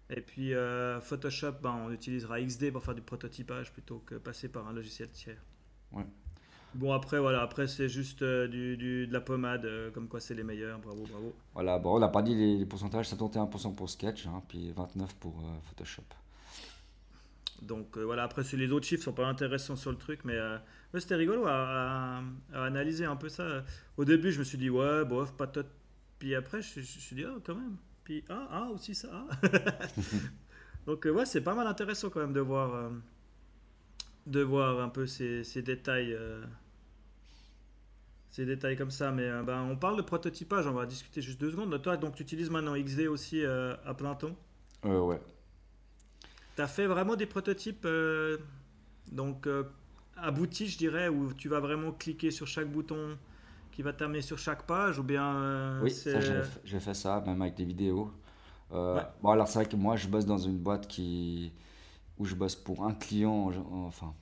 Et 0.09 0.21
puis 0.23 0.53
euh, 0.55 1.01
Photoshop, 1.01 1.53
ben, 1.62 1.71
on 1.87 1.93
utilisera 1.93 2.40
XD 2.40 2.73
pour 2.73 2.83
faire 2.83 2.97
du 2.97 3.03
prototypage 3.03 3.73
plutôt 3.73 4.01
que 4.01 4.16
passer 4.16 4.49
par 4.49 4.66
un 4.66 4.73
logiciel 4.73 5.09
tiers. 5.11 5.40
Ouais. 5.93 6.07
Bon 6.74 6.92
après 6.92 7.18
voilà, 7.20 7.42
après 7.42 7.66
c'est 7.68 7.88
juste 7.88 8.22
euh, 8.22 8.46
du, 8.48 8.76
du- 8.76 9.06
de 9.06 9.12
la 9.12 9.20
pommade, 9.20 9.64
euh, 9.64 9.90
comme 9.90 10.09
quoi 10.09 10.20
c'est 10.20 10.35
les 10.35 10.44
meilleurs, 10.44 10.78
bravo 10.80 11.06
bravo. 11.06 11.37
Voilà, 11.54 11.78
bon, 11.78 11.94
on 11.96 11.98
n'a 12.00 12.09
pas 12.09 12.22
dit 12.22 12.35
les, 12.35 12.56
les 12.59 12.66
pourcentages, 12.66 13.09
71% 13.09 13.74
pour 13.76 13.88
Sketch, 13.88 14.26
hein, 14.26 14.42
puis 14.48 14.72
29% 14.72 15.14
pour 15.20 15.38
euh, 15.40 15.61
Photoshop. 15.68 16.02
Donc 17.62 17.98
voilà, 17.98 18.22
après 18.24 18.42
les 18.56 18.72
autres 18.72 18.87
chiffres 18.87 19.02
sont 19.04 19.12
pas 19.12 19.26
intéressants 19.26 19.76
sur 19.76 19.90
le 19.90 19.98
truc, 19.98 20.20
mais 20.24 20.38
c'était 20.98 21.14
rigolo 21.16 21.46
à, 21.46 22.18
à- 22.18 22.22
à 22.54 22.64
analyser 22.64 23.04
un 23.04 23.16
peu 23.16 23.28
ça. 23.28 23.64
Au 23.96 24.04
début 24.04 24.33
je 24.33 24.38
me 24.38 24.44
suis 24.44 24.59
dit 24.59 24.70
ouais, 24.70 25.04
bof, 25.04 25.33
pas 25.35 25.46
top. 25.46 25.66
Puis 26.18 26.35
après 26.35 26.62
je, 26.62 26.74
je 26.74 26.80
me 26.80 26.85
suis 26.85 27.16
dit 27.16 27.24
ah 27.24 27.35
quand 27.44 27.54
même. 27.54 27.76
Puis 28.04 28.24
ah, 28.30 28.48
ah 28.50 28.68
aussi 28.72 28.94
ça. 28.94 29.09
ah. 29.12 29.48
Donc 30.87 31.04
ouais, 31.04 31.26
c'est 31.26 31.42
pas 31.42 31.54
mal 31.54 31.66
intéressant 31.66 32.11
quand 32.11 32.20
même 32.20 32.33
de 32.33 32.40
voir, 32.40 32.90
de 34.26 34.40
voir 34.40 34.80
un 34.80 34.88
peu 34.88 35.06
ces, 35.06 35.44
ces 35.44 35.62
détails. 35.62 36.16
Ces 38.31 38.47
détails 38.47 38.77
comme 38.77 38.90
ça, 38.90 39.11
mais 39.11 39.25
euh, 39.25 39.43
ben, 39.43 39.62
on 39.71 39.77
parle 39.77 39.97
de 39.97 40.03
prototypage, 40.03 40.66
on 40.66 40.73
va 40.73 40.87
discuter 40.87 41.21
juste 41.23 41.40
deux 41.40 41.51
secondes. 41.51 41.81
Toi, 41.83 41.97
donc 41.97 42.14
tu 42.14 42.23
utilises 42.23 42.51
maintenant 42.51 42.75
XD 42.77 43.09
aussi 43.09 43.45
euh, 43.45 43.75
à 43.85 43.95
plein 43.95 44.14
temps. 44.14 44.37
Euh, 44.85 45.01
ouais. 45.01 45.21
Tu 46.57 46.62
as 46.62 46.66
fait 46.69 46.87
vraiment 46.87 47.16
des 47.16 47.27
prototypes 47.27 47.85
euh, 47.85 48.38
donc 49.12 49.49
aboutis, 50.16 50.69
je 50.69 50.79
dirais, 50.79 51.09
où 51.09 51.33
tu 51.33 51.49
vas 51.49 51.61
vraiment 51.61 51.93
cliquer 51.93 52.31
sur 52.31 52.47
chaque 52.47 52.71
bouton 52.71 53.16
qui 53.73 53.83
va 53.83 53.93
t'amener 53.93 54.21
sur 54.21 54.38
chaque 54.38 54.66
page, 54.66 54.99
ou 54.99 55.03
bien 55.03 55.81
Oui, 55.83 55.93
j'ai 56.64 56.81
fait- 56.81 56.95
ça, 56.95 57.23
même 57.27 57.40
avec 57.43 57.55
des 57.55 57.64
vidéos. 57.64 58.11
Ouais. 58.71 59.03
Bon, 59.23 59.31
alors 59.31 59.49
c'est 59.49 59.61
vrai 59.61 59.66
que 59.69 59.77
moi, 59.77 59.97
je 59.97 60.09
bosse 60.09 60.27
dans 60.27 60.38
une 60.38 60.59
boîte 60.59 60.87
qui... 60.87 61.53
où 62.19 62.25
je 62.25 62.35
bosse 62.35 62.57
pour 62.57 62.85
un 62.85 62.95
client, 62.95 63.51
enfin, 63.73 64.14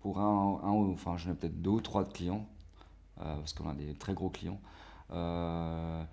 pour 0.00 0.20
un, 0.20 0.60
un 0.64 0.70
enfin, 0.70 1.16
j'en 1.16 1.32
ai 1.32 1.34
peut-être 1.34 1.60
deux 1.62 1.70
ou 1.70 1.80
trois 1.80 2.04
de 2.04 2.12
clients, 2.12 2.48
parce 3.18 3.52
qu'on 3.52 3.68
a 3.68 3.74
des 3.74 3.94
très 3.94 4.14
gros 4.14 4.30
clients. 4.30 4.60
Euh, 5.12 6.04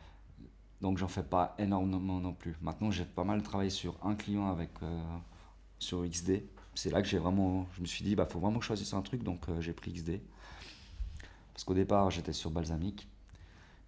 donc, 0.82 0.98
j'en 0.98 1.08
fais 1.08 1.24
pas 1.24 1.56
énormément 1.58 2.20
non 2.20 2.34
plus. 2.34 2.56
Maintenant, 2.62 2.91
j'ai 2.91 3.06
pas 3.06 3.24
mal 3.24 3.41
travaillé 3.44 3.70
sur 3.70 3.98
un 4.06 4.15
client 4.15 4.48
avec, 4.50 4.70
euh, 4.84 5.18
sur 5.80 6.04
XD. 6.06 6.44
C'est 6.76 6.91
là 6.91 7.02
que 7.02 7.08
j'ai 7.08 7.18
vraiment, 7.18 7.68
je 7.76 7.82
me 7.82 7.86
suis 7.86 8.04
dit, 8.04 8.15
bah, 8.15 8.26
faut 8.26 8.39
vraiment 8.39 8.58
que 8.60 8.63
je 8.63 8.68
choisisse 8.68 8.94
un 8.94 9.02
truc, 9.02 9.24
donc 9.24 9.48
euh, 9.50 9.62
j'ai 9.62 9.74
pris 9.74 9.94
XD. 9.94 10.20
Parce 11.54 11.63
qu'au 11.63 11.74
départ, 11.74 12.12
j'étais 12.12 12.34
sur 12.34 12.52
Balsamic. 12.52 13.08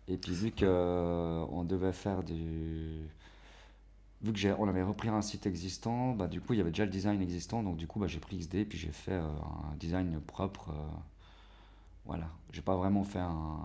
Et 0.08 0.18
puis 0.18 0.34
vu 0.34 0.52
que 0.52 0.66
euh, 0.66 1.46
on 1.50 1.64
devait 1.64 1.94
faire 1.94 2.24
du... 2.24 3.08
Vu 4.22 4.34
que 4.34 4.48
on 4.60 4.68
avait 4.68 4.84
repris 4.84 5.10
un 5.10 5.22
site 5.22 5.46
existant, 5.46 6.14
bah, 6.14 6.28
du 6.28 6.42
coup 6.42 6.54
il 6.54 6.58
y 6.58 6.62
avait 6.62 6.72
déjà 6.72 6.86
le 6.86 6.92
design 6.92 7.22
existant, 7.22 7.62
donc 7.64 7.78
du 7.78 7.88
coup 7.88 8.00
bah, 8.00 8.08
j'ai 8.08 8.20
pris 8.20 8.38
XD 8.40 8.68
puis 8.68 8.78
j'ai 8.78 8.92
fait 8.92 9.12
euh, 9.14 9.28
un 9.72 9.76
design 9.78 10.20
propre. 10.22 10.70
euh, 10.72 10.74
voilà, 12.08 12.28
j'ai 12.52 12.62
pas 12.62 12.76
vraiment 12.76 13.04
fait 13.04 13.20
un, 13.20 13.60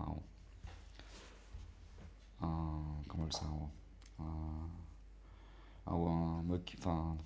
un 2.43 2.81
comment 3.09 3.25
le 3.25 3.31
ça, 3.31 3.45
un, 4.21 4.25
un, 5.87 5.93
un 5.95 6.43
mock, 6.43 6.75
enfin 6.79 7.17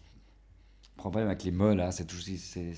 le 0.96 0.98
problème 0.98 1.26
avec 1.26 1.42
les 1.44 1.50
mots 1.50 1.74
là, 1.74 1.90
c'est 1.92 2.05
toujours 2.07 2.24
c'est, 2.38 2.74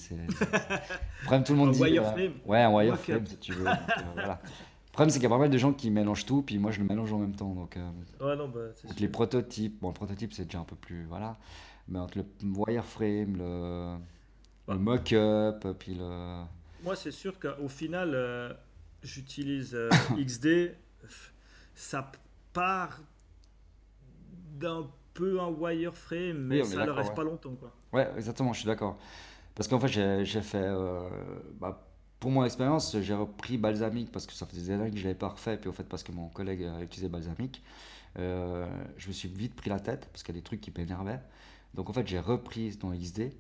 problème 1.22 1.44
tout 1.44 1.52
le 1.52 1.58
monde 1.58 1.68
Un 1.70 1.72
dit. 1.72 1.80
wireframe. 1.82 2.18
euh, 2.18 2.48
ouais, 2.48 2.62
un 2.62 2.70
wireframe 2.72 3.26
si 3.26 3.36
tu 3.38 3.52
veux. 3.52 3.64
donc, 3.64 3.76
euh, 3.76 4.02
voilà. 4.14 4.40
Le 4.44 4.92
problème 4.92 5.10
c'est 5.10 5.18
qu'il 5.20 5.22
y 5.28 5.32
a 5.32 5.34
pas 5.34 5.38
mal 5.38 5.50
de 5.50 5.58
gens 5.58 5.72
qui 5.72 5.90
mélangent 5.90 6.26
tout, 6.26 6.42
puis 6.42 6.58
moi 6.58 6.70
je 6.72 6.80
le 6.80 6.86
mélange 6.86 7.12
en 7.12 7.18
même 7.18 7.34
temps, 7.36 7.54
donc. 7.54 7.76
euh, 7.76 7.90
Ouais, 8.20 8.36
non, 8.36 8.48
bah, 8.48 8.60
donc 8.84 8.98
les 9.00 9.08
prototypes, 9.08 9.80
bon, 9.80 9.88
le 9.88 9.94
prototype 9.94 10.32
c'est 10.32 10.44
déjà 10.44 10.58
un 10.58 10.64
peu 10.64 10.74
plus. 10.76 11.04
Voilà. 11.06 11.36
Mais 11.86 11.98
entre 12.00 12.18
le 12.18 12.24
wireframe, 12.42 13.36
le, 13.36 13.96
Ouais. 14.66 14.74
le 14.74 14.80
mock-up, 14.80 15.66
puis 15.78 15.94
le. 15.94 16.42
Moi, 16.82 16.96
c'est 16.96 17.10
sûr 17.10 17.38
qu'au 17.38 17.68
final, 17.68 18.12
euh, 18.14 18.52
j'utilise 19.02 19.74
euh, 19.74 19.88
XD. 20.18 20.74
Ça 21.74 22.10
part 22.52 23.00
d'un 24.58 24.88
peu 25.14 25.40
un 25.40 25.48
wireframe, 25.48 26.38
mais 26.38 26.64
ça 26.64 26.84
ne 26.84 26.90
reste 26.90 27.10
ouais. 27.10 27.14
pas 27.14 27.24
longtemps. 27.24 27.54
Quoi. 27.54 27.72
Ouais, 27.92 28.08
exactement, 28.16 28.52
je 28.52 28.60
suis 28.60 28.66
d'accord. 28.66 28.98
Parce 29.54 29.68
qu'en 29.68 29.80
fait, 29.80 29.88
j'ai 29.88 30.42
fait. 30.42 30.58
euh, 30.62 31.08
bah, 31.60 31.84
pour 32.20 32.30
mon 32.30 32.44
expérience, 32.44 32.96
j'ai 33.00 33.14
repris 33.14 33.58
Balsamic 33.58 34.10
parce 34.10 34.26
que 34.26 34.32
ça 34.32 34.46
faisait 34.46 34.62
des 34.62 34.70
années 34.72 34.90
que 34.90 34.96
je 34.96 35.04
l'avais 35.04 35.14
pas 35.14 35.28
refait, 35.28 35.56
puis 35.56 35.68
au 35.68 35.72
fait, 35.72 35.84
parce 35.84 36.02
que 36.02 36.12
mon 36.12 36.28
collègue 36.28 36.64
a 36.64 36.82
utilisé 36.82 37.08
Balsamic, 37.08 37.62
euh, 38.18 38.66
je 38.96 39.08
me 39.08 39.12
suis 39.12 39.28
vite 39.28 39.54
pris 39.54 39.70
la 39.70 39.78
tête 39.78 40.08
parce 40.12 40.22
qu'il 40.22 40.34
y 40.34 40.38
a 40.38 40.40
des 40.40 40.44
trucs 40.44 40.60
qui 40.60 40.72
m'énervaient. 40.76 41.20
Donc 41.74 41.90
en 41.90 41.92
fait, 41.92 42.06
j'ai 42.06 42.18
repris 42.18 42.76
dans 42.76 42.90
XD. 42.90 43.32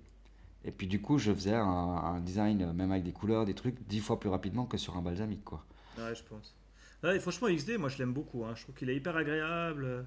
Et 0.64 0.70
puis 0.72 0.86
du 0.86 1.00
coup, 1.00 1.18
je 1.18 1.32
faisais 1.32 1.54
un, 1.54 1.64
un 1.66 2.20
design, 2.20 2.62
euh, 2.62 2.72
même 2.72 2.92
avec 2.92 3.04
des 3.04 3.12
couleurs, 3.12 3.44
des 3.44 3.54
trucs, 3.54 3.86
dix 3.88 4.00
fois 4.00 4.20
plus 4.20 4.28
rapidement 4.30 4.66
que 4.66 4.76
sur 4.76 4.96
un 4.96 5.02
Balsamic, 5.02 5.44
quoi. 5.44 5.64
Ouais, 5.98 6.14
je 6.14 6.22
pense. 6.24 6.56
Ouais, 7.02 7.20
franchement, 7.20 7.48
XD, 7.48 7.76
moi, 7.76 7.88
je 7.90 7.98
l'aime 7.98 8.12
beaucoup. 8.14 8.44
hein. 8.44 8.54
Je 8.56 8.62
trouve 8.62 8.74
qu'il 8.74 8.88
est 8.90 8.96
hyper 8.96 9.16
agréable. 9.16 10.06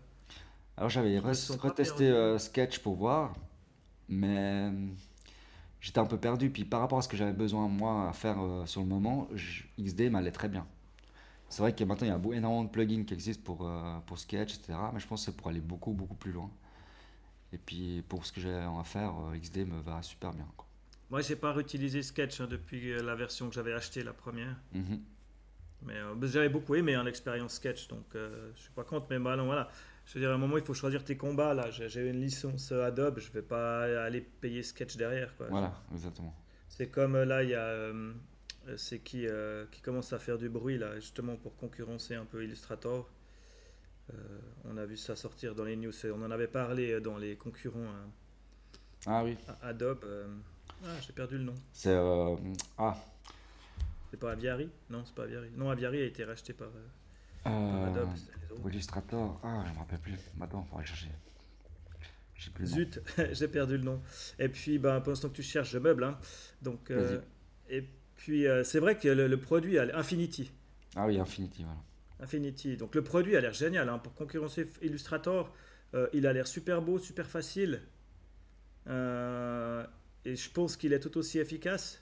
Alors 0.77 0.89
j'avais 0.89 1.19
retesté 1.19 2.07
euh, 2.09 2.37
Sketch 2.37 2.79
pour 2.79 2.95
voir, 2.95 3.33
mais 4.09 4.37
euh, 4.71 4.87
j'étais 5.81 5.99
un 5.99 6.05
peu 6.05 6.17
perdu. 6.17 6.49
Puis 6.49 6.65
par 6.65 6.81
rapport 6.81 6.99
à 6.99 7.01
ce 7.01 7.07
que 7.09 7.17
j'avais 7.17 7.33
besoin 7.33 7.67
moi 7.67 8.09
à 8.09 8.13
faire 8.13 8.39
euh, 8.41 8.65
sur 8.65 8.81
le 8.81 8.87
moment, 8.87 9.27
je- 9.35 9.63
XD 9.79 10.09
m'allait 10.09 10.31
très 10.31 10.49
bien. 10.49 10.65
C'est 11.49 11.61
vrai 11.63 11.75
que 11.75 11.83
maintenant 11.83 12.07
il 12.07 12.09
y 12.09 12.13
a 12.13 12.37
énormément 12.37 12.63
de 12.65 12.69
plugins 12.69 13.03
qui 13.05 13.13
existent 13.15 13.43
pour, 13.45 13.67
euh, 13.67 13.99
pour 14.07 14.19
Sketch, 14.19 14.55
etc. 14.55 14.91
Mais 14.93 14.99
je 14.99 15.07
pense 15.07 15.21
que 15.25 15.31
c'est 15.31 15.37
pour 15.37 15.49
aller 15.49 15.61
beaucoup 15.61 15.93
beaucoup 15.93 16.15
plus 16.15 16.31
loin. 16.33 16.49
Et 17.53 17.57
puis 17.57 18.03
pour 18.07 18.25
ce 18.25 18.31
que 18.31 18.41
j'ai 18.41 18.53
à 18.53 18.83
faire, 18.83 19.13
euh, 19.19 19.37
XD 19.37 19.67
me 19.67 19.81
va 19.81 20.01
super 20.01 20.33
bien. 20.33 20.47
Quoi. 20.57 20.67
Moi, 21.11 21.19
j'ai 21.19 21.35
pas 21.35 21.51
réutilisé 21.51 22.01
Sketch 22.03 22.39
hein, 22.39 22.47
depuis 22.49 22.93
euh, 22.93 23.03
la 23.03 23.15
version 23.15 23.49
que 23.49 23.53
j'avais 23.53 23.73
achetée, 23.73 24.01
la 24.01 24.13
première. 24.13 24.55
Mhm. 24.73 25.01
Mais 25.83 25.97
euh, 25.97 26.15
bah, 26.15 26.25
j'avais 26.27 26.47
beaucoup 26.47 26.73
aimé 26.75 26.93
hein, 26.95 27.03
l'expérience 27.03 27.55
Sketch, 27.55 27.89
donc 27.89 28.05
euh, 28.15 28.49
je 28.55 28.61
suis 28.61 28.71
pas 28.71 28.85
contre. 28.85 29.07
Mais 29.09 29.19
bah, 29.19 29.35
non, 29.35 29.45
voilà. 29.45 29.69
Je 30.05 30.13
veux 30.13 30.21
dire, 30.21 30.31
à 30.31 30.35
un 30.35 30.37
moment, 30.37 30.57
il 30.57 30.63
faut 30.63 30.73
choisir 30.73 31.03
tes 31.03 31.17
combats. 31.17 31.53
Là, 31.53 31.69
j'ai 31.69 32.09
une 32.09 32.21
licence 32.21 32.71
Adobe, 32.71 33.19
je 33.19 33.29
vais 33.31 33.41
pas 33.41 33.83
aller 34.03 34.21
payer 34.21 34.63
Sketch 34.63 34.95
derrière. 34.95 35.35
Quoi. 35.35 35.47
Voilà, 35.49 35.73
exactement. 35.93 36.33
C'est 36.69 36.87
comme 36.87 37.21
là, 37.21 37.43
il 37.43 37.49
y 37.49 37.55
a. 37.55 37.65
euh, 37.65 38.13
c'est 38.77 38.99
qui 38.99 39.25
qui 39.71 39.81
commence 39.81 40.13
à 40.13 40.19
faire 40.19 40.37
du 40.37 40.47
bruit 40.47 40.77
là, 40.77 40.95
justement 40.95 41.35
pour 41.35 41.57
concurrencer 41.57 42.15
un 42.15 42.25
peu 42.25 42.43
Illustrator. 42.43 43.09
Euh, 44.09 44.39
on 44.65 44.77
a 44.77 44.85
vu 44.85 44.97
ça 44.97 45.15
sortir 45.15 45.55
dans 45.55 45.63
les 45.63 45.75
news. 45.75 45.91
et 46.05 46.11
On 46.11 46.21
en 46.23 46.31
avait 46.31 46.47
parlé 46.47 46.99
dans 46.99 47.17
les 47.17 47.35
concurrents 47.37 47.79
euh, 47.79 48.05
Ah 49.05 49.23
oui, 49.23 49.37
à 49.61 49.67
Adobe. 49.67 50.03
euh, 50.03 50.27
Ah, 50.83 50.87
j'ai 51.05 51.13
perdu 51.13 51.37
le 51.37 51.43
nom. 51.45 51.55
c'est. 51.71 51.89
euh, 51.95 52.35
Ah, 52.77 52.97
C'est 54.09 54.17
pas 54.19 54.31
Aviary? 54.33 54.69
Non, 54.89 55.03
c'est 55.05 55.15
pas 55.15 55.23
Aviary. 55.23 55.49
Non, 55.55 55.69
Aviary 55.69 56.01
a 56.01 56.05
été 56.05 56.23
racheté 56.25 56.53
par, 56.53 56.69
par 57.43 57.53
Adobe. 57.85 58.09
Illustrator. 58.67 59.39
Ah, 59.43 59.63
je 59.67 59.73
me 59.73 59.77
rappelle 59.79 59.99
plus. 59.99 60.15
Maintenant, 60.37 60.63
il 60.65 60.69
faudrait 60.69 60.85
chercher. 60.85 61.07
J'ai 62.35 62.51
plus. 62.51 62.65
Zut, 62.67 63.01
j'ai 63.31 63.47
perdu 63.47 63.77
le 63.77 63.83
nom. 63.83 64.01
Et 64.39 64.49
puis, 64.49 64.77
ben, 64.79 64.99
pendant 64.99 65.15
ce 65.15 65.21
temps 65.21 65.29
que 65.29 65.35
tu 65.35 65.43
cherches, 65.43 65.69
je 65.71 65.77
meuble. 65.77 66.03
hein. 66.03 66.17
Donc, 66.61 66.89
euh, 66.91 67.21
et 67.69 67.87
puis, 68.15 68.47
euh, 68.47 68.63
c'est 68.63 68.79
vrai 68.79 68.97
que 68.97 69.07
le, 69.07 69.27
le 69.27 69.39
produit, 69.39 69.77
Infinity. 69.79 70.51
Ah 70.95 71.05
oui, 71.07 71.19
Infinity, 71.19 71.63
voilà. 71.63 71.79
Infinity. 72.21 72.77
Donc, 72.77 72.95
le 72.95 73.03
produit 73.03 73.35
a 73.35 73.41
l'air 73.41 73.53
génial. 73.53 73.89
hein. 73.89 73.97
Pour 73.99 74.13
concurrencer 74.13 74.67
Illustrator, 74.81 75.53
euh, 75.95 76.07
il 76.13 76.25
a 76.27 76.33
l'air 76.33 76.47
super 76.47 76.81
beau, 76.81 76.99
super 76.99 77.27
facile. 77.27 77.81
Euh, 78.87 79.85
et 80.25 80.35
je 80.35 80.49
pense 80.51 80.77
qu'il 80.77 80.93
est 80.93 80.99
tout 80.99 81.17
aussi 81.17 81.39
efficace. 81.39 82.01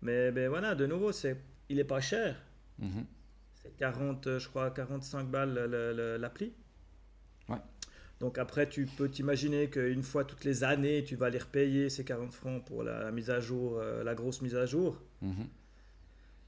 Mais 0.00 0.32
ben, 0.32 0.48
voilà, 0.48 0.74
de 0.74 0.86
nouveau, 0.86 1.12
c'est, 1.12 1.36
il 1.68 1.78
est 1.78 1.84
pas 1.84 2.00
cher. 2.00 2.36
Mhm. 2.78 3.04
C'est 3.54 3.76
40, 3.76 4.26
euh, 4.26 4.38
je 4.38 4.48
crois, 4.48 4.70
45 4.70 5.28
balles 5.30 5.54
le- 5.54 5.92
le- 5.92 6.16
l'appli. 6.16 6.52
Ouais. 7.48 7.58
Donc 8.18 8.38
après, 8.38 8.68
tu 8.68 8.86
peux 8.86 9.08
t'imaginer 9.08 9.68
qu'une 9.70 10.02
fois 10.02 10.24
toutes 10.24 10.44
les 10.44 10.64
années, 10.64 11.04
tu 11.04 11.14
vas 11.16 11.30
les 11.30 11.38
repayer 11.38 11.88
ces 11.90 12.04
40 12.04 12.32
francs 12.32 12.64
pour 12.64 12.82
la, 12.82 13.10
mise 13.12 13.30
à 13.30 13.40
jour, 13.40 13.78
euh, 13.78 14.02
la 14.02 14.14
grosse 14.14 14.42
mise 14.42 14.56
à 14.56 14.66
jour. 14.66 15.00
Mhm. 15.20 15.46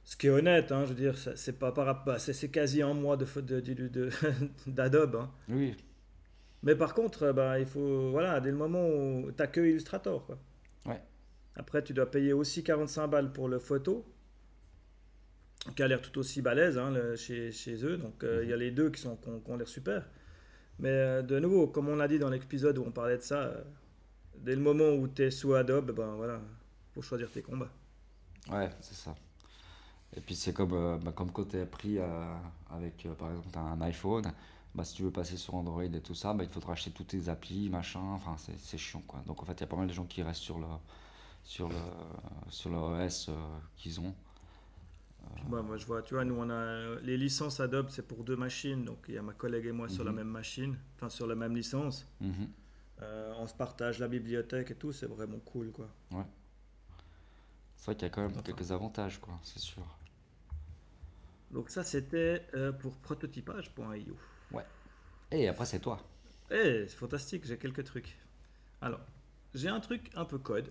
Ce 0.05 0.17
qui 0.17 0.27
est 0.27 0.31
honnête, 0.31 0.71
hein, 0.71 0.85
je 0.85 0.91
veux 0.91 0.95
dire, 0.95 1.17
c'est 1.17 1.59
pas 1.59 1.73
par 1.73 1.87
rapport, 1.87 2.19
c'est 2.21 2.51
quasi 2.51 2.83
un 2.83 2.93
mois 2.95 3.17
de 3.17 3.25
faute 3.25 3.47
de- 3.47 3.61
de- 3.61 3.89
de- 3.89 4.11
d'Adobe. 4.67 5.17
hein. 5.17 5.31
Oui, 5.49 5.77
Mais 6.63 6.75
par 6.77 6.93
contre, 6.95 7.25
euh, 7.25 7.33
bah, 7.33 7.59
il 7.59 7.67
faut, 7.67 8.11
voilà, 8.11 8.41
dès 8.41 8.51
le 8.51 8.57
moment 8.57 8.87
où 8.89 9.31
tu 9.33 9.47
que 9.49 9.61
Illustrator, 9.61 10.25
quoi. 10.27 10.39
Ouais. 10.87 11.01
Après, 11.57 11.83
tu 11.83 11.93
dois 11.95 12.11
payer 12.11 12.33
aussi 12.33 12.63
45 12.65 13.07
balles 13.09 13.33
pour 13.33 13.49
le 13.49 13.59
photo, 13.59 14.05
qui 15.77 15.83
a 15.83 15.89
l'air 15.89 16.01
tout 16.03 16.19
aussi 16.19 16.43
balèze 16.43 16.77
hein, 16.79 16.91
le- 16.91 17.17
chez, 17.17 17.51
chez 17.53 17.83
eux. 17.85 17.97
Donc, 17.97 18.23
euh, 18.25 18.41
il 18.45 18.51
y 18.51 18.53
a 18.53 18.57
les 18.57 18.71
deux 18.71 18.91
qui, 18.91 19.01
sont, 19.01 19.17
qui 19.17 19.29
ont, 19.29 19.41
qui 19.41 19.51
ont 19.51 19.57
l'air 19.57 19.69
super. 19.69 20.07
Mais 20.79 20.89
euh, 20.91 21.23
de 21.23 21.39
nouveau, 21.39 21.67
comme 21.69 21.89
on 21.89 21.97
l'a 21.97 22.09
dit 22.09 22.19
dans 22.19 22.29
l'épisode 22.31 22.77
où 22.79 22.85
on 22.87 22.91
parlait 22.93 23.17
de 23.17 23.23
ça, 23.23 23.43
euh, 23.45 23.63
dès 24.39 24.55
le 24.55 24.61
moment 24.61 24.91
où 24.91 25.09
tu 25.09 25.23
es 25.23 25.31
sous 25.31 25.55
Adobe, 25.55 25.93
ben 25.93 26.15
voilà, 26.17 26.41
faut 26.95 27.01
choisir 27.03 27.31
tes 27.31 27.41
combats. 27.43 27.73
ouais, 28.51 28.69
c'est 28.81 28.95
ça. 28.95 29.15
Et 30.17 30.21
puis 30.21 30.35
c'est 30.37 30.53
comme, 30.53 30.73
euh, 30.73 30.97
bah, 30.99 31.13
comme 31.13 31.31
quand 31.33 31.49
tu 31.49 31.57
es 31.57 31.67
pris 31.67 31.99
euh, 31.99 32.35
avec, 32.71 33.07
euh, 33.07 33.15
par 33.15 33.31
exemple, 33.31 33.59
un 33.59 33.81
iPhone, 33.83 34.33
bah, 34.75 34.85
si 34.85 34.95
tu 34.95 35.03
veux 35.03 35.11
passer 35.11 35.37
sur 35.37 35.55
Android 35.55 35.83
et 35.83 36.01
tout 36.01 36.15
ça, 36.15 36.33
bah, 36.35 36.45
il 36.45 36.51
faudra 36.51 36.73
acheter 36.73 36.91
toutes 36.91 37.09
tes 37.09 37.29
applis, 37.29 37.69
machin, 37.69 38.01
enfin 38.15 38.37
c'est 38.59 38.79
chiant 38.79 39.03
quoi. 39.07 39.21
Donc 39.27 39.43
en 39.43 39.47
fait, 39.47 39.55
il 39.55 39.61
y 39.61 39.65
a 39.65 39.67
pas 39.67 39.77
mal 39.77 39.87
de 39.89 39.93
gens 39.93 40.05
qui 40.07 40.23
restent 40.23 40.43
sur 40.43 40.59
le, 40.59 40.67
sur 41.45 41.69
le, 41.69 41.77
sur 42.51 42.71
le 42.71 42.77
OS 42.79 43.29
euh, 43.31 43.35
qu'ils 43.77 44.01
ont. 44.01 44.15
Ouais, 45.49 45.63
moi, 45.63 45.77
je 45.77 45.85
vois, 45.87 46.03
tu 46.03 46.15
vois, 46.15 46.25
nous, 46.25 46.35
on 46.37 46.49
a 46.51 46.55
euh, 46.55 47.01
les 47.03 47.17
licences 47.17 47.61
Adobe, 47.61 47.89
c'est 47.91 48.07
pour 48.07 48.25
deux 48.25 48.37
machines. 48.37 48.85
Donc, 48.85 49.05
il 49.09 49.15
y 49.15 49.19
a 49.19 49.23
ma 49.23 49.33
collègue 49.35 49.67
et 49.67 49.73
moi 49.73 49.89
sur 49.89 50.05
la 50.05 50.11
Mhm. 50.11 50.19
même 50.19 50.29
machine, 50.29 50.77
enfin, 50.97 51.09
sur 51.09 51.27
la 51.27 51.35
même 51.35 51.55
licence. 51.55 52.07
Mhm. 52.21 52.49
Euh, 53.03 53.35
on 53.39 53.47
se 53.47 53.55
partage 53.55 53.99
la 54.01 54.09
bibliothèque 54.09 54.71
et 54.73 54.77
tout, 54.77 54.93
c'est 54.93 55.07
vraiment 55.07 55.41
cool, 55.41 55.73
quoi. 55.73 55.89
C'est 57.77 57.85
vrai 57.87 57.95
qu'il 57.95 58.03
y 58.03 58.11
a 58.11 58.11
quand 58.11 58.23
même 58.23 58.41
Enfin. 58.41 58.43
quelques 58.43 58.73
avantages, 58.73 59.21
quoi, 59.21 59.39
c'est 59.45 59.61
sûr. 59.61 59.83
Donc, 61.55 61.71
ça, 61.71 61.85
c'était 61.85 62.43
euh, 62.55 62.73
pour 62.73 62.97
prototypage.io. 62.97 64.17
Et 65.31 65.49
après, 65.49 65.65
c'est 65.67 65.79
toi. 65.79 66.01
Eh, 66.51 66.85
c'est 66.87 66.97
fantastique, 66.97 67.45
j'ai 67.47 67.57
quelques 67.57 67.85
trucs. 67.85 68.17
Alors, 68.81 69.01
j'ai 69.55 69.69
un 69.69 69.81
truc 69.81 70.11
un 70.15 70.25
peu 70.25 70.39
code. 70.39 70.69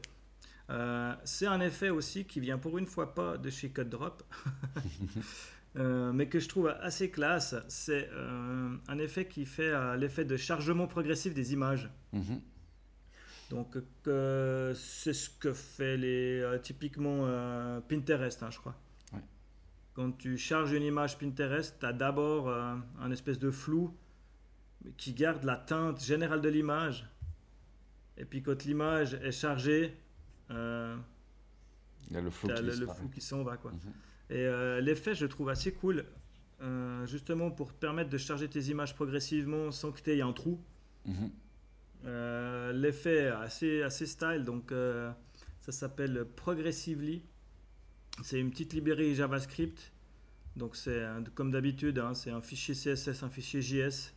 Euh, 0.69 1.13
c'est 1.26 1.48
un 1.48 1.60
effet 1.60 1.89
aussi 1.89 2.26
qui 2.26 2.39
vient 2.39 2.58
pour 2.58 2.78
une 2.78 2.86
fois 2.86 3.13
pas 3.13 3.38
de 3.38 3.50
chez 3.50 3.69
CodeDrop, 3.69 4.24
Euh, 5.76 6.13
mais 6.13 6.28
que 6.28 6.39
je 6.39 6.48
trouve 6.48 6.67
assez 6.67 7.10
classe. 7.10 7.56
C'est 7.67 8.08
euh, 8.13 8.76
un 8.88 9.00
effet 9.00 9.26
qui 9.26 9.48
fait 9.48 9.74
l'effet 9.98 10.24
de 10.24 10.38
chargement 10.38 10.86
progressif 10.86 11.34
des 11.34 11.52
images. 11.52 11.89
Mhm. 12.12 12.41
Donc, 13.50 13.76
c'est 14.06 15.13
ce 15.13 15.32
que 15.32 15.52
fait 15.52 15.98
les, 15.98 16.46
typiquement 16.62 17.28
Pinterest, 17.89 18.43
hein, 18.43 18.52
je 18.52 18.60
crois. 18.60 18.76
Quand 19.93 20.12
tu 20.17 20.38
charges 20.38 20.71
une 20.71 20.84
image 20.84 21.19
Pinterest, 21.19 21.77
tu 21.79 21.86
as 21.86 21.93
d'abord 21.93 22.49
euh, 22.49 22.75
un 22.99 23.12
espèce 23.12 23.38
de 23.38 23.51
flou 23.51 23.95
qui 24.97 25.13
garde 25.13 25.43
la 25.43 25.56
teinte 25.56 26.03
générale 26.03 26.41
de 26.41 26.49
l'image. 26.49 27.08
Et 28.17 28.25
puis, 28.25 28.41
quand 28.41 28.63
l'image 28.65 29.13
est 29.15 29.32
chargée, 29.32 29.95
euh, 30.51 30.95
Il 32.10 32.15
y 32.15 32.17
a 32.17 32.21
le 32.21 32.29
qui 32.29 32.36
flou 32.36 33.10
qui 33.13 33.21
s'en 33.21 33.43
va. 33.43 33.58
Quoi. 33.58 33.71
Mhm. 33.71 33.79
Et 34.32 34.45
euh, 34.45 34.82
l'effet, 34.82 35.13
je 35.13 35.25
trouve 35.25 35.49
assez 35.49 35.73
cool, 35.73 36.06
justement 37.06 37.51
pour 37.51 37.73
te 37.73 37.79
permettre 37.79 38.10
de 38.10 38.17
charger 38.17 38.47
tes 38.47 38.62
images 38.69 38.95
progressivement 38.95 39.69
sans 39.71 39.91
que 39.91 40.01
tu 40.01 40.12
aies 40.12 40.21
un 40.21 40.34
trou. 40.34 40.60
Mhm. 41.06 41.29
L'effet 42.73 43.25
est 43.25 43.27
assez, 43.27 43.82
assez 43.84 44.06
style, 44.06 44.43
donc 44.43 44.73
ça 45.62 45.71
s'appelle 45.71 46.25
Progressively. 46.36 47.21
C'est 48.21 48.39
une 48.39 48.52
petite 48.52 48.73
librairie 48.73 49.15
JavaScript. 49.15 49.91
Donc 50.56 50.76
c'est 50.76 51.04
comme 51.34 51.52
d'habitude, 51.52 51.97
hein, 51.97 52.13
c'est 52.13 52.30
un 52.30 52.41
fichier 52.41 52.76
CSS, 52.76 53.23
un 53.23 53.30
fichier 53.30 53.62
JS. 53.62 54.13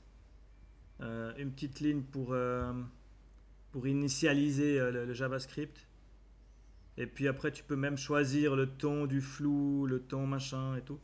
Euh, 1.01 1.33
une 1.37 1.53
petite 1.53 1.81
ligne 1.81 2.03
pour, 2.03 2.33
euh, 2.33 2.73
pour 3.73 3.87
initialiser 3.87 4.79
euh, 4.81 4.91
le, 4.91 5.05
le 5.05 5.13
JavaScript. 5.15 5.87
Et 6.97 7.07
puis 7.07 7.29
après, 7.29 7.53
tu 7.53 7.63
peux 7.63 7.77
même 7.77 7.99
choisir 7.99 8.57
le 8.57 8.67
ton 8.67 9.07
du 9.07 9.21
flou, 9.21 9.87
le 9.87 10.01
ton 10.01 10.27
machin 10.27 10.77
et 10.77 10.83
tout. 10.83 11.01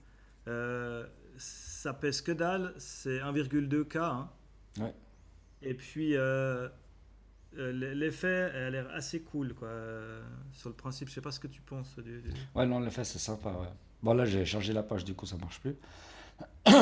Ça 1.37 1.92
pèse 1.94 2.22
que 2.22 2.33
dalle, 2.33 2.72
c'est 2.78 3.18
1,2K. 3.18 3.98
hein. 3.98 4.31
Ouais. 4.78 4.94
Et 5.61 5.74
puis, 5.74 6.14
l'effet 7.56 8.50
a 8.54 8.70
l'air 8.70 8.90
assez 8.92 9.20
cool, 9.20 9.54
quoi. 9.54 9.68
euh, 9.68 10.22
sur 10.52 10.68
le 10.68 10.74
principe, 10.74 11.08
je 11.08 11.14
sais 11.14 11.20
pas 11.20 11.30
ce 11.32 11.40
que 11.40 11.46
tu 11.48 11.60
penses 11.62 11.96
du. 11.98 12.20
du- 12.22 12.30
Ouais, 12.54 12.66
non, 12.66 12.80
le 12.80 12.90
fait, 12.90 13.04
c'est 13.04 13.18
sympa, 13.18 13.50
ouais. 13.50 13.68
Bon, 14.02 14.14
là, 14.14 14.24
j'ai 14.24 14.44
chargé 14.44 14.72
la 14.72 14.82
page, 14.82 15.04
du 15.04 15.14
coup, 15.14 15.26
ça 15.26 15.36
marche 15.36 15.60
plus. 15.60 15.76
Mais 16.66 16.72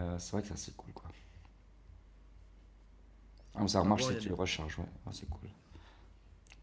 euh, 0.00 0.18
c'est 0.18 0.32
vrai 0.32 0.42
que 0.42 0.48
c'est 0.48 0.54
assez 0.54 0.72
cool, 0.72 0.92
quoi. 0.92 1.08
Ah, 3.54 3.66
ça 3.66 3.80
remarche 3.80 4.02
bon, 4.02 4.08
si 4.10 4.14
tu 4.16 4.22
des- 4.24 4.28
le 4.28 4.34
recharges, 4.34 4.78
ouais. 4.78 4.84
Ah, 5.06 5.10
c'est 5.12 5.28
cool. 5.28 5.48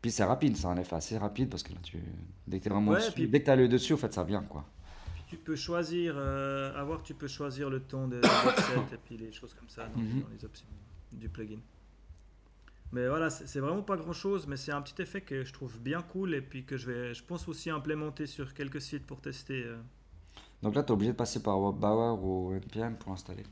Puis 0.01 0.11
c'est 0.11 0.23
rapide, 0.23 0.55
c'est 0.55 0.67
un 0.67 0.77
effet 0.77 0.95
assez 0.95 1.17
rapide 1.17 1.49
parce 1.49 1.63
que 1.63 1.73
là, 1.73 1.79
tu... 1.83 1.97
dès 2.47 2.59
que 2.59 2.63
t'es 2.63 2.69
vraiment 2.69 2.91
Ouais, 2.91 2.97
dessus, 2.99 3.11
puis- 3.11 3.27
dès 3.27 3.41
que 3.41 3.45
t'as 3.45 3.55
l'œil 3.55 3.67
dessus, 3.69 3.93
en 3.93 3.97
fait, 3.97 4.13
ça 4.13 4.23
vient, 4.23 4.43
quoi. 4.43 4.65
Tu 5.27 5.35
peux 5.35 5.55
choisir, 5.57 6.13
euh, 6.15 6.73
à 6.79 6.83
voir, 6.85 7.03
tu 7.03 7.13
peux 7.13 7.27
choisir 7.27 7.69
le 7.69 7.81
ton 7.81 8.07
de, 8.07 8.15
de 8.17 8.21
l'offset 8.21 8.93
et 8.93 8.97
puis 9.03 9.17
les 9.17 9.31
choses 9.33 9.53
comme 9.53 9.67
ça 9.67 9.87
dans, 9.87 9.99
Mhm. 10.01 10.21
dans 10.21 10.29
les 10.29 10.45
options 10.45 10.67
du 11.11 11.27
plugin. 11.27 11.59
Mais 12.93 13.07
voilà, 13.07 13.29
c'est 13.29 13.59
vraiment 13.59 13.81
pas 13.83 13.97
grand 13.97 14.13
chose, 14.13 14.47
mais 14.47 14.55
c'est 14.55 14.71
un 14.71 14.81
petit 14.81 15.01
effet 15.01 15.19
que 15.21 15.43
je 15.43 15.51
trouve 15.51 15.77
bien 15.79 16.01
cool 16.01 16.33
et 16.33 16.41
puis 16.41 16.63
que 16.63 16.77
je 16.77 16.89
vais, 16.89 17.13
je 17.13 17.23
pense 17.23 17.47
aussi 17.49 17.69
implémenter 17.69 18.25
sur 18.27 18.53
quelques 18.53 18.79
sites 18.81 19.05
pour 19.05 19.19
tester. 19.19 19.63
euh. 19.65 19.77
Donc 20.63 20.73
là, 20.73 20.83
t'es 20.83 20.91
obligé 20.91 21.11
de 21.11 21.17
passer 21.17 21.43
par 21.43 21.59
Bauer 21.73 22.23
ou 22.23 22.53
NPM 22.53 22.95
pour 22.97 23.11
l'installer. 23.11 23.43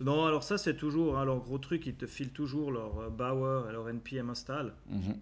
Non, 0.00 0.24
alors 0.26 0.42
ça 0.42 0.58
c'est 0.58 0.76
toujours 0.76 1.18
hein, 1.18 1.24
leur 1.24 1.40
gros 1.40 1.58
truc, 1.58 1.86
ils 1.86 1.94
te 1.94 2.06
filent 2.06 2.30
toujours 2.32 2.72
leur 2.72 2.98
euh, 3.00 3.08
Bower 3.10 3.68
et 3.68 3.72
leur 3.72 3.88
npm 3.88 4.30
install. 4.30 4.74
Mhm. 4.88 5.16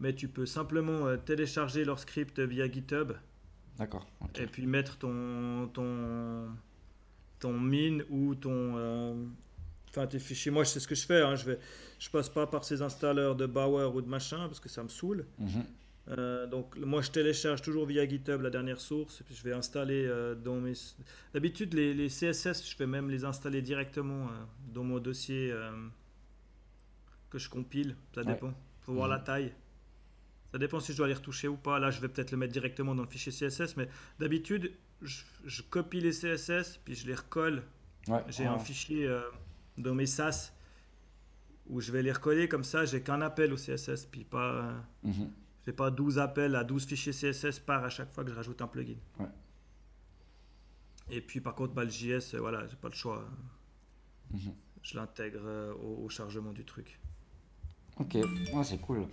Mais 0.00 0.14
tu 0.14 0.28
peux 0.28 0.46
simplement 0.46 1.06
euh, 1.06 1.16
télécharger 1.16 1.84
leur 1.84 1.98
script 1.98 2.38
via 2.40 2.70
GitHub 2.70 3.12
D'accord. 3.78 4.06
et 4.38 4.46
puis 4.46 4.66
mettre 4.66 4.96
ton 4.98 5.68
ton 5.72 6.48
ton 7.38 7.52
min 7.52 7.98
ou 8.10 8.34
ton 8.34 8.72
euh, 8.76 9.14
enfin 9.96 10.06
tes 10.06 10.18
fichiers. 10.18 10.50
Moi, 10.50 10.64
c'est 10.64 10.80
ce 10.80 10.88
que 10.88 10.94
je 10.94 11.06
fais. 11.06 11.22
Hein, 11.22 11.36
je 11.36 11.46
vais, 11.46 11.58
je 11.98 12.10
passe 12.10 12.28
pas 12.28 12.46
par 12.46 12.64
ces 12.64 12.82
installeurs 12.82 13.36
de 13.36 13.46
Bower 13.46 13.90
ou 13.94 14.02
de 14.02 14.08
machin 14.08 14.46
parce 14.46 14.60
que 14.60 14.68
ça 14.68 14.82
me 14.82 14.88
saoule. 14.88 15.26
Mhm. 15.38 15.64
Euh, 16.08 16.46
donc 16.46 16.76
moi, 16.76 17.02
je 17.02 17.10
télécharge 17.10 17.62
toujours 17.62 17.86
via 17.86 18.08
GitHub 18.08 18.40
la 18.40 18.50
dernière 18.50 18.80
source 18.80 19.20
et 19.20 19.24
puis 19.24 19.34
je 19.34 19.42
vais 19.42 19.52
installer 19.52 20.06
euh, 20.06 20.34
dans 20.34 20.56
mes. 20.56 20.74
D'habitude, 21.34 21.74
les, 21.74 21.94
les 21.94 22.08
CSS, 22.08 22.68
je 22.70 22.76
vais 22.78 22.86
même 22.86 23.10
les 23.10 23.24
installer 23.24 23.62
directement 23.62 24.26
euh, 24.26 24.30
dans 24.72 24.84
mon 24.84 24.98
dossier. 24.98 25.52
que 27.30 27.38
je 27.38 27.48
compile. 27.48 27.96
Ça 28.14 28.22
dépend. 28.22 28.52
Faut 28.82 28.94
voir 28.94 29.08
la 29.08 29.18
taille. 29.18 29.52
Ça 30.52 30.58
dépend 30.58 30.80
si 30.80 30.92
je 30.92 30.96
dois 30.96 31.08
les 31.08 31.14
retoucher 31.14 31.48
ou 31.48 31.56
pas. 31.56 31.78
Là, 31.78 31.90
je 31.90 32.00
vais 32.00 32.08
peut-être 32.08 32.30
le 32.30 32.36
mettre 32.36 32.52
directement 32.52 32.94
dans 32.94 33.02
le 33.02 33.08
fichier 33.08 33.32
CSS, 33.32 33.76
mais 33.76 33.88
d'habitude, 34.18 34.72
je, 35.02 35.62
copie 35.62 36.00
les 36.00 36.12
CSS, 36.12 36.78
puis 36.84 36.94
je 36.94 37.06
les 37.06 37.14
recolle. 37.14 37.62
j'ai 38.28 38.46
un 38.46 38.58
fichier 38.58 39.06
euh, 39.06 39.20
dans 39.78 39.94
mes 39.94 40.06
SAS 40.06 40.52
où 41.68 41.80
je 41.80 41.92
vais 41.92 42.02
les 42.02 42.12
recoller 42.12 42.48
comme 42.48 42.64
ça. 42.64 42.84
J'ai 42.84 43.02
qu'un 43.02 43.20
appel 43.20 43.52
au 43.52 43.56
CSS, 43.56 44.06
puis 44.06 44.24
pas. 44.24 44.84
J'ai 45.64 45.72
pas 45.72 45.90
12 45.90 46.18
appels 46.20 46.54
à 46.54 46.62
12 46.62 46.86
fichiers 46.86 47.12
CSS 47.12 47.58
par 47.58 47.84
à 47.84 47.88
chaque 47.88 48.12
fois 48.12 48.22
que 48.24 48.30
je 48.30 48.36
rajoute 48.36 48.62
un 48.62 48.68
plugin. 48.68 48.98
Et 51.10 51.20
puis 51.20 51.40
par 51.40 51.54
contre, 51.54 51.74
bah, 51.74 51.84
le 51.84 51.90
JS, 51.90 52.34
euh, 52.34 52.38
voilà, 52.38 52.66
j'ai 52.66 52.76
pas 52.76 52.88
le 52.88 52.94
choix. 52.94 53.24
Mhm. 54.30 54.54
Je 54.82 54.96
l'intègre 54.96 55.40
euh, 55.44 55.74
au, 55.74 56.08
chargement 56.08 56.52
du 56.52 56.64
truc. 56.64 57.00
Ok, 57.98 58.16
c'est 58.64 58.78
cool. 58.78 59.06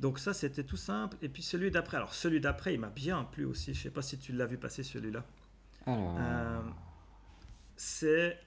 Donc 0.00 0.18
ça, 0.18 0.32
c'était 0.32 0.64
tout 0.64 0.76
simple. 0.76 1.16
Et 1.20 1.28
puis 1.28 1.42
celui 1.42 1.70
d'après, 1.70 1.98
alors 1.98 2.14
celui 2.14 2.40
d'après, 2.40 2.74
il 2.74 2.80
m'a 2.80 2.88
bien 2.88 3.24
plu 3.24 3.44
aussi. 3.44 3.74
Je 3.74 3.82
sais 3.82 3.90
pas 3.90 4.02
si 4.02 4.18
tu 4.18 4.32
l'as 4.32 4.46
vu 4.46 4.56
passer 4.56 4.82
celui-là. 4.82 5.24
Euh, 5.88 6.60
c'est 7.80 8.38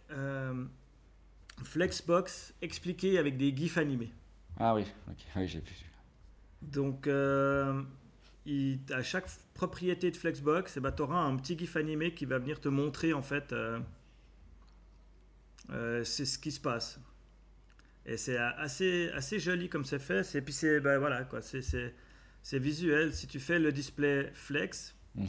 Flexbox 1.64 2.54
expliqué 2.62 3.18
avec 3.18 3.38
des 3.38 3.56
gifs 3.56 3.78
animés. 3.78 4.12
Ah 4.60 4.76
oui, 4.76 4.86
oui 5.36 5.48
j'ai 5.48 5.60
vu. 5.60 5.66
Donc, 6.62 7.08
euh, 7.08 7.82
à 8.92 9.04
chaque 9.04 9.28
propriété 9.54 10.12
de 10.12 10.18
Flexbox, 10.18 10.78
eh 10.78 10.80
ben, 10.80 10.92
tu 10.92 11.02
auras 11.02 11.20
un 11.20 11.36
petit 11.38 11.58
GIF 11.58 11.76
animé 11.76 12.14
qui 12.14 12.26
va 12.26 12.40
venir 12.40 12.60
te 12.60 12.70
montrer 12.70 13.14
en 13.14 13.22
fait 13.22 13.52
euh, 13.52 13.80
euh, 15.72 16.04
c'est 16.04 16.26
ce 16.26 16.38
qui 16.38 16.52
se 16.52 16.60
passe. 16.60 17.00
Et 18.06 18.18
c'est 18.18 18.38
assez, 18.38 19.10
assez 19.14 19.40
joli 19.40 19.70
comme 19.70 19.86
c'est 19.86 20.00
fait. 20.00 20.36
Et 20.36 20.42
puis 20.42 20.54
c'est 20.54 20.80
ben, 20.80 21.00
voilà, 21.00 21.24
quoi, 21.24 21.42
c'est, 21.42 21.94
visuel. 22.60 23.14
Si 23.14 23.28
tu 23.28 23.40
fais 23.40 23.60
le 23.60 23.72
display 23.72 24.30
Flex, 24.34 24.96
et 25.18 25.24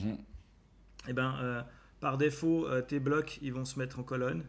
eh 1.09 1.13
ben, 1.13 1.65
par 2.05 2.19
défaut, 2.19 2.69
tes 2.83 3.01
blocs 3.01 3.39
ils 3.41 3.53
vont 3.53 3.65
se 3.65 3.79
mettre 3.79 3.99
en 3.99 4.03
colonne. 4.03 4.45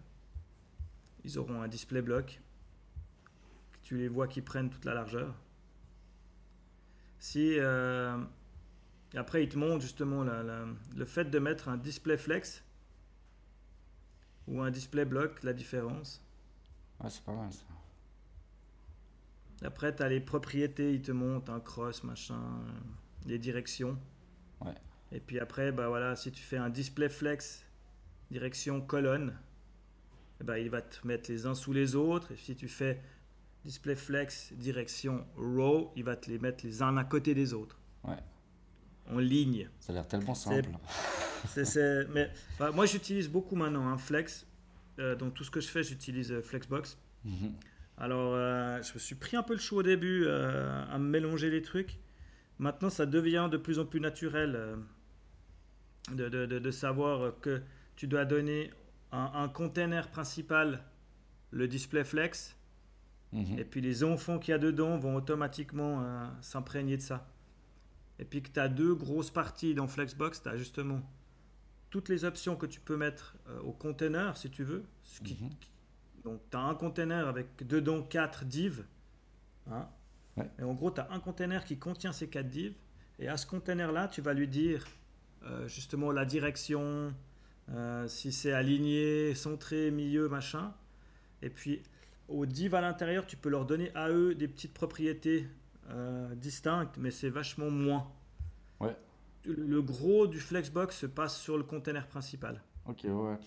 Ils 1.23 1.39
auront 1.39 1.61
un 1.61 1.67
display 1.67 2.01
bloc 2.01 2.41
tu 3.85 3.97
les 3.97 4.07
vois 4.07 4.27
qui 4.27 4.41
prennent 4.41 4.69
toute 4.69 4.83
la 4.83 4.95
largeur. 4.95 5.33
Si 7.19 7.57
euh, 7.59 8.17
après 9.15 9.43
il 9.43 9.49
te 9.49 9.57
montre 9.57 9.81
justement 9.81 10.23
le 10.23 11.05
fait 11.05 11.25
de 11.25 11.39
mettre 11.39 11.69
un 11.69 11.77
display 11.77 12.17
flex 12.17 12.63
ou 14.47 14.61
un 14.61 14.71
display 14.71 15.05
bloc, 15.05 15.43
la 15.43 15.53
différence. 15.53 16.21
Ouais, 16.99 17.09
c'est 17.09 17.23
pas 17.23 17.33
mal 17.33 17.51
ça. 17.53 17.63
Après, 19.63 19.95
tu 19.95 20.03
as 20.03 20.09
les 20.09 20.19
propriétés, 20.19 20.93
il 20.93 21.01
te 21.01 21.11
montre 21.11 21.51
un 21.51 21.59
cross, 21.59 22.03
machin, 22.03 22.35
euh, 22.35 22.71
les 23.25 23.39
directions. 23.39 23.97
Ouais. 24.61 24.75
Et 25.11 25.19
puis 25.19 25.39
après, 25.39 25.71
bah 25.71 25.87
voilà, 25.87 26.15
si 26.15 26.31
tu 26.31 26.41
fais 26.41 26.57
un 26.57 26.69
display 26.69 27.09
flex, 27.09 27.63
direction 28.31 28.81
colonne, 28.81 29.37
ben, 30.43 30.57
il 30.57 30.69
va 30.69 30.81
te 30.81 31.05
mettre 31.07 31.31
les 31.31 31.45
uns 31.45 31.55
sous 31.55 31.73
les 31.73 31.95
autres. 31.95 32.31
Et 32.31 32.37
si 32.37 32.55
tu 32.55 32.67
fais 32.67 33.01
display 33.63 33.95
flex, 33.95 34.53
direction 34.53 35.25
row, 35.35 35.91
il 35.95 36.03
va 36.03 36.15
te 36.15 36.29
les 36.29 36.39
mettre 36.39 36.65
les 36.65 36.81
uns 36.81 36.97
à 36.97 37.03
côté 37.03 37.33
des 37.33 37.53
autres. 37.53 37.79
Ouais. 38.03 38.17
En 39.09 39.19
ligne. 39.19 39.69
Ça 39.79 39.93
a 39.93 39.95
l'air 39.95 40.07
tellement 40.07 40.35
simple. 40.35 40.69
C'est, 41.47 42.07
mais 42.13 42.31
bah, 42.59 42.71
moi, 42.71 42.85
j'utilise 42.85 43.29
beaucoup 43.29 43.55
maintenant 43.55 43.87
un 43.87 43.93
hein, 43.93 43.97
flex. 43.97 44.45
Euh, 44.99 45.15
dans 45.15 45.29
tout 45.29 45.43
ce 45.43 45.51
que 45.51 45.59
je 45.59 45.67
fais, 45.67 45.83
j'utilise 45.83 46.31
euh, 46.31 46.41
Flexbox. 46.41 46.97
Mhm. 47.23 47.53
Alors, 47.97 48.33
euh, 48.33 48.81
je 48.81 48.93
me 48.93 48.99
suis 48.99 49.15
pris 49.15 49.37
un 49.37 49.43
peu 49.43 49.53
le 49.53 49.59
chaud 49.59 49.77
au 49.77 49.83
début 49.83 50.27
à 50.27 50.97
me 50.97 51.07
mélanger 51.07 51.49
les 51.49 51.61
trucs. 51.61 51.97
Maintenant, 52.59 52.89
ça 52.89 53.05
devient 53.05 53.47
de 53.49 53.57
plus 53.57 53.79
en 53.79 53.85
plus 53.85 54.01
naturel 54.01 54.77
de, 56.11 56.29
de, 56.29 56.45
de, 56.45 56.71
savoir 56.71 57.33
que 57.41 57.61
tu 57.95 58.07
dois 58.07 58.25
donner 58.25 58.71
un, 59.11 59.31
un 59.33 59.49
container 59.49 60.09
principal, 60.09 60.83
le 61.51 61.67
display 61.67 62.03
flex, 62.03 62.55
Mhm. 63.35 63.59
Et 63.59 63.65
puis 63.65 63.81
les 63.81 64.03
enfants 64.03 64.39
qu'il 64.39 64.51
y 64.53 64.55
a 64.55 64.57
dedans 64.57 64.97
vont 64.97 65.15
automatiquement 65.15 66.01
euh, 66.01 66.27
s'imprégner 66.41 66.97
de 66.97 67.01
ça. 67.01 67.27
Et 68.17 68.23
puis 68.25 68.41
que 68.41 68.49
tu 68.49 68.59
as 68.59 68.69
deux 68.69 68.95
grosses 68.95 69.29
parties 69.29 69.75
dans 69.75 69.87
Flexbox, 69.87 70.41
tu 70.41 70.49
as 70.49 70.57
justement 70.57 71.01
toutes 71.89 72.07
les 72.07 72.23
options 72.23 72.55
que 72.55 72.65
tu 72.65 72.79
peux 72.79 72.95
mettre 72.95 73.35
euh, 73.49 73.59
au 73.61 73.73
container 73.73 74.37
si 74.37 74.49
tu 74.49 74.63
veux. 74.63 74.83
Mhm. 75.21 75.49
donc 76.23 76.41
tu 76.49 76.57
as 76.57 76.61
un 76.61 76.75
container 76.75 77.27
avec 77.27 77.67
dedans 77.67 78.01
quatre 78.01 78.45
divs. 78.45 78.85
Hein. 79.69 79.87
Et 80.59 80.63
en 80.63 80.73
gros, 80.73 80.91
tu 80.91 80.99
as 80.99 81.07
un 81.11 81.19
container 81.19 81.63
qui 81.63 81.77
contient 81.77 82.11
ces 82.11 82.27
quatre 82.27 82.49
divs. 82.49 82.75
Et 83.19 83.29
à 83.29 83.37
ce 83.37 83.45
container-là, 83.45 84.09
tu 84.09 84.21
vas 84.21 84.33
lui 84.33 84.49
dire 84.49 84.85
justement 85.67 86.11
la 86.11 86.25
direction, 86.25 87.13
si 88.07 88.31
c'est 88.31 88.53
aligné, 88.53 89.35
centré, 89.35 89.91
milieu, 89.91 90.29
machin. 90.29 90.73
Et 91.41 91.49
puis 91.49 91.81
aux 92.27 92.45
divs 92.45 92.73
à 92.75 92.81
l'intérieur, 92.81 93.25
tu 93.25 93.37
peux 93.37 93.49
leur 93.49 93.65
donner 93.65 93.91
à 93.95 94.09
eux 94.09 94.35
des 94.35 94.47
petites 94.47 94.73
propriétés 94.73 95.47
euh, 95.89 96.33
distinctes, 96.35 96.97
mais 96.97 97.11
c'est 97.11 97.29
vachement 97.29 97.69
moins. 97.69 98.11
Ouais. 98.79 98.95
Le 99.45 99.81
gros 99.81 100.25
du 100.25 100.39
Flexbox 100.39 100.97
se 100.97 101.05
passe 101.05 101.39
sur 101.39 101.57
le 101.57 101.63
container 101.63 102.07
principal. 102.07 102.63
Ok, 102.87 103.03
ouais. 103.03 103.37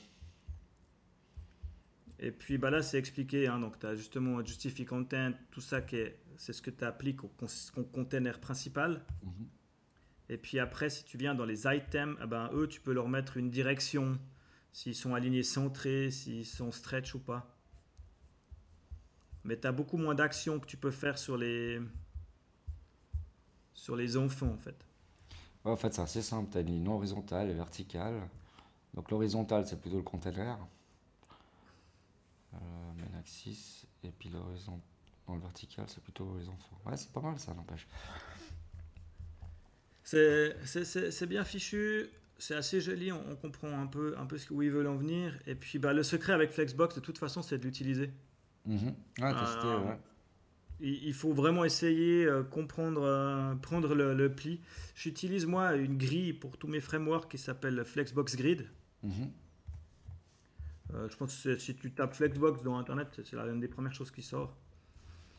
Et 2.21 2.31
puis 2.31 2.59
bah 2.59 2.71
là, 2.71 2.83
c'est 2.83 2.99
expliqué. 2.99 3.49
Hein, 3.49 3.61
donc, 3.61 3.79
tu 3.79 3.87
as 3.87 3.95
justement 3.95 4.45
Justify 4.45 4.85
Content, 4.85 5.33
tout 5.51 5.61
ça, 5.61 5.81
c'est 6.37 6.53
ce 6.53 6.63
que 6.63 6.71
tu 6.71 6.85
appliques 6.85 7.25
au, 7.25 7.31
container 7.93 8.39
principal. 8.39 9.05
Mhm. 9.23 9.47
Et 10.29 10.37
puis 10.37 10.59
après, 10.59 10.91
si 10.91 11.05
tu 11.05 11.17
viens 11.17 11.35
dans 11.35 11.47
les 11.47 11.67
items, 11.67 12.17
eh 12.23 12.27
ben, 12.27 12.51
eux, 12.53 12.69
tu 12.69 12.81
peux 12.81 12.93
leur 12.93 13.09
mettre 13.09 13.37
une 13.37 13.51
direction, 13.51 14.19
s'ils 14.73 14.95
sont 14.95 15.15
alignés 15.15 15.43
centrés, 15.43 16.11
s'ils 16.11 16.47
sont 16.47 16.71
stretch 16.71 17.15
ou 17.15 17.19
pas 17.19 17.59
mais 19.45 19.59
tu 19.59 19.67
as 19.67 19.73
beaucoup 19.73 19.97
moins 19.97 20.15
d'actions 20.15 20.61
que 20.61 20.67
tu 20.67 20.77
peux 20.77 20.91
faire 20.91 21.19
sur 21.19 21.37
les, 21.37 21.81
sur 23.73 23.97
les 23.97 24.17
enfants 24.17 24.53
en 24.53 24.59
fait. 24.59 24.77
en 25.65 25.77
fait, 25.77 25.95
c'est 25.95 26.03
assez 26.03 26.23
simple. 26.23 26.51
Tu 26.51 26.59
as 26.59 26.61
une 26.61 26.69
ligne 26.69 26.89
horizontale 26.89 27.51
et 27.51 27.55
verticale. 27.55 28.29
Donc 28.95 29.11
l'horizontale, 29.11 29.67
c'est 29.67 29.81
plutôt 29.81 29.97
le 29.97 30.03
container. 30.03 30.59
Euh, 32.55 32.59
main 32.59 33.19
axis. 33.19 33.87
Et 34.03 34.11
puis 34.11 34.29
l'horizon 34.29 34.81
dans 35.27 35.35
le 35.35 35.41
vertical, 35.41 35.87
c'est 35.89 36.03
plutôt 36.03 36.37
les 36.39 36.49
enfants. 36.49 36.79
Ouais, 36.85 36.97
c'est 36.97 37.13
pas 37.13 37.21
mal 37.21 37.39
ça, 37.39 37.55
n'empêche. 37.55 37.87
C'est 40.09 41.27
bien 41.29 41.45
fichu, 41.45 42.07
c'est 42.39 42.55
assez 42.55 42.81
joli, 42.81 43.13
on, 43.13 43.37
comprend 43.37 43.69
un 43.79 43.87
peu, 43.87 44.15
un 44.17 44.25
peu 44.25 44.39
où 44.51 44.63
ils 44.63 44.71
veulent 44.71 44.87
en 44.87 44.97
venir. 44.97 45.39
Et 45.47 45.55
puis 45.55 45.79
bah, 45.79 45.93
le 45.93 46.03
secret 46.03 46.33
avec 46.33 46.51
Flexbox, 46.51 46.95
de 46.95 47.01
toute 47.01 47.19
façon, 47.19 47.43
c'est 47.43 47.59
de 47.59 47.65
l'utiliser. 47.65 48.11
Mhm. 48.65 48.95
Euh, 49.21 49.95
il 50.81 51.13
faut 51.13 51.33
vraiment 51.33 51.65
essayer, 51.65 52.25
euh, 52.25 52.43
comprendre, 52.43 53.03
euh, 53.03 53.55
prendre 53.57 53.95
le, 53.95 54.33
pli. 54.33 54.61
J'utilise 54.95 55.45
moi 55.45 55.75
une 55.75 55.99
grille 55.99 56.33
pour 56.33 56.57
tous 56.57 56.69
mes 56.69 56.81
frameworks 56.81 57.31
qui 57.31 57.39
s'appelle 57.39 57.85
Flexbox 57.85 58.37
Grid. 58.37 58.67
Mhm. 59.03 59.31
je 61.09 61.17
pense 61.17 61.43
que 61.43 61.57
si 61.59 61.77
tu 61.77 61.93
tapes 61.93 62.15
Flexbox 62.15 62.63
dans 62.63 62.79
Internet, 62.79 63.09
c'est 63.25 63.37
l'une 63.37 63.61
des 63.61 63.69
premières 63.69 63.95
choses 63.95 64.11
qui 64.11 64.23
sort. 64.23 64.57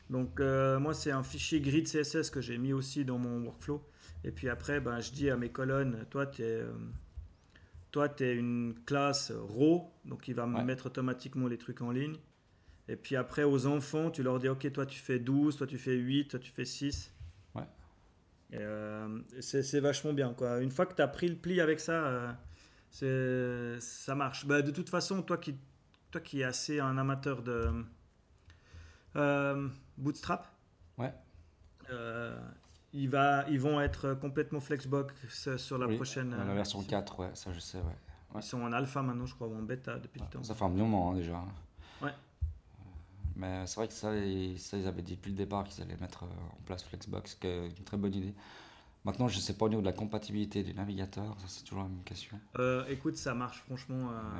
Donc 0.09 0.39
moi, 0.39 0.93
c'est 0.93 1.11
un 1.11 1.23
fichier 1.23 1.61
grid 1.61 1.87
CSS 1.87 2.29
que 2.29 2.41
j'ai 2.41 2.57
mis 2.57 2.73
aussi 2.73 3.05
dans 3.05 3.17
mon 3.17 3.43
workflow. 3.45 3.83
Et 4.23 4.31
puis 4.31 4.49
après, 4.49 4.79
ben, 4.79 4.99
je 4.99 5.11
dis 5.11 5.29
à 5.29 5.37
mes 5.37 5.49
colonnes, 5.49 6.05
toi, 6.09 6.25
tu 6.25 6.43
es, 6.43 6.63
toi, 7.91 8.07
es 8.19 8.35
une 8.35 8.75
classe 8.85 9.31
raw, 9.31 9.91
donc 10.05 10.27
il 10.27 10.35
va 10.35 10.45
me 10.45 10.63
mettre 10.63 10.87
automatiquement 10.87 11.47
les 11.47 11.57
trucs 11.57 11.81
en 11.81 11.91
ligne. 11.91 12.17
Et 12.89 12.95
puis 12.95 13.15
après, 13.15 13.43
aux 13.43 13.67
enfants, 13.67 14.09
tu 14.09 14.23
leur 14.23 14.39
dis, 14.39 14.49
OK, 14.49 14.69
toi 14.71 14.85
tu 14.85 14.99
fais 14.99 15.19
12, 15.19 15.57
toi 15.57 15.67
tu 15.67 15.77
fais 15.77 15.93
8, 15.93 16.29
toi 16.29 16.39
tu 16.39 16.49
fais 16.49 16.65
6. 16.65 17.13
Ouais. 17.53 17.61
Euh, 18.55 19.19
c'est 19.41 19.79
vachement 19.79 20.11
bien. 20.11 20.33
Quoi. 20.33 20.59
Une 20.59 20.71
fois 20.71 20.87
que 20.87 20.95
tu 20.95 21.01
as 21.03 21.07
pris 21.07 21.27
le 21.27 21.35
pli 21.35 21.61
avec 21.61 21.79
ça, 21.79 22.33
euh, 23.03 23.77
ça 23.79 24.15
marche. 24.15 24.47
Bah, 24.47 24.63
de 24.63 24.71
toute 24.71 24.89
façon, 24.89 25.21
toi 25.21 25.37
qui, 25.37 25.55
toi 26.09 26.19
qui 26.19 26.41
es 26.41 26.43
assez 26.43 26.79
un 26.79 26.97
amateur 26.97 27.43
de 27.43 27.69
euh, 29.15 29.67
Bootstrap, 29.99 30.47
ouais. 30.97 31.13
va, 33.09 33.45
ils 33.49 33.59
vont 33.59 33.79
être 33.81 34.13
complètement 34.15 34.59
Flexbox 34.59 35.57
sur 35.57 35.77
la 35.77 35.87
prochaine. 35.87 36.31
La 36.35 36.53
version 36.53 36.81
4, 36.83 37.19
ouais, 37.19 37.29
ça 37.33 37.51
je 37.53 37.59
sais. 37.59 37.77
Ouais. 37.77 37.95
Ils 38.35 38.43
sont 38.43 38.61
en 38.61 38.71
alpha 38.73 39.01
maintenant, 39.01 39.25
je 39.25 39.33
crois, 39.35 39.47
ou 39.47 39.55
en 39.57 39.61
bêta 39.63 39.97
depuis 39.97 40.19
le 40.21 40.27
temps. 40.27 40.43
Ça 40.43 40.53
fait 40.55 40.63
un 40.65 40.69
moment 40.69 41.11
hein, 41.11 41.15
déjà. 41.15 41.43
Ouais. 42.01 42.13
Mais 43.35 43.65
c'est 43.65 43.75
vrai 43.77 43.87
que 43.87 43.93
ça, 43.93 44.15
ils, 44.15 44.59
ça, 44.59 44.77
ils 44.77 44.85
avaient 44.87 45.01
dit 45.01 45.15
depuis 45.15 45.31
le 45.31 45.37
départ 45.37 45.63
qu'ils 45.63 45.83
allaient 45.83 45.97
mettre 45.99 46.23
euh, 46.23 46.27
en 46.27 46.61
place 46.65 46.83
Flexbox, 46.83 47.35
qui 47.35 47.47
est 47.47 47.67
une 47.67 47.83
très 47.85 47.97
bonne 47.97 48.13
idée. 48.13 48.33
Maintenant, 49.05 49.27
je 49.29 49.37
ne 49.37 49.41
sais 49.41 49.53
pas 49.53 49.65
au 49.65 49.69
niveau 49.69 49.81
de 49.81 49.85
la 49.87 49.93
compatibilité 49.93 50.61
du 50.61 50.73
navigateur, 50.73 51.39
ça 51.39 51.45
c'est 51.47 51.63
toujours 51.63 51.83
la 51.83 51.89
même 51.89 52.03
question. 52.03 52.37
Euh, 52.59 52.83
écoute, 52.89 53.15
ça 53.15 53.33
marche 53.33 53.61
franchement. 53.61 54.11
Euh, 54.11 54.39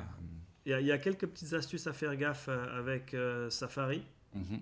Il 0.66 0.70
y, 0.72 0.74
a- 0.74 0.80
il 0.80 0.86
y 0.86 0.92
a 0.92 0.98
quelques 0.98 1.26
petites 1.26 1.54
astuces 1.54 1.86
à 1.86 1.94
faire 1.94 2.14
gaffe 2.16 2.46
euh, 2.48 2.78
avec 2.78 3.14
euh, 3.14 3.48
Safari, 3.50 4.04
Mhm. 4.34 4.60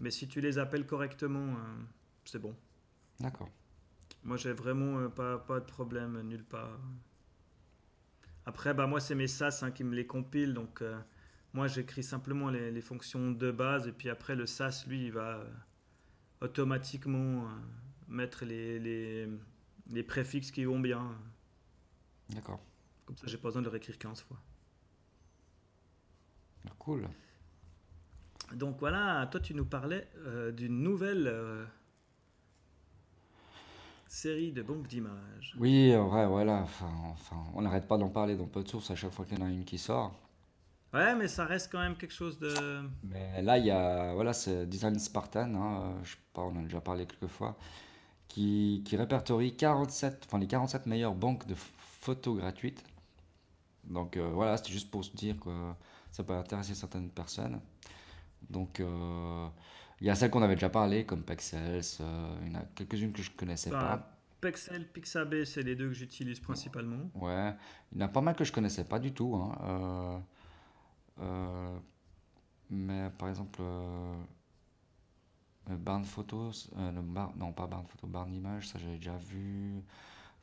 Mais 0.00 0.10
si 0.10 0.28
tu 0.28 0.40
les 0.40 0.58
appelles 0.58 0.86
correctement, 0.86 1.54
euh, 1.54 1.82
c'est 2.24 2.38
bon. 2.38 2.54
D'accord. 3.20 3.48
Moi, 4.24 4.36
j'ai 4.36 4.52
vraiment 4.52 4.98
euh, 4.98 5.08
pas, 5.08 5.38
pas 5.38 5.60
de 5.60 5.64
problème 5.64 6.20
nulle 6.22 6.44
part. 6.44 6.78
Après, 8.48 8.72
bah, 8.72 8.86
moi, 8.86 8.98
c'est 8.98 9.14
mes 9.14 9.26
SAS 9.26 9.62
hein, 9.62 9.70
qui 9.70 9.84
me 9.84 9.94
les 9.94 10.06
compilent. 10.06 10.54
Donc, 10.54 10.80
euh, 10.80 10.98
moi, 11.52 11.66
j'écris 11.66 12.02
simplement 12.02 12.48
les, 12.48 12.70
les 12.70 12.80
fonctions 12.80 13.30
de 13.30 13.50
base. 13.50 13.86
Et 13.86 13.92
puis 13.92 14.08
après, 14.08 14.36
le 14.36 14.46
SAS, 14.46 14.86
lui, 14.86 15.04
il 15.04 15.12
va 15.12 15.36
euh, 15.36 15.50
automatiquement 16.40 17.44
euh, 17.44 17.48
mettre 18.08 18.46
les, 18.46 18.78
les, 18.78 19.28
les 19.90 20.02
préfixes 20.02 20.50
qui 20.50 20.64
vont 20.64 20.80
bien. 20.80 21.14
D'accord. 22.30 22.60
Comme 23.04 23.18
ça, 23.18 23.26
j'ai 23.26 23.36
pas 23.36 23.48
besoin 23.48 23.60
de 23.60 23.66
le 23.66 23.72
réécrire 23.72 23.98
15 23.98 24.22
fois. 24.22 24.40
Cool. 26.78 27.06
Donc 28.52 28.78
voilà, 28.80 29.26
toi, 29.30 29.40
tu 29.40 29.54
nous 29.54 29.64
parlais 29.64 30.08
euh, 30.26 30.52
d'une 30.52 30.82
nouvelle 30.82 31.26
euh, 31.26 31.64
série 34.08 34.52
de 34.52 34.62
banques 34.62 34.88
d'images. 34.88 35.56
Oui, 35.58 35.94
en 35.94 36.08
vrai, 36.08 36.26
voilà. 36.26 36.62
Enfin, 36.62 36.90
enfin, 37.12 37.36
on 37.54 37.60
n'arrête 37.62 37.86
pas 37.86 37.98
d'en 37.98 38.08
parler 38.08 38.34
dans 38.36 38.46
peu 38.46 38.62
de 38.62 38.68
sources 38.68 38.90
à 38.90 38.96
chaque 38.96 39.12
fois 39.12 39.24
qu'il 39.26 39.38
y 39.38 39.42
en 39.42 39.46
a 39.46 39.50
une 39.50 39.64
qui 39.66 39.76
sort. 39.78 40.14
Ouais, 40.92 41.14
mais 41.14 41.28
ça 41.28 41.44
reste 41.46 41.70
quand 41.72 41.78
même 41.80 41.96
quelque 41.96 42.12
chose 42.14 42.38
de. 42.38 42.82
Mais 43.02 43.42
là, 43.42 43.58
il 43.58 43.66
y 43.66 43.70
a, 43.70 44.12
voilà, 44.14 44.32
c'est 44.32 44.66
Design 44.68 44.98
Spartan, 44.98 45.54
hein, 45.54 45.82
euh, 46.00 46.04
je 46.04 46.12
sais 46.12 46.18
pas, 46.32 46.42
on 46.42 46.48
en 46.56 46.60
a 46.60 46.62
déjà 46.62 46.80
parlé 46.80 47.06
quelques 47.06 47.28
fois, 47.28 47.56
qui, 48.28 48.82
qui 48.86 48.96
répertorie 48.96 49.56
47, 49.56 50.24
enfin, 50.26 50.38
les 50.38 50.48
47 50.48 50.86
meilleures 50.86 51.14
banques 51.14 51.46
de 51.46 51.54
ph- 51.54 51.72
photos 51.78 52.38
gratuites. 52.38 52.84
Donc 53.84 54.16
euh, 54.16 54.28
voilà, 54.32 54.56
c'était 54.56 54.70
juste 54.72 54.90
pour 54.90 55.04
se 55.04 55.12
dire 55.16 55.38
que 55.40 55.50
ça 56.10 56.24
peut 56.24 56.34
intéresser 56.34 56.74
certaines 56.74 57.10
personnes. 57.10 57.60
Donc 58.50 58.80
euh, 58.80 59.48
il 60.00 60.06
y 60.06 60.10
a 60.10 60.14
celles 60.14 60.30
qu'on 60.30 60.42
avait 60.42 60.54
déjà 60.54 60.70
parlé, 60.70 61.04
comme 61.04 61.22
Pexels, 61.22 61.82
euh, 62.00 62.36
il 62.46 62.52
y 62.52 62.56
en 62.56 62.60
a 62.60 62.64
quelques-unes 62.74 63.12
que 63.12 63.22
je 63.22 63.30
connaissais 63.30 63.70
Bah, 63.70 63.78
pas. 63.80 64.14
Pexel, 64.40 64.86
Pixabay, 64.92 65.44
c'est 65.44 65.62
les 65.62 65.74
deux 65.74 65.88
que 65.88 65.94
j'utilise 65.94 66.38
principalement. 66.40 67.10
Ouais, 67.14 67.54
il 67.92 67.98
y 67.98 68.02
en 68.02 68.06
a 68.06 68.08
pas 68.08 68.20
mal 68.20 68.36
que 68.36 68.44
je 68.44 68.52
connaissais 68.52 68.84
pas 68.84 69.00
du 69.00 69.12
tout. 69.12 69.34
hein, 69.34 70.22
euh, 71.20 71.78
mais 72.70 73.10
par 73.18 73.28
exemple, 73.28 73.60
Barn 75.68 76.04
Photos, 76.04 76.70
euh, 76.78 76.92
le 76.92 77.02
Bar- 77.02 77.36
non 77.36 77.52
pas 77.52 77.66
Barn 77.66 77.86
Photo, 77.86 78.06
Barn 78.06 78.32
Image, 78.32 78.68
ça 78.68 78.78
j'avais 78.78 78.96
déjà 78.96 79.16
vu. 79.16 79.82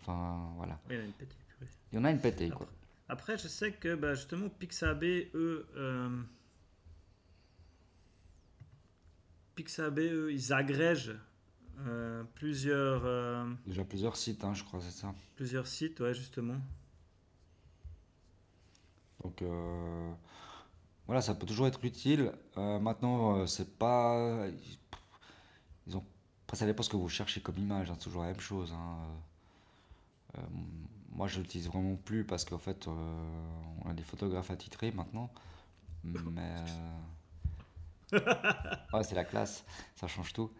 Enfin 0.01 0.49
voilà. 0.57 0.79
Il 0.89 0.95
y 0.95 0.99
en 0.99 1.01
a 1.01 1.05
une 1.05 1.13
petite 1.13 1.39
purée. 1.47 1.69
Il 1.91 1.95
y 1.95 1.99
en 1.99 2.03
a 2.05 2.11
une 2.11 2.19
pétée 2.19 2.49
quoi. 2.49 2.67
Après, 3.07 3.37
je 3.37 3.47
sais 3.47 3.71
que 3.71 3.93
bah, 3.95 4.15
justement, 4.15 4.49
Pixabay, 4.49 5.29
eux, 5.35 5.67
euh, 5.75 6.09
Pixabay, 9.55 10.09
eux, 10.09 10.33
ils 10.33 10.53
agrègent 10.53 11.15
euh, 11.87 12.23
plusieurs, 12.35 13.03
euh, 13.05 13.45
Déjà 13.65 13.83
plusieurs 13.83 14.15
sites, 14.17 14.43
hein, 14.43 14.53
je 14.53 14.63
crois, 14.63 14.79
c'est 14.81 14.91
ça. 14.91 15.13
plusieurs 15.35 15.67
sites, 15.67 15.99
ouais, 15.99 16.13
justement. 16.13 16.57
Donc 19.23 19.41
euh, 19.41 20.11
voilà, 21.07 21.21
ça 21.21 21.33
peut 21.35 21.45
toujours 21.45 21.67
être 21.67 21.83
utile. 21.83 22.31
Maintenant, 22.55 23.45
c'est 23.47 23.77
pas. 23.77 24.47
Ils 25.87 25.97
ont... 25.97 26.03
Après, 26.45 26.57
ça 26.57 26.65
dépend 26.65 26.83
ce 26.83 26.89
que 26.89 26.97
vous 26.97 27.09
cherchez 27.09 27.41
comme 27.41 27.57
image, 27.57 27.89
hein, 27.89 27.95
c'est 27.97 28.05
toujours 28.05 28.21
la 28.21 28.29
même 28.29 28.39
chose. 28.39 28.71
hein. 28.73 28.97
Moi, 31.11 31.27
je 31.27 31.39
l'utilise 31.39 31.67
vraiment 31.67 31.95
plus 31.95 32.23
parce 32.25 32.43
qu'en 32.45 32.57
fait, 32.57 32.87
on 32.87 33.89
a 33.89 33.93
des 33.93 34.03
photographes 34.03 34.51
attitrés 34.51 34.91
maintenant. 34.91 35.31
Mais. 36.03 36.55
Ouais, 38.93 39.03
c'est 39.03 39.15
la 39.15 39.25
classe, 39.25 39.65
ça 39.95 40.07
change 40.07 40.31
tout. 40.33 40.51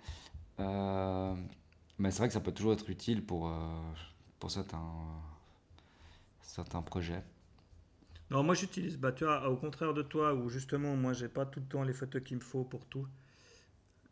Euh, 0.60 1.36
Mais 1.98 2.12
c'est 2.12 2.20
vrai 2.20 2.28
que 2.28 2.34
ça 2.34 2.40
peut 2.42 2.52
toujours 2.52 2.74
être 2.74 2.90
utile 2.90 3.26
pour, 3.26 3.48
euh, 3.48 3.54
pour 4.40 4.52
certains, 4.52 4.84
certains 6.42 6.82
projets. 6.82 7.24
Non, 8.32 8.42
moi 8.44 8.56
j'utilise, 8.56 8.98
bah, 8.98 9.12
tu 9.12 9.24
vois, 9.24 9.48
au 9.50 9.56
contraire 9.56 9.94
de 9.94 10.02
toi, 10.02 10.34
où 10.34 10.50
justement, 10.50 10.96
moi 10.96 11.14
j'ai 11.14 11.28
pas 11.30 11.46
tout 11.46 11.60
le 11.60 11.66
temps 11.68 11.84
les 11.84 11.94
photos 11.94 12.24
qu'il 12.24 12.38
me 12.38 12.42
faut 12.42 12.64
pour 12.64 12.86
tout. 12.88 13.08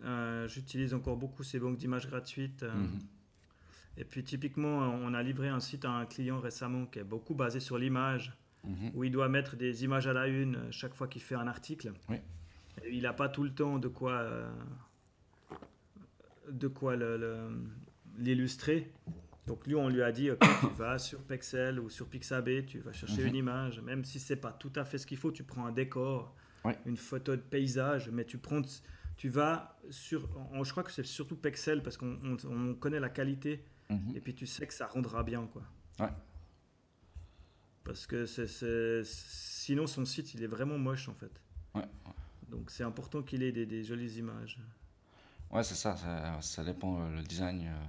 Euh, 0.04 0.48
j'utilise 0.48 0.94
encore 0.94 1.18
beaucoup 1.18 1.44
ces 1.44 1.60
banques 1.60 1.78
d'images 1.78 2.08
gratuites. 2.08 2.64
euh, 2.64 2.74
Mhm. 2.74 3.00
Et 3.98 4.06
puis 4.06 4.24
typiquement, 4.24 4.78
on 4.80 5.14
a 5.14 5.22
livré 5.22 5.50
un 5.50 5.60
site 5.60 5.86
à 5.86 5.92
un 5.92 6.06
client 6.08 6.40
récemment 6.40 6.86
qui 6.88 7.00
est 7.00 7.04
beaucoup 7.04 7.36
basé 7.36 7.60
sur 7.60 7.78
l'image, 7.78 8.34
Mhm. 8.64 8.92
où 8.96 9.04
il 9.04 9.12
doit 9.12 9.30
mettre 9.30 9.56
des 9.56 9.84
images 9.84 10.08
à 10.08 10.14
la 10.14 10.28
une 10.28 10.72
chaque 10.72 10.94
fois 10.96 11.08
qu'il 11.08 11.22
fait 11.22 11.36
un 11.36 11.48
article. 11.48 11.94
Oui. 12.10 12.18
Il 12.92 13.04
n'a 13.04 13.14
pas 13.14 13.30
tout 13.30 13.44
le 13.44 13.54
temps 13.54 13.80
de 13.80 13.88
quoi, 13.88 14.12
euh, 14.14 14.52
de 16.50 16.68
quoi 16.68 16.96
l'illustrer. 18.18 18.92
Donc 19.48 19.68
lui, 19.68 19.76
on 19.76 19.90
lui 19.90 20.02
a 20.02 20.12
dit, 20.12 20.30
tu 20.62 20.68
vas 20.78 20.98
sur 21.00 21.22
Pexel 21.24 21.80
ou 21.80 21.90
sur 21.90 22.08
Pixabay, 22.08 22.66
tu 22.66 22.80
vas 22.80 22.94
chercher 22.94 23.22
Mhm. 23.24 23.28
une 23.28 23.36
image, 23.36 23.82
même 23.82 24.06
si 24.06 24.20
c'est 24.20 24.36
pas 24.38 24.52
tout 24.54 24.72
à 24.76 24.86
fait 24.86 24.98
ce 24.98 25.06
qu'il 25.06 25.18
faut, 25.18 25.32
tu 25.32 25.44
prends 25.44 25.66
un 25.66 25.72
décor, 25.72 26.36
Ouais. 26.64 26.78
une 26.86 26.96
photo 26.98 27.36
de 27.36 27.42
paysage, 27.42 28.10
mais 28.10 28.24
tu 28.24 28.38
prends, 28.38 28.62
tu 29.18 29.28
vas 29.30 29.78
sur, 29.90 30.30
on- 30.54 30.64
je 30.64 30.72
crois 30.72 30.84
que 30.84 30.92
c'est 30.92 31.06
surtout 31.06 31.36
Pexel 31.36 31.84
parce 31.84 31.98
qu'on 31.98 32.18
on- 32.24 32.38
on 32.50 32.74
connaît 32.76 33.02
la 33.02 33.10
qualité 33.10 33.66
Mhm. 33.90 34.14
et 34.16 34.22
puis 34.22 34.34
tu 34.34 34.46
sais 34.46 34.66
que 34.66 34.74
ça 34.74 34.88
rendra 34.88 35.24
bien, 35.24 35.46
quoi. 35.48 35.64
Ouais. 36.00 36.08
Parce 37.84 38.08
que 38.08 38.26
sinon 39.04 39.88
son 39.88 40.06
site, 40.06 40.34
il 40.36 40.44
est 40.44 40.48
vraiment 40.48 40.78
moche 40.78 41.10
en 41.10 41.14
fait. 41.16 41.42
Ouais. 41.76 41.84
Donc 42.54 42.70
c'est 42.70 42.84
important 42.84 43.24
qu'il 43.24 43.42
ait 43.42 43.52
des, 43.52 43.66
des 43.66 43.84
jolies 43.84 44.20
images. 44.20 44.60
Ouais, 45.50 45.64
c'est 45.64 45.76
ça, 45.76 45.98
ça, 45.98 46.40
ça 46.42 46.64
dépend 46.64 47.00
euh, 47.00 47.16
le 47.16 47.24
design 47.24 47.66
euh, 47.66 47.86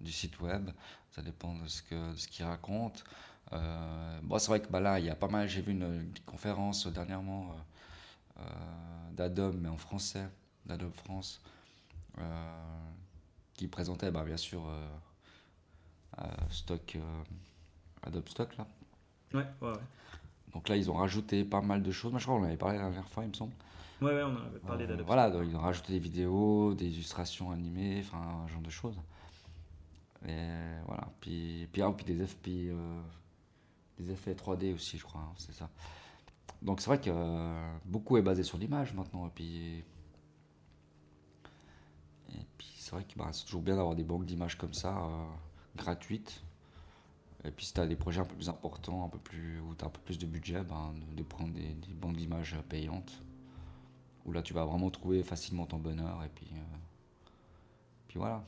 du 0.00 0.12
site 0.12 0.38
web, 0.40 0.70
ça 1.10 1.22
dépend 1.22 1.54
de 1.54 1.66
ce 1.66 1.82
que, 1.82 2.12
de 2.12 2.16
ce 2.16 2.28
qu'il 2.28 2.44
raconte. 2.44 3.04
Euh, 3.52 4.20
bon, 4.22 4.38
c'est 4.38 4.48
vrai 4.48 4.60
que 4.60 4.68
bah, 4.68 4.80
là, 4.80 5.00
il 5.00 5.06
y 5.06 5.10
a 5.10 5.16
pas 5.16 5.28
mal, 5.28 5.48
j'ai 5.48 5.60
vu 5.60 5.72
une, 5.72 5.82
une 5.82 6.18
conférence 6.24 6.86
dernièrement 6.86 7.56
euh, 8.38 8.42
d'Adobe, 9.12 9.56
mais 9.60 9.68
en 9.68 9.76
français, 9.76 10.28
d'Adobe 10.66 10.94
France, 10.94 11.40
euh, 12.18 12.90
qui 13.54 13.66
présentait 13.66 14.10
bah, 14.12 14.24
bien 14.24 14.36
sûr 14.36 14.62
Stock, 16.50 16.96
Adobe 18.02 18.28
Stock 18.28 18.56
là. 18.56 18.66
Ouais, 19.34 19.46
ouais, 19.60 19.70
ouais. 19.70 19.78
Donc 20.52 20.68
là, 20.68 20.76
ils 20.76 20.90
ont 20.90 20.94
rajouté 20.94 21.44
pas 21.44 21.60
mal 21.60 21.82
de 21.82 21.90
choses. 21.92 22.12
Moi, 22.12 22.20
je 22.20 22.24
crois 22.24 22.38
qu'on 22.38 22.44
en 22.44 22.46
avait 22.46 22.56
parlé 22.56 22.78
la 22.78 22.84
dernière 22.84 23.08
fois, 23.08 23.24
il 23.24 23.28
me 23.28 23.34
semble. 23.34 23.52
Ouais, 24.00 24.12
ouais, 24.12 24.22
on 24.22 24.36
en 24.36 24.44
avait 24.46 24.60
parlé 24.60 24.84
Euh, 24.84 24.86
d'Adobe. 24.86 25.06
Voilà, 25.06 25.30
donc 25.30 25.44
ils 25.48 25.56
ont 25.56 25.60
rajouté 25.60 25.92
des 25.94 25.98
vidéos, 25.98 26.74
des 26.74 26.86
illustrations 26.88 27.50
animées, 27.50 28.00
enfin 28.04 28.18
un 28.44 28.48
genre 28.48 28.60
de 28.62 28.70
choses. 28.70 28.98
Et 30.26 30.80
voilà, 30.86 31.08
puis, 31.20 31.68
puis, 31.72 31.82
ah, 31.82 31.92
puis 31.92 32.04
des, 32.04 32.24
puis, 32.42 32.68
euh, 32.70 33.00
des 33.98 34.10
effets 34.10 34.34
3D 34.34 34.72
aussi, 34.74 34.98
je 34.98 35.04
crois, 35.04 35.20
hein, 35.22 35.34
c'est 35.38 35.52
ça. 35.54 35.70
Donc 36.62 36.80
c'est 36.80 36.88
vrai 36.88 37.00
que 37.00 37.10
euh, 37.12 37.78
beaucoup 37.86 38.16
est 38.18 38.22
basé 38.22 38.42
sur 38.42 38.58
l'image 38.58 38.94
maintenant. 38.94 39.26
Et 39.28 39.30
puis, 39.30 39.84
et 42.30 42.46
puis 42.58 42.68
c'est 42.78 42.92
vrai 42.92 43.04
que 43.04 43.16
bah, 43.18 43.28
c'est 43.32 43.44
toujours 43.44 43.62
bien 43.62 43.76
d'avoir 43.76 43.94
des 43.94 44.04
banques 44.04 44.26
d'images 44.26 44.56
comme 44.58 44.74
ça, 44.74 44.96
euh, 44.98 45.24
gratuites. 45.76 46.42
Et 47.44 47.50
puis 47.50 47.66
si 47.66 47.74
tu 47.74 47.80
as 47.80 47.86
des 47.86 47.96
projets 47.96 48.20
un 48.20 48.24
peu 48.24 48.34
plus 48.34 48.48
importants, 48.48 49.04
un 49.06 49.08
peu 49.08 49.18
plus, 49.18 49.60
où 49.60 49.74
tu 49.74 49.84
as 49.84 49.88
un 49.88 49.90
peu 49.90 50.00
plus 50.00 50.18
de 50.18 50.26
budget, 50.26 50.64
de, 50.64 51.14
de 51.16 51.22
prendre 51.22 51.52
des, 51.54 51.74
des 51.74 51.94
banques 51.94 52.16
d'images 52.16 52.56
payantes 52.68 53.22
où 54.26 54.32
là 54.32 54.42
tu 54.42 54.52
vas 54.52 54.64
vraiment 54.64 54.90
trouver 54.90 55.22
facilement 55.22 55.64
ton 55.66 55.78
bonheur 55.78 56.22
et 56.24 56.28
puis, 56.28 56.48
euh, 56.52 56.76
puis 58.08 58.18
voilà. 58.18 58.44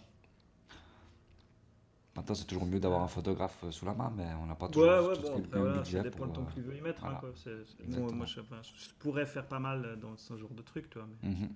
Maintenant 2.16 2.34
c'est 2.34 2.46
toujours 2.46 2.66
mieux 2.66 2.80
d'avoir 2.80 3.02
un 3.02 3.08
photographe 3.08 3.58
euh, 3.62 3.70
sous 3.70 3.84
la 3.86 3.94
main, 3.94 4.12
mais 4.16 4.26
on 4.42 4.46
n'a 4.46 4.56
pas 4.56 4.68
toujours 4.68 4.88
Ouais, 4.88 4.98
ouais, 5.08 5.14
tous 5.16 5.22
bon, 5.22 5.38
après, 5.38 5.58
voilà, 5.60 5.74
ça 5.76 5.80
budget 5.82 6.02
dépend 6.02 6.16
pour, 6.16 6.26
le 6.26 6.32
temps 6.32 6.44
que 6.46 6.52
tu 6.54 6.60
veux 6.62 6.76
y 6.76 6.80
mettre. 6.80 7.04
hein, 7.04 7.16
quoi. 7.20 7.30
Moi, 8.12 8.26
je, 8.26 8.40
pourrais 8.98 9.24
faire 9.26 9.46
pas 9.46 9.60
mal 9.60 9.98
dans 10.00 10.16
ce 10.16 10.36
genre 10.36 10.52
de 10.52 10.62
truc, 10.62 10.90
toi, 10.90 11.06
mais 11.22 11.28
mhm, 11.30 11.48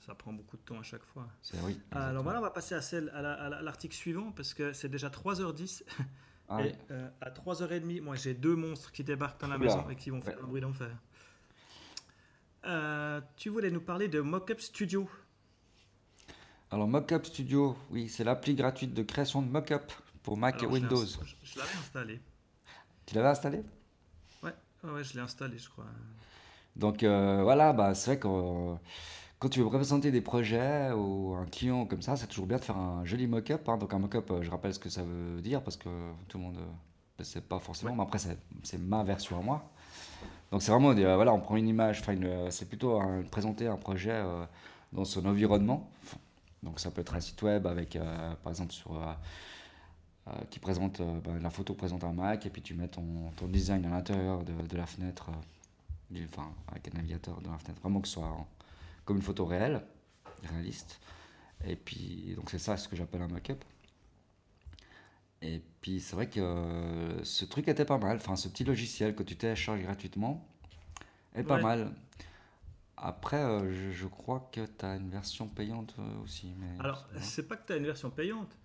ça 0.00 0.14
prend 0.14 0.32
beaucoup 0.32 0.56
de 0.56 0.62
temps 0.62 0.78
à 0.80 0.82
chaque 0.82 1.04
fois. 1.04 1.28
c'est 1.42 1.58
oui. 1.60 1.78
Alors 1.90 2.04
exactement. 2.04 2.22
voilà, 2.22 2.38
on 2.38 2.42
va 2.42 2.50
passer 2.50 2.74
à 2.74 2.80
celle- 2.80 3.10
à 3.10 3.20
la- 3.20 3.34
à 3.34 3.48
la- 3.50 3.58
à 3.58 3.62
l'article 3.62 3.94
suivant 3.94 4.32
parce 4.32 4.54
que 4.54 4.72
c'est 4.72 4.88
déjà 4.88 5.10
3h10 5.10 5.84
Ah, 6.48 6.60
et 6.62 6.68
oui. 6.70 6.74
euh, 6.90 7.08
à 7.20 7.30
3h30, 7.30 8.00
moi 8.00 8.16
j'ai 8.16 8.32
deux 8.34 8.56
monstres 8.56 8.92
qui 8.92 9.04
débarquent 9.04 9.40
dans 9.42 9.48
la 9.48 9.56
Oula. 9.58 9.66
maison 9.76 9.90
et 9.90 9.96
qui 9.96 10.08
vont 10.10 10.20
faire 10.22 10.36
Ouais. 10.38 10.42
un 10.42 10.46
bruit 10.46 10.60
d'enfer. 10.62 10.90
Euh, 12.64 13.20
tu 13.36 13.48
voulais 13.48 13.70
nous 13.70 13.80
parler 13.80 14.08
de 14.08 14.20
Mockup 14.20 14.60
Studio. 14.60 15.08
Alors 16.70 16.86
Mockup 16.88 17.24
Studio, 17.24 17.76
oui, 17.90 18.08
c'est 18.08 18.24
l'appli 18.24 18.54
gratuite 18.54 18.94
de 18.94 19.02
création 19.02 19.42
de 19.42 19.48
mockup 19.48 19.92
pour 20.22 20.36
Mac 20.36 20.56
Alors, 20.58 20.70
et 20.70 20.72
Windows. 20.74 21.04
Je, 21.04 21.34
je 21.42 21.58
l'avais 21.58 21.76
installé. 21.78 22.20
Tu 23.06 23.14
l'avais 23.14 23.28
installé? 23.28 23.62
Ouais, 24.42 24.54
ouais, 24.84 25.04
je 25.04 25.14
l'ai 25.14 25.20
installé, 25.20 25.58
je 25.58 25.68
crois. 25.68 25.84
Donc 26.76 27.02
euh, 27.02 27.42
voilà, 27.42 27.72
bah, 27.72 27.94
c'est 27.94 28.12
vrai 28.12 28.18
que 28.20 28.28
euh, 28.28 28.74
quand 29.38 29.48
tu 29.48 29.58
veux 29.58 29.66
représenter 29.66 30.10
des 30.10 30.22
projets 30.22 30.92
ou 30.92 31.34
un 31.34 31.44
client 31.46 31.84
comme 31.84 32.00
ça, 32.00 32.16
c'est 32.16 32.28
toujours 32.28 32.46
bien 32.46 32.56
de 32.58 32.62
faire 32.64 32.76
un 32.78 33.04
joli 33.04 33.26
mock-up. 33.26 33.68
hein. 33.68 33.76
Donc 33.76 33.92
un 33.92 33.98
mock-up, 33.98 34.32
je 34.40 34.50
rappelle 34.50 34.72
ce 34.72 34.78
que 34.78 34.88
ça 34.88 35.02
veut 35.02 35.40
dire 35.42 35.62
parce 35.62 35.76
que 35.76 35.88
tout 36.28 36.38
le 36.38 36.44
monde 36.44 36.58
ne 37.18 37.24
sait 37.24 37.40
pas 37.42 37.58
forcément, 37.58 37.94
mais 37.94 38.02
après 38.02 38.18
c'est 38.62 38.78
ma 38.78 39.02
version 39.04 39.38
à 39.38 39.42
moi. 39.42 39.70
Donc 40.52 40.62
c'est 40.62 40.70
vraiment, 40.70 40.90
euh, 40.90 41.16
voilà, 41.16 41.32
on 41.32 41.40
prend 41.40 41.56
une 41.56 41.66
image, 41.66 42.02
une- 42.08 42.50
c'est 42.50 42.68
plutôt 42.68 43.00
présenter 43.30 43.66
un 43.66 43.76
projet 43.76 44.12
euh, 44.12 44.44
dans 44.92 45.04
son 45.04 45.24
environnement. 45.26 45.90
Donc 46.62 46.78
ça 46.78 46.90
peut 46.90 47.00
être 47.00 47.14
un 47.14 47.20
site 47.20 47.40
web 47.42 47.66
avec, 47.66 47.96
euh, 47.96 48.34
par 48.42 48.52
exemple, 48.52 48.72
sur, 48.72 48.94
euh, 48.94 49.12
euh, 50.28 50.32
qui 50.50 50.58
présente, 50.58 51.00
euh, 51.00 51.20
ben, 51.20 51.38
la 51.40 51.50
photo 51.50 51.74
présente 51.74 52.04
un 52.04 52.12
Mac 52.12 52.44
et 52.46 52.50
puis 52.50 52.62
tu 52.62 52.74
mets 52.74 52.88
ton, 52.88 53.32
design 53.48 53.84
à 53.86 53.90
l'intérieur 53.90 54.44
de, 54.44 54.76
la 54.76 54.86
fenêtre, 54.86 55.30
euh, 56.14 56.24
enfin 56.28 56.52
avec 56.68 56.88
un 56.88 56.98
navigateur 56.98 57.40
dans 57.40 57.52
la 57.52 57.58
fenêtre, 57.58 57.80
vraiment 57.80 58.00
que 58.00 58.08
ce 58.08 58.14
soit 58.14 58.46
comme 59.06 59.16
une 59.16 59.22
photo 59.22 59.46
réelle, 59.46 59.82
réaliste. 60.44 61.00
Et 61.66 61.76
puis 61.76 62.34
donc 62.36 62.50
c'est 62.50 62.58
ça 62.58 62.76
ce 62.76 62.88
que 62.88 62.96
j'appelle 62.96 63.22
un 63.22 63.28
mock-up. 63.28 63.64
Et 65.42 65.60
puis 65.80 66.00
c'est 66.00 66.14
vrai 66.14 66.28
que 66.28 66.40
euh, 66.40 67.24
ce 67.24 67.44
truc 67.44 67.66
était 67.68 67.84
pas 67.84 67.98
mal, 67.98 68.16
enfin 68.16 68.36
ce 68.36 68.48
petit 68.48 68.64
logiciel 68.64 69.14
que 69.14 69.22
tu 69.24 69.36
télécharges 69.36 69.82
gratuitement 69.82 70.46
est 71.34 71.42
pas 71.42 71.60
mal. 71.60 71.92
Après, 72.96 73.38
euh, 73.42 73.72
je, 73.72 73.90
je 73.90 74.06
crois 74.06 74.48
que 74.52 74.60
tu 74.64 74.84
as 74.84 74.94
une 74.96 75.10
version 75.10 75.48
payante 75.48 75.94
euh, 75.98 76.22
aussi. 76.22 76.54
Mais 76.58 76.78
Alors, 76.78 77.08
c'est- 77.18 77.42
pas 77.42 77.56
que 77.56 77.66
tu 77.66 77.72
as 77.72 77.76
une 77.76 77.86
version 77.86 78.10
payante, 78.10 78.56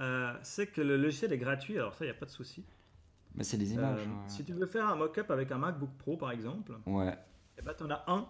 euh, 0.00 0.32
c'est 0.42 0.66
que 0.66 0.80
le 0.80 0.96
logiciel 0.96 1.32
est 1.32 1.38
gratuit, 1.38 1.76
alors 1.78 1.94
ça, 1.94 2.04
il 2.04 2.08
n'y 2.08 2.16
a 2.16 2.18
pas 2.18 2.26
de 2.26 2.30
souci. 2.30 2.64
mais 3.36 3.44
c'est 3.44 3.56
des 3.56 3.70
Euh, 3.72 3.74
images. 3.74 4.00
Si 4.26 4.44
tu 4.44 4.52
veux 4.52 4.66
faire 4.66 4.88
un 4.88 4.96
mock-up 4.96 5.30
avec 5.30 5.52
un 5.52 5.58
MacBook 5.58 5.90
Pro, 5.98 6.16
par 6.16 6.32
exemple, 6.32 6.72
ouais. 6.86 7.04
ouais, 7.04 7.18
eh 7.58 7.62
ben, 7.62 7.74
tu 7.76 7.84
en 7.84 7.90
as 7.90 8.04
un 8.08 8.26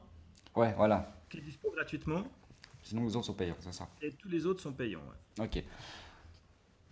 ouais, 0.57 0.75
voilà. 0.77 1.15
qui 1.31 1.39
est 1.39 1.41
dispo 1.43 1.71
gratuitement 1.71 2.25
Sinon, 2.83 3.05
les 3.05 3.17
autres 3.17 3.27
sont 3.27 3.35
payants, 3.35 3.57
c'est 3.61 3.73
ça. 3.73 3.89
et 4.03 4.13
tous 4.13 4.29
les 4.29 4.45
autres 4.45 4.61
sont 4.63 4.73
payants. 4.75 5.01
ouais. 5.39 5.47
Ok. 5.47 5.65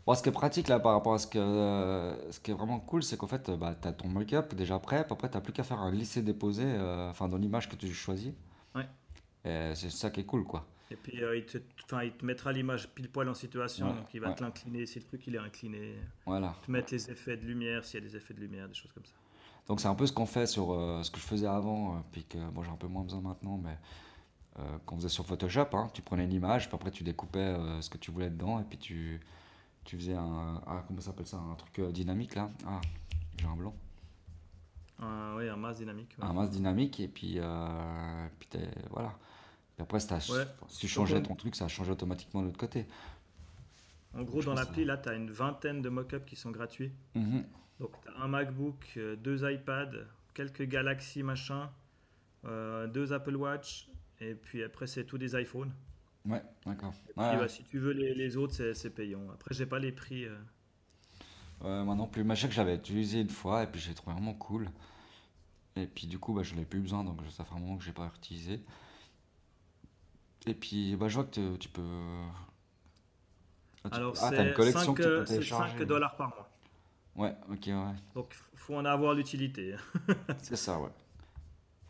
Bon, 0.07 0.14
ce 0.14 0.22
qui 0.22 0.28
est 0.30 0.32
pratique 0.32 0.68
là 0.68 0.80
par 0.80 0.92
rapport 0.94 1.14
à 1.14 1.18
ce 1.18 1.26
que 1.28 1.38
euh, 1.38 2.32
ce 2.32 2.40
qui 2.40 2.50
est 2.50 2.55
vraiment 2.55 2.80
cool, 2.80 3.03
c'est 3.03 3.16
qu'en 3.16 3.28
fait, 3.28 3.48
euh, 3.48 3.57
bah, 3.57 3.76
tu 3.80 3.86
as 3.86 3.92
ton 3.92 4.09
mock-up 4.09 4.55
déjà 4.55 4.78
prêt, 4.80 5.05
après, 5.09 5.30
tu 5.30 5.36
n'as 5.36 5.40
plus 5.40 5.53
qu'à 5.53 5.62
faire 5.62 5.78
un 5.78 5.92
glisser-déposer 5.92 6.64
euh, 6.66 7.11
enfin, 7.11 7.28
dans 7.28 7.36
l'image 7.38 7.68
que 7.68 7.76
tu 7.76 7.92
choisis. 7.92 8.32
Ouais. 8.74 8.86
Et 9.44 9.74
c'est 9.74 9.90
ça 9.90 10.11
qui 10.11 10.20
est 10.20 10.24
cool, 10.24 10.44
quoi. 10.44 10.66
Et 10.90 10.96
puis, 10.96 11.22
euh, 11.22 11.36
il, 11.36 11.46
te, 11.46 11.59
il 12.05 12.12
te 12.12 12.24
mettra 12.24 12.53
l'image 12.53 12.88
pile 12.88 13.09
poil 13.11 13.28
en 13.28 13.34
situation, 13.34 13.86
Ouais, 13.86 13.94
donc 13.94 14.12
il 14.12 14.20
va 14.20 14.28
ouais. 14.28 14.34
te 14.34 14.42
l'incliner 14.42 14.84
si 14.86 14.98
le 14.98 15.05
truc 15.07 15.26
il 15.26 15.36
est 15.36 15.38
incliné. 15.38 15.94
Voilà. 16.26 16.55
Te 16.66 16.70
mettre 16.70 16.92
les 16.92 17.11
effets 17.11 17.36
de 17.36 17.46
lumière 17.46 17.84
s'il 17.84 18.03
y 18.03 18.07
a 18.07 18.09
des 18.09 18.16
effets 18.16 18.34
de 18.34 18.40
lumière, 18.40 18.68
des 18.68 18.74
choses 18.74 18.92
comme 18.92 19.05
ça. 19.07 19.14
Donc 19.68 19.80
c'est 19.80 19.88
un 19.88 19.94
peu 19.94 20.07
ce 20.07 20.12
qu'on 20.12 20.26
fait 20.26 20.46
sur 20.46 20.72
euh, 20.72 21.03
ce 21.05 21.11
que 21.11 21.18
je 21.18 21.24
faisais 21.24 21.46
avant, 21.46 22.03
puis 22.11 22.24
que 22.24 22.36
bon, 22.50 22.62
j'ai 22.64 22.70
un 22.70 22.76
peu 22.76 22.88
moins 22.88 23.05
besoin 23.05 23.20
maintenant, 23.20 23.57
mais 23.62 23.78
euh, 24.59 24.78
qu'on 24.84 24.96
faisait 24.96 25.09
sur 25.09 25.24
Photoshop, 25.24 25.68
hein, 25.74 25.88
tu 25.94 26.03
prenais 26.03 26.24
une 26.24 26.32
image, 26.32 26.68
puis 26.68 26.74
après 26.74 26.90
tu 26.90 27.05
découpais 27.05 27.38
euh, 27.38 27.80
ce 27.80 27.88
que 27.88 27.96
tu 27.96 28.11
voulais 28.11 28.28
dedans, 28.28 28.59
et 28.61 28.64
puis 28.64 28.76
tu, 28.76 29.20
tu 29.85 29.97
faisais 29.97 30.14
un, 30.14 30.61
ah, 30.66 30.85
comment 30.87 31.01
ça 31.01 31.07
s'appelle 31.07 31.26
ça, 31.26 31.39
un 31.39 31.55
truc 31.55 31.78
euh, 31.80 31.91
dynamique 31.93 32.35
là, 32.35 32.51
ah, 32.66 32.80
j'ai 33.39 33.47
un 33.47 33.57
blanc, 33.57 33.74
Euh, 35.03 35.37
oui, 35.39 35.49
un 35.49 35.57
masse 35.57 35.78
dynamique. 35.78 36.14
ouais. 36.18 36.24
un 36.24 36.33
masse 36.33 36.51
dynamique, 36.51 37.01
et 37.01 37.09
puis, 37.09 37.35
euh, 37.39 38.26
puis 38.39 38.49
t'es- 38.49 38.70
voilà. 38.91 39.18
Puis 39.74 39.83
après, 39.83 39.99
ça, 40.01 40.16
Ouais. 40.16 40.45
si 40.68 40.78
tu 40.80 40.89
changeais 40.89 41.22
ton 41.22 41.35
truc, 41.35 41.57
ça 41.57 41.66
changeait 41.66 41.93
automatiquement 41.93 42.41
de 42.43 42.47
l'autre 42.47 42.59
côté. 42.59 42.87
En 44.14 44.22
gros, 44.22 44.43
dans 44.43 44.55
l'appli, 44.55 44.85
là, 44.85 44.99
tu 44.99 45.09
as 45.09 45.14
une 45.14 45.30
vingtaine 45.30 45.80
de 45.83 45.89
mock-ups 45.89 46.26
qui 46.26 46.37
sont 46.37 46.51
gratuits. 46.51 46.93
Mhm. 47.14 47.45
Donc, 47.80 47.91
tu 48.03 48.09
as 48.11 48.22
un 48.22 48.28
MacBook, 48.28 48.93
euh, 48.99 49.16
deux 49.16 49.51
iPads, 49.51 49.93
quelques 50.35 50.64
Galaxy 50.68 51.22
machin, 51.22 51.70
euh, 52.45 52.87
deux 52.87 53.12
Apple 53.12 53.35
Watch, 53.37 53.89
et 54.20 54.35
puis 54.35 54.62
après, 54.62 54.87
c'est 54.87 55.05
tous 55.05 55.18
des 55.18 55.35
iPhones. 55.41 55.72
Ouais, 56.27 56.43
d'accord. 56.66 56.95
Ouais, 57.16 57.37
bah, 57.37 57.49
si 57.49 57.64
tu 57.64 57.79
veux 57.79 57.93
les, 57.93 58.14
les 58.14 58.37
autres, 58.37 58.55
c'est 58.75 58.91
payant. 58.91 59.29
Après, 59.33 59.55
j'ai 59.55 59.66
pas 59.66 59.79
les 59.79 59.93
prix. 59.93 60.25
euh. 60.27 60.37
Ouais, 61.62 61.85
moi 61.85 61.95
non 61.95 62.07
plus. 62.07 62.25
Mais 62.25 62.35
je 62.37 62.43
sais 62.43 62.49
que 62.49 62.55
j'avais 62.55 62.75
utilisé 62.77 63.20
une 63.20 63.29
fois 63.31 63.62
et 63.62 63.66
puis 63.66 63.81
j'ai 63.81 63.95
trouvé 63.95 64.14
vraiment 64.14 64.35
cool. 64.35 64.68
Et 65.77 65.87
puis 65.87 66.07
du 66.07 66.18
coup, 66.18 66.33
bah, 66.35 66.43
je 66.43 66.55
n'en 66.55 66.62
ai 66.62 66.64
plus 66.64 66.81
besoin, 66.81 67.05
donc 67.05 67.20
ça 67.31 67.45
fait 67.45 67.55
un 67.55 67.59
moment 67.59 67.77
que 67.77 67.85
j'ai 67.85 67.93
pas 67.93 68.11
utilisé. 68.16 68.61
Et 70.47 70.55
puis, 70.55 70.97
bah, 70.97 71.09
je 71.09 71.14
vois 71.14 71.25
que 71.25 71.57
tu 71.57 71.68
peux. 71.68 71.83
Ah, 73.85 73.91
tu- 73.91 73.97
Alors, 73.97 74.14
ah, 74.20 74.31
c'est 74.31 74.53
collection 74.55 74.95
5, 74.95 74.97
que 74.97 75.03
tu 75.03 75.09
peux 75.14 75.27
c'est 75.27 75.35
télécharger. 75.35 75.79
5 75.79 75.87
dollars 75.87 76.16
par 76.16 76.29
mois. 76.31 76.49
Ouais, 77.16 77.37
ok, 77.51 77.66
ouais. 77.66 77.95
Donc, 78.14 78.33
f- 78.35 78.43
faut 78.57 78.75
en 78.77 78.85
avoir 78.85 79.14
l'utilité. 79.14 79.75
C'est 80.43 80.57
ça, 80.57 80.81
ouais. 80.81 80.91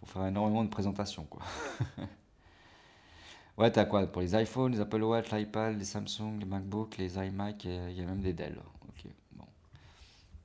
Faut 0.01 0.07
faire 0.07 0.27
énormément 0.27 0.65
de 0.65 0.71
présentations, 0.71 1.25
quoi. 1.25 1.43
ouais, 3.59 3.71
t'as 3.71 3.85
quoi 3.85 4.07
Pour 4.07 4.23
les 4.23 4.41
iPhones, 4.41 4.73
les 4.73 4.81
Apple 4.81 5.03
Watch, 5.03 5.31
l'iPad, 5.31 5.79
les 5.79 5.85
Samsung, 5.85 6.39
les 6.39 6.47
MacBooks, 6.47 6.99
les 6.99 7.17
iMac, 7.17 7.65
il 7.65 7.93
y 7.93 8.01
a 8.01 8.07
même 8.07 8.21
des 8.21 8.33
Dell. 8.33 8.59
Ok, 8.89 9.11
bon. 9.33 9.45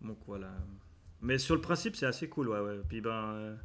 Donc, 0.01 0.17
voilà. 0.27 0.49
Mais 1.21 1.37
sur 1.37 1.55
le 1.55 1.61
principe, 1.61 1.95
c'est 1.95 2.05
assez 2.05 2.29
cool, 2.29 2.49
ouais. 2.49 2.59
ouais. 2.59 2.79
Puis, 2.87 3.01
ben, 3.01 3.11
euh, 3.11 3.55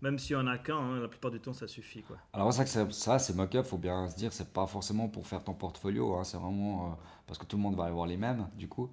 même 0.00 0.18
s'il 0.18 0.32
y 0.32 0.36
en 0.36 0.46
a 0.46 0.58
qu'un, 0.58 0.76
hein, 0.76 1.00
la 1.00 1.08
plupart 1.08 1.30
du 1.30 1.40
temps, 1.40 1.52
ça 1.52 1.66
suffit, 1.66 2.02
quoi. 2.02 2.16
Alors 2.32 2.52
c'est 2.52 2.66
ça, 2.66 2.90
ça, 2.90 3.18
c'est 3.18 3.34
mock-up, 3.34 3.66
faut 3.66 3.78
bien 3.78 4.08
se 4.08 4.16
dire, 4.16 4.32
c'est 4.32 4.52
pas 4.52 4.66
forcément 4.66 5.08
pour 5.08 5.26
faire 5.26 5.42
ton 5.42 5.54
portfolio, 5.54 6.16
hein, 6.16 6.24
c'est 6.24 6.36
vraiment 6.36 6.86
euh, 6.86 6.94
parce 7.26 7.38
que 7.38 7.44
tout 7.44 7.56
le 7.56 7.62
monde 7.62 7.76
va 7.76 7.84
avoir 7.84 8.06
les 8.06 8.16
mêmes, 8.16 8.48
du 8.56 8.68
coup. 8.68 8.90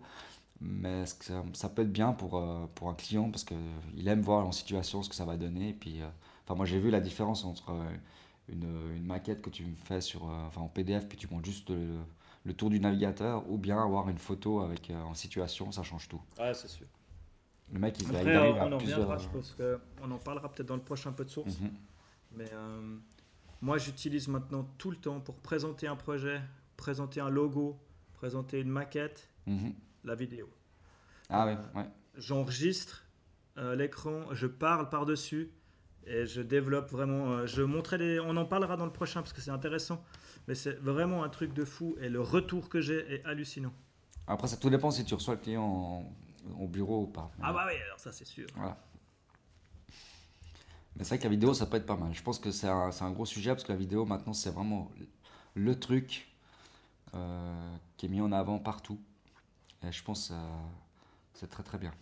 Mais 0.60 1.05
ça, 1.05 1.43
ça 1.53 1.70
peut 1.70 1.84
être 1.84 1.91
bien 1.91 2.14
pour, 2.14 2.38
euh, 2.38 2.66
pour 2.74 2.89
un 2.89 2.95
client 2.95 3.30
parce 3.30 3.43
qu'il 3.43 4.08
aime 4.08 4.22
voir 4.22 4.45
en 4.47 4.51
situation 4.51 5.03
ce 5.03 5.10
que 5.10 5.16
ça 5.16 5.26
va 5.26 5.38
donner. 5.38 5.70
Et 5.70 5.74
puis, 5.74 6.01
enfin, 6.43 6.55
moi 6.55 6.66
j'ai 6.66 6.80
vu 6.80 6.89
la 6.89 6.99
différence 6.99 7.45
entre 7.45 7.72
une, 8.50 8.93
une 8.95 9.06
maquette 9.06 9.41
que 9.41 9.50
tu 9.50 9.66
me 9.66 9.76
fais 9.76 10.02
sur, 10.02 10.30
euh, 10.30 10.45
enfin, 10.48 10.62
en 10.62 10.68
PDF, 10.68 11.08
puis 11.08 11.18
tu 11.18 11.28
montes 11.30 11.45
juste 11.45 11.70
le, 11.70 11.98
le 12.45 12.54
tour 12.54 12.70
du 12.70 12.80
navigateur, 12.80 13.50
ou 13.50 13.58
bien 13.58 13.82
avoir 13.82 14.08
une 14.10 14.18
photo 14.18 14.62
avec, 14.62 14.89
euh, 14.89 15.02
en 15.02 15.14
situation, 15.14 15.72
ça 15.72 15.84
change 15.84 16.08
tout. 16.08 16.22
Ouais, 16.39 16.54
c'est 16.54 16.68
sûr. 16.70 16.88
Le 17.74 17.80
mec, 17.80 18.00
il, 18.00 18.08
il 18.10 18.16
Après, 18.16 18.36
arrive 18.36 18.56
on 18.56 18.60
à 18.62 18.76
en 18.76 18.78
plusieurs. 18.78 19.00
reviendra, 19.00 19.18
je 19.18 19.28
pense 19.30 19.56
qu'on 20.00 20.12
en 20.12 20.18
parlera 20.18 20.50
peut-être 20.52 20.68
dans 20.70 20.76
le 20.78 20.82
prochain 20.82 21.12
peu 21.12 21.26
de 21.26 21.30
source. 21.30 21.60
Mhm. 21.60 21.72
Mais 22.38 22.50
euh, 22.54 22.98
moi, 23.62 23.78
j'utilise 23.78 24.28
maintenant 24.30 24.64
tout 24.78 24.91
le 24.91 24.98
temps 24.98 25.20
pour 25.20 25.36
présenter 25.39 25.88
un 25.88 25.95
projet, 25.98 26.41
présenter 26.78 27.20
un 27.20 27.30
logo, 27.30 27.78
présenter 28.14 28.60
une 28.62 28.70
maquette, 28.70 29.30
Mhm. 29.45 29.74
la 30.06 30.16
vidéo. 30.16 30.50
Ah 31.30 31.45
ouais, 31.45 31.58
ouais. 31.76 31.86
J'enregistre 32.16 33.04
euh, 33.58 33.76
l'écran, 33.76 34.24
je 34.34 34.48
parle 34.48 34.89
par-dessus 34.89 35.52
et 36.08 36.26
je 36.26 36.41
développe 36.41 36.89
vraiment. 36.91 37.32
euh, 37.34 37.45
je 37.47 37.62
montrerai 37.62 37.97
des, 37.97 38.20
on 38.20 38.36
en 38.38 38.45
parlera 38.45 38.78
dans 38.78 38.86
le 38.86 38.91
prochain 38.93 39.22
parce 39.22 39.34
que 39.34 39.41
c'est 39.41 39.51
intéressant. 39.51 40.03
Mais 40.47 40.55
c'est 40.55 40.78
vraiment 40.80 41.24
un 41.24 41.30
truc 41.30 41.53
de 41.53 41.66
fou 41.66 41.95
et 41.99 42.10
le 42.10 42.22
retour 42.22 42.70
que 42.70 42.80
j'ai 42.82 42.99
est 43.14 43.26
hallucinant. 43.26 43.74
Après, 44.28 44.47
ça 44.47 44.58
tout 44.58 44.70
dépend 44.70 44.91
si 44.91 45.03
tu 45.05 45.14
reçois 45.14 45.36
le 45.36 45.41
client 45.41 45.64
en- 45.64 46.12
au 46.60 46.68
bureau 46.68 47.03
ou 47.03 47.08
pas. 47.08 47.32
Ah 47.41 47.51
bah 47.53 47.66
oui, 47.68 47.74
alors 47.86 47.99
ça 47.99 48.12
c'est 48.12 48.26
sûr. 48.26 48.47
Voilà. 48.55 48.78
Mais 50.95 51.03
c'est 51.03 51.10
vrai 51.10 51.18
que 51.20 51.24
la 51.26 51.30
vidéo, 51.30 51.53
ça 51.53 51.66
peut 51.66 51.78
être 51.78 51.86
pas 51.86 51.95
mal. 51.95 52.14
Je 52.14 52.24
pense 52.24 52.39
que 52.39 52.51
c'est 52.51 52.68
un, 52.68 52.89
un 53.01 53.12
gros 53.12 53.26
sujet 53.26 53.51
parce 53.51 53.64
que 53.64 53.72
la 53.72 53.78
vidéo, 53.78 54.05
maintenant, 54.05 54.34
c'est 54.34 54.49
vraiment 54.49 54.91
le 55.53 55.80
truc 55.80 56.28
euh, 57.14 57.76
qui 57.97 58.08
est 58.08 58.10
mis 58.10 58.22
en 58.22 58.32
avant 58.32 58.60
partout. 58.60 58.99
Et 59.84 59.91
je 59.91 60.03
pense 60.03 60.30
que 60.30 60.34
c'est 61.34 61.49
très 61.49 61.64
très 61.64 61.78
bien. 61.78 61.93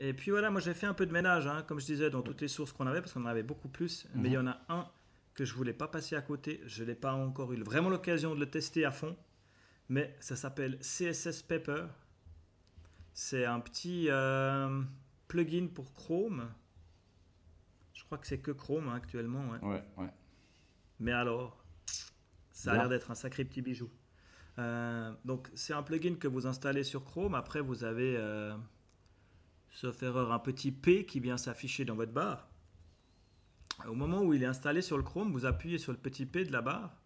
Et 0.00 0.14
puis 0.14 0.30
voilà, 0.30 0.50
moi 0.50 0.60
j'ai 0.60 0.74
fait 0.74 0.86
un 0.86 0.94
peu 0.94 1.06
de 1.06 1.12
ménage, 1.12 1.46
hein, 1.46 1.64
comme 1.66 1.80
je 1.80 1.86
disais, 1.86 2.10
dans 2.10 2.22
toutes 2.22 2.40
les 2.40 2.48
sources 2.48 2.72
qu'on 2.72 2.86
avait, 2.86 3.00
parce 3.00 3.12
qu'on 3.12 3.22
en 3.22 3.26
avait 3.26 3.42
beaucoup 3.42 3.68
plus. 3.68 4.06
Mais 4.14 4.28
il 4.28 4.32
y 4.32 4.38
en 4.38 4.46
a 4.46 4.60
un 4.68 4.88
que 5.34 5.44
je 5.44 5.54
voulais 5.54 5.72
pas 5.72 5.88
passer 5.88 6.16
à 6.16 6.20
côté. 6.22 6.60
Je 6.66 6.84
n'ai 6.84 6.94
pas 6.94 7.12
encore 7.12 7.52
eu 7.52 7.62
vraiment 7.62 7.90
l'occasion 7.90 8.34
de 8.34 8.40
le 8.40 8.50
tester 8.50 8.84
à 8.84 8.90
fond. 8.90 9.16
Mais 9.88 10.16
ça 10.20 10.36
s'appelle 10.36 10.78
CSS 10.80 11.42
Paper. 11.42 11.86
C'est 13.12 13.44
un 13.44 13.60
petit 13.60 14.06
euh, 14.10 14.82
plugin 15.26 15.68
pour 15.68 15.94
Chrome. 15.94 16.48
Je 17.94 18.04
crois 18.04 18.18
que 18.18 18.26
c'est 18.26 18.38
que 18.38 18.50
Chrome 18.50 18.88
hein, 18.88 18.94
actuellement. 18.94 19.48
ouais. 19.50 19.58
Ouais, 19.62 19.84
ouais. 19.96 20.12
Mais 21.00 21.12
alors, 21.12 21.64
ça 22.50 22.72
a 22.72 22.76
l'air 22.76 22.88
d'être 22.88 23.10
un 23.10 23.14
sacré 23.14 23.44
petit 23.44 23.62
bijou. 23.62 23.88
Euh, 24.58 25.12
donc, 25.24 25.48
c'est 25.54 25.72
un 25.72 25.82
plugin 25.82 26.16
que 26.16 26.26
vous 26.26 26.46
installez 26.46 26.82
sur 26.82 27.04
Chrome. 27.04 27.34
Après, 27.34 27.60
vous 27.60 27.84
avez, 27.84 28.16
euh, 28.16 28.56
sauf 29.72 30.02
erreur, 30.02 30.32
un 30.32 30.38
petit 30.38 30.72
P 30.72 31.04
qui 31.04 31.20
vient 31.20 31.36
s'afficher 31.36 31.84
dans 31.84 31.94
votre 31.94 32.12
barre. 32.12 32.48
Au 33.86 33.94
moment 33.94 34.22
où 34.22 34.34
il 34.34 34.42
est 34.42 34.46
installé 34.46 34.82
sur 34.82 34.96
le 34.96 35.04
Chrome, 35.04 35.32
vous 35.32 35.46
appuyez 35.46 35.78
sur 35.78 35.92
le 35.92 35.98
petit 35.98 36.26
P 36.26 36.44
de 36.44 36.52
la 36.52 36.62
barre. 36.62 36.96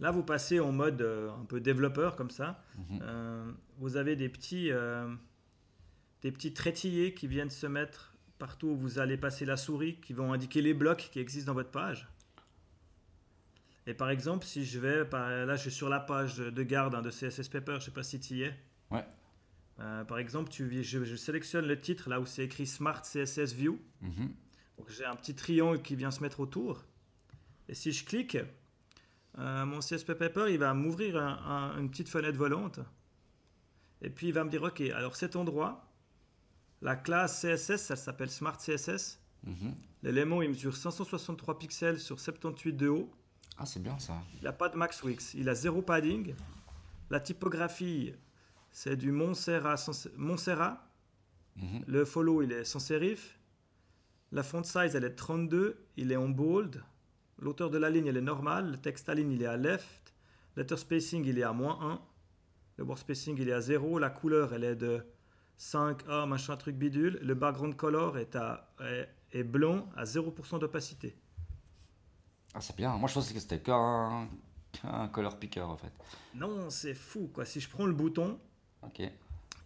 Là, 0.00 0.10
vous 0.10 0.24
passez 0.24 0.58
en 0.58 0.72
mode 0.72 1.00
euh, 1.02 1.30
un 1.30 1.44
peu 1.44 1.60
développeur 1.60 2.16
comme 2.16 2.30
ça. 2.30 2.64
Mhm. 2.76 2.98
Euh, 3.02 3.52
vous 3.78 3.96
avez 3.96 4.16
des 4.16 4.28
petits, 4.28 4.72
euh, 4.72 5.14
des 6.22 6.32
petits 6.32 6.52
trétillés 6.52 7.14
qui 7.14 7.28
viennent 7.28 7.50
se 7.50 7.66
mettre 7.66 8.14
partout 8.38 8.68
où 8.68 8.76
vous 8.76 8.98
allez 8.98 9.16
passer 9.16 9.44
la 9.44 9.56
souris, 9.56 10.00
qui 10.00 10.12
vont 10.12 10.32
indiquer 10.32 10.62
les 10.62 10.74
blocs 10.74 11.08
qui 11.12 11.20
existent 11.20 11.52
dans 11.52 11.54
votre 11.54 11.70
page. 11.70 12.08
Et 13.86 13.94
par 13.94 14.10
exemple, 14.10 14.44
si 14.44 14.64
je 14.64 14.80
vais, 14.80 15.04
par, 15.04 15.28
là 15.28 15.54
je 15.54 15.62
suis 15.62 15.70
sur 15.70 15.88
la 15.88 16.00
page 16.00 16.38
de 16.38 16.62
garde 16.64 16.96
hein, 16.96 17.02
de 17.02 17.10
CSS 17.10 17.48
Paper, 17.48 17.72
je 17.72 17.76
ne 17.76 17.80
sais 17.82 17.90
pas 17.92 18.02
si 18.02 18.18
tu 18.18 18.34
y 18.34 18.42
es. 18.42 18.54
Ouais. 18.90 19.04
Euh, 19.80 20.04
par 20.04 20.18
exemple, 20.18 20.50
tu, 20.50 20.82
je, 20.82 21.04
je 21.04 21.16
sélectionne 21.16 21.66
le 21.66 21.80
titre 21.80 22.08
là 22.10 22.20
où 22.20 22.26
c'est 22.26 22.44
écrit 22.44 22.66
Smart 22.66 23.02
CSS 23.02 23.52
View. 23.54 23.80
Mhm. 24.00 24.30
Donc 24.78 24.90
j'ai 24.90 25.04
un 25.04 25.16
petit 25.16 25.34
triangle 25.34 25.80
qui 25.82 25.96
vient 25.96 26.10
se 26.10 26.20
mettre 26.20 26.40
autour. 26.40 26.84
Et 27.68 27.74
si 27.74 27.92
je 27.92 28.04
clique, 28.04 28.36
euh, 29.38 29.64
mon 29.64 29.80
CSP 29.80 30.14
Paper, 30.14 30.46
il 30.50 30.58
va 30.58 30.74
m'ouvrir 30.74 31.16
un- 31.16 31.72
un- 31.74 31.78
une 31.80 31.90
petite 31.90 32.08
fenêtre 32.08 32.36
volante. 32.38 32.80
Et 34.02 34.10
puis 34.10 34.28
il 34.28 34.32
va 34.32 34.44
me 34.44 34.50
dire, 34.50 34.62
ok, 34.62 34.80
alors 34.80 35.16
cet 35.16 35.36
endroit, 35.36 35.88
La 36.84 36.96
classe 36.96 37.40
CSS, 37.40 37.92
elle 37.92 37.96
s'appelle 37.96 38.28
Smart 38.28 38.58
CSS. 38.58 39.20
Mhm. 39.44 39.72
L'élément, 40.02 40.42
il 40.42 40.48
mesure 40.48 40.76
563 40.76 41.56
pixels 41.56 42.00
sur 42.00 42.18
78 42.18 42.72
de 42.72 42.88
haut. 42.88 43.08
Ah, 43.56 43.64
c'est 43.64 43.80
bien 43.80 43.96
ça. 44.00 44.20
Il 44.38 44.42
n'a 44.42 44.52
pas 44.52 44.68
de 44.68 44.76
max 44.76 45.00
Wix. 45.04 45.32
Il 45.34 45.48
a 45.48 45.54
zéro 45.54 45.80
padding. 45.80 46.34
La 47.08 47.20
typographie, 47.20 48.14
c'est 48.72 48.96
du 48.96 49.12
Montserrat. 49.12 49.76
sans- 49.76 50.08
Montserrat. 50.16 50.86
Mhm. 51.56 51.84
Le 51.86 52.04
follow, 52.04 52.42
il 52.42 52.52
est 52.52 52.64
sans 52.64 52.78
serif. 52.80 53.38
La 54.32 54.42
font 54.42 54.62
size, 54.64 54.94
elle 54.96 55.04
est 55.04 55.14
32. 55.14 55.84
Il 55.96 56.10
est 56.10 56.16
en 56.16 56.28
bold. 56.28 56.82
L'auteur 57.38 57.70
de 57.70 57.78
la 57.78 57.90
ligne, 57.90 58.06
elle 58.06 58.16
est 58.16 58.20
normale. 58.22 58.70
Le 58.72 58.76
texte 58.78 59.08
à 59.08 59.14
ligne, 59.14 59.32
il 59.32 59.42
est 59.42 59.46
à 59.46 59.56
left. 59.56 60.14
Letter 60.56 60.76
spacing, 60.76 61.24
il 61.26 61.38
est 61.38 61.42
à 61.42 61.52
moins 61.52 61.78
1. 61.82 62.00
Le 62.78 62.84
word 62.84 62.98
spacing, 62.98 63.36
il 63.38 63.48
est 63.48 63.52
à 63.52 63.60
0. 63.60 63.98
La 63.98 64.10
couleur, 64.10 64.54
elle 64.54 64.64
est 64.64 64.76
de 64.76 65.04
5A, 65.58 66.26
machin 66.26 66.56
truc 66.56 66.76
bidule. 66.76 67.18
Le 67.22 67.34
background 67.34 67.76
color 67.76 68.16
est, 68.16 68.34
à, 68.36 68.72
est, 68.80 69.08
est 69.32 69.44
blanc 69.44 69.90
à 69.96 70.04
0% 70.04 70.58
d'opacité. 70.58 71.14
Ah, 72.54 72.60
c'est 72.60 72.76
bien. 72.76 72.96
Moi, 72.96 73.08
je 73.08 73.14
pensais 73.14 73.34
que 73.34 73.40
c'était 73.40 73.60
qu'un 73.60 74.28
qu'un 74.72 75.08
color 75.08 75.38
picker 75.38 75.60
en 75.60 75.76
fait. 75.76 75.92
Non, 76.34 76.70
c'est 76.70 76.94
fou 76.94 77.28
quoi. 77.32 77.44
Si 77.44 77.60
je 77.60 77.68
prends 77.68 77.84
le 77.84 77.92
bouton, 77.92 78.38
Ok. 78.82 79.00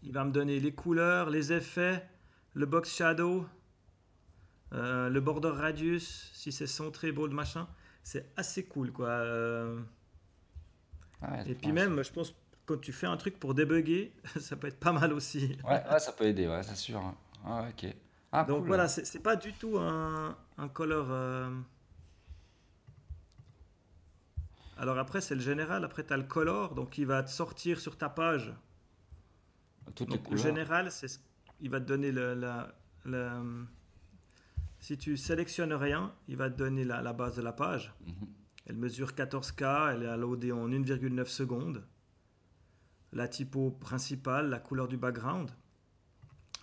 il 0.02 0.10
va 0.12 0.24
me 0.24 0.30
donner 0.32 0.58
les 0.58 0.72
couleurs, 0.72 1.28
les 1.28 1.52
effets, 1.52 2.08
le 2.54 2.64
box 2.64 2.94
shadow, 2.96 3.46
euh, 4.72 5.08
le 5.08 5.20
border 5.20 5.50
radius, 5.50 6.30
si 6.34 6.52
c'est 6.52 6.66
centré, 6.66 7.12
bold, 7.12 7.32
machin. 7.32 7.68
C'est 8.02 8.30
assez 8.36 8.64
cool 8.64 8.92
quoi. 8.92 9.08
Euh, 9.08 9.80
Ah 11.20 11.32
ouais, 11.32 11.46
et 11.46 11.54
puis 11.54 11.72
même, 11.72 12.02
je 12.02 12.12
pense, 12.12 12.34
quand 12.66 12.80
tu 12.80 12.92
fais 12.92 13.06
un 13.06 13.16
truc 13.16 13.38
pour 13.38 13.54
débugger, 13.54 14.12
ça 14.40 14.56
peut 14.56 14.66
être 14.68 14.80
pas 14.80 14.92
mal 14.92 15.12
aussi. 15.12 15.56
Ouais, 15.64 15.82
ouais, 15.90 15.98
ça 16.00 16.12
peut 16.12 16.24
aider, 16.24 16.46
ouais, 16.46 16.62
c'est 16.62 16.76
sûr. 16.76 17.02
Ah, 17.44 17.62
ouais, 17.62 17.68
ok. 17.70 17.94
Ah, 18.32 18.44
Donc 18.46 18.66
cool. 18.66 18.66
voilà, 18.66 18.88
c'est 18.88 19.04
c'est 19.04 19.20
pas 19.20 19.36
du 19.36 19.52
tout 19.54 19.78
un, 19.78 20.36
un 20.58 20.68
color. 20.68 21.06
euh, 21.10 21.50
Alors 24.78 24.96
après, 24.98 25.20
c'est 25.20 25.34
le 25.34 25.40
général. 25.42 25.84
Après, 25.84 26.04
tu 26.04 26.12
as 26.12 26.16
le 26.16 26.22
color, 26.22 26.74
donc 26.74 26.98
il 26.98 27.04
va 27.06 27.22
te 27.22 27.30
sortir 27.30 27.78
sur 27.80 27.98
ta 27.98 28.08
page. 28.08 28.54
Toutes 29.94 30.10
les 30.10 30.16
Donc, 30.16 30.24
le 30.24 30.28
couleurs. 30.30 30.42
général, 30.44 30.90
c'est 30.92 31.08
ce- 31.08 31.18
il 31.60 31.70
va 31.70 31.80
te 31.80 31.86
donner 31.86 32.12
le, 32.12 32.34
la, 32.34 32.74
la- 33.04 33.42
Si 34.80 34.98
tu 34.98 35.16
sélectionnes 35.16 35.72
rien, 35.72 36.14
il 36.28 36.36
va 36.36 36.50
te 36.50 36.56
donner 36.56 36.84
la, 36.84 37.00
la 37.02 37.12
base 37.12 37.36
de 37.36 37.42
la 37.42 37.52
page. 37.52 37.94
Mhm. 38.06 38.14
Elle 38.66 38.76
mesure 38.76 39.12
14K, 39.14 39.92
elle 39.94 40.02
est 40.02 40.06
à 40.08 40.16
loader 40.16 40.52
en 40.52 40.68
1,9 40.68 41.26
secondes. 41.28 41.84
La 43.12 43.28
typo 43.28 43.70
principale, 43.70 44.48
la 44.50 44.58
couleur 44.58 44.88
du 44.88 44.96
background. 44.96 45.50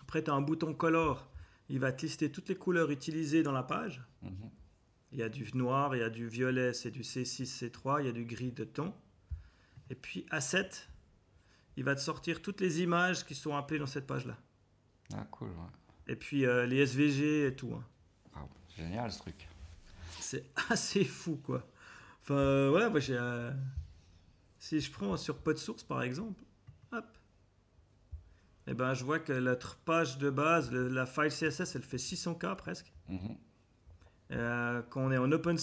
Après, 0.01 0.23
tu 0.23 0.29
as 0.29 0.33
un 0.33 0.41
bouton 0.41 0.73
color. 0.73 1.29
Il 1.69 1.79
va 1.79 1.91
te 1.91 2.01
lister 2.05 2.31
toutes 2.31 2.49
les 2.49 2.55
couleurs 2.55 2.91
utilisées 2.91 3.41
dans 3.41 3.53
la 3.53 3.63
page. 3.63 4.03
Mhm. 4.21 4.49
Il 5.13 5.19
y 5.19 5.23
a 5.23 5.29
du 5.29 5.49
noir, 5.55 5.95
il 5.95 5.99
y 5.99 6.03
a 6.03 6.09
du 6.09 6.27
violet, 6.27 6.73
c'est 6.73 6.91
du 6.91 7.01
C6, 7.03 7.45
C3, 7.45 8.01
il 8.01 8.05
y 8.07 8.09
a 8.09 8.11
du 8.11 8.25
gris 8.25 8.51
de 8.51 8.63
ton. 8.63 8.93
Et 9.89 9.95
puis 9.95 10.25
Asset, 10.29 10.69
il 11.77 11.83
va 11.83 11.95
te 11.95 12.01
sortir 12.01 12.41
toutes 12.41 12.61
les 12.61 12.81
images 12.81 13.25
qui 13.25 13.35
sont 13.35 13.55
appelées 13.55 13.79
dans 13.79 13.85
cette 13.87 14.07
page-là. 14.07 14.37
Ah, 15.15 15.25
cool, 15.31 15.49
ouais. 15.49 15.55
Et 16.07 16.15
puis 16.15 16.45
euh, 16.45 16.65
les 16.65 16.77
SVG 16.77 17.47
et 17.47 17.55
tout. 17.55 17.73
hein. 17.73 17.83
Ah, 18.35 18.45
c'est 18.69 18.83
génial 18.83 19.11
ce 19.11 19.19
truc. 19.19 19.47
C'est 20.19 20.45
assez 20.69 21.03
fou, 21.05 21.37
quoi. 21.37 21.67
Enfin, 22.21 22.35
euh, 22.35 22.71
ouais, 22.71 22.89
moi 22.89 22.99
j'ai. 22.99 23.17
euh, 23.17 23.51
Si 24.59 24.79
je 24.81 24.91
prends 24.91 25.15
sur 25.17 25.37
PodSource 25.39 25.83
par 25.83 26.01
exemple, 26.03 26.43
hop. 26.91 27.05
Et 28.67 28.73
ben, 28.73 28.93
je 28.93 29.03
vois 29.03 29.19
que 29.19 29.33
notre 29.33 29.75
page 29.77 30.17
de 30.19 30.29
base, 30.29 30.71
le- 30.71 30.87
la 30.87 31.05
file 31.05 31.29
CSS, 31.31 31.75
elle 31.75 31.83
fait 31.83 31.97
600K 31.97 32.55
presque. 32.55 32.93
Euh, 34.31 34.81
quand 34.89 35.01
on 35.01 35.11
est 35.11 35.17
en 35.17 35.31
open 35.33 35.57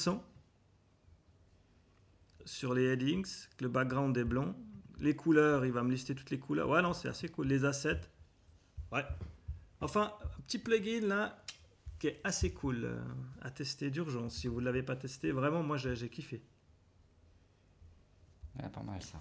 sur 2.45 2.75
les 2.75 2.85
headings, 2.93 3.27
que 3.57 3.65
le 3.65 3.71
background 3.71 4.17
est 4.17 4.25
blanc, 4.25 4.55
les 5.01 5.17
couleurs, 5.17 5.65
il 5.65 5.73
va 5.73 5.83
me 5.83 5.91
lister 5.91 6.15
toutes 6.15 6.31
les 6.31 6.39
couleurs. 6.39 6.69
Ouais, 6.69 6.83
non, 6.83 6.93
c'est 6.93 7.09
assez 7.09 7.29
cool. 7.29 7.49
Les 7.49 7.65
assets, 7.65 8.01
ouais. 8.93 9.05
Enfin, 9.81 10.13
un 10.23 10.43
petit 10.43 10.59
plugin 10.59 11.07
là 11.07 11.43
qui 11.99 12.09
est 12.09 12.21
assez 12.25 12.53
cool 12.53 12.85
euh, 12.85 12.99
à 13.43 13.51
tester 13.51 13.91
d'urgence. 13.91 14.35
Si 14.35 14.49
vous 14.49 14.61
ne 14.61 14.67
l'avez 14.67 14.83
pas 14.83 14.97
testé, 14.97 15.33
vraiment, 15.33 15.63
moi 15.63 15.77
j'ai 15.77 16.09
kiffé. 16.09 16.43
Ouais, 18.59 18.69
pas 18.69 18.83
mal 18.83 19.01
ça. 19.03 19.21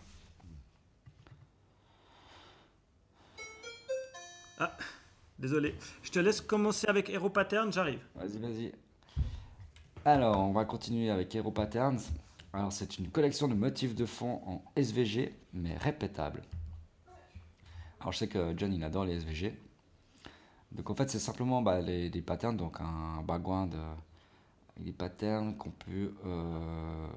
Désolé. 5.38 5.76
Je 6.04 6.12
te 6.12 6.20
laisse 6.20 6.42
commencer 6.42 6.88
avec 6.88 7.10
Hero 7.10 7.30
Pattern, 7.30 7.72
j'arrive. 7.72 8.02
Vas-y, 8.16 8.40
vas-y. 8.40 8.74
Alors, 10.04 10.38
on 10.40 10.52
va 10.52 10.66
continuer 10.66 11.10
avec 11.10 11.34
Hero 11.34 11.52
Patterns. 11.52 12.02
Alors, 12.60 12.74
c'est 12.74 12.98
une 12.98 13.08
collection 13.08 13.48
de 13.48 13.54
motifs 13.54 13.96
de 13.96 14.06
fond 14.06 14.42
en 14.46 14.62
SVG, 14.76 15.34
mais 15.54 15.78
répétables. 15.78 16.44
Alors, 18.02 18.12
je 18.12 18.18
sais 18.18 18.28
que 18.28 18.54
John, 18.58 18.84
adore 18.84 19.06
les 19.06 19.16
SVG. 19.16 19.58
Donc, 20.74 20.90
en 20.90 20.94
fait, 20.94 21.10
c'est 21.10 21.20
simplement 21.20 21.62
bah, 21.62 21.80
les, 21.80 22.10
des 22.10 22.22
patterns, 22.22 22.58
donc 22.58 22.82
un 22.82 23.24
background 23.24 23.74
avec 24.72 24.84
des 24.84 24.92
patterns 24.92 25.56
qu'on 25.56 25.70
peut. 25.72 26.14
euh, 26.26 27.08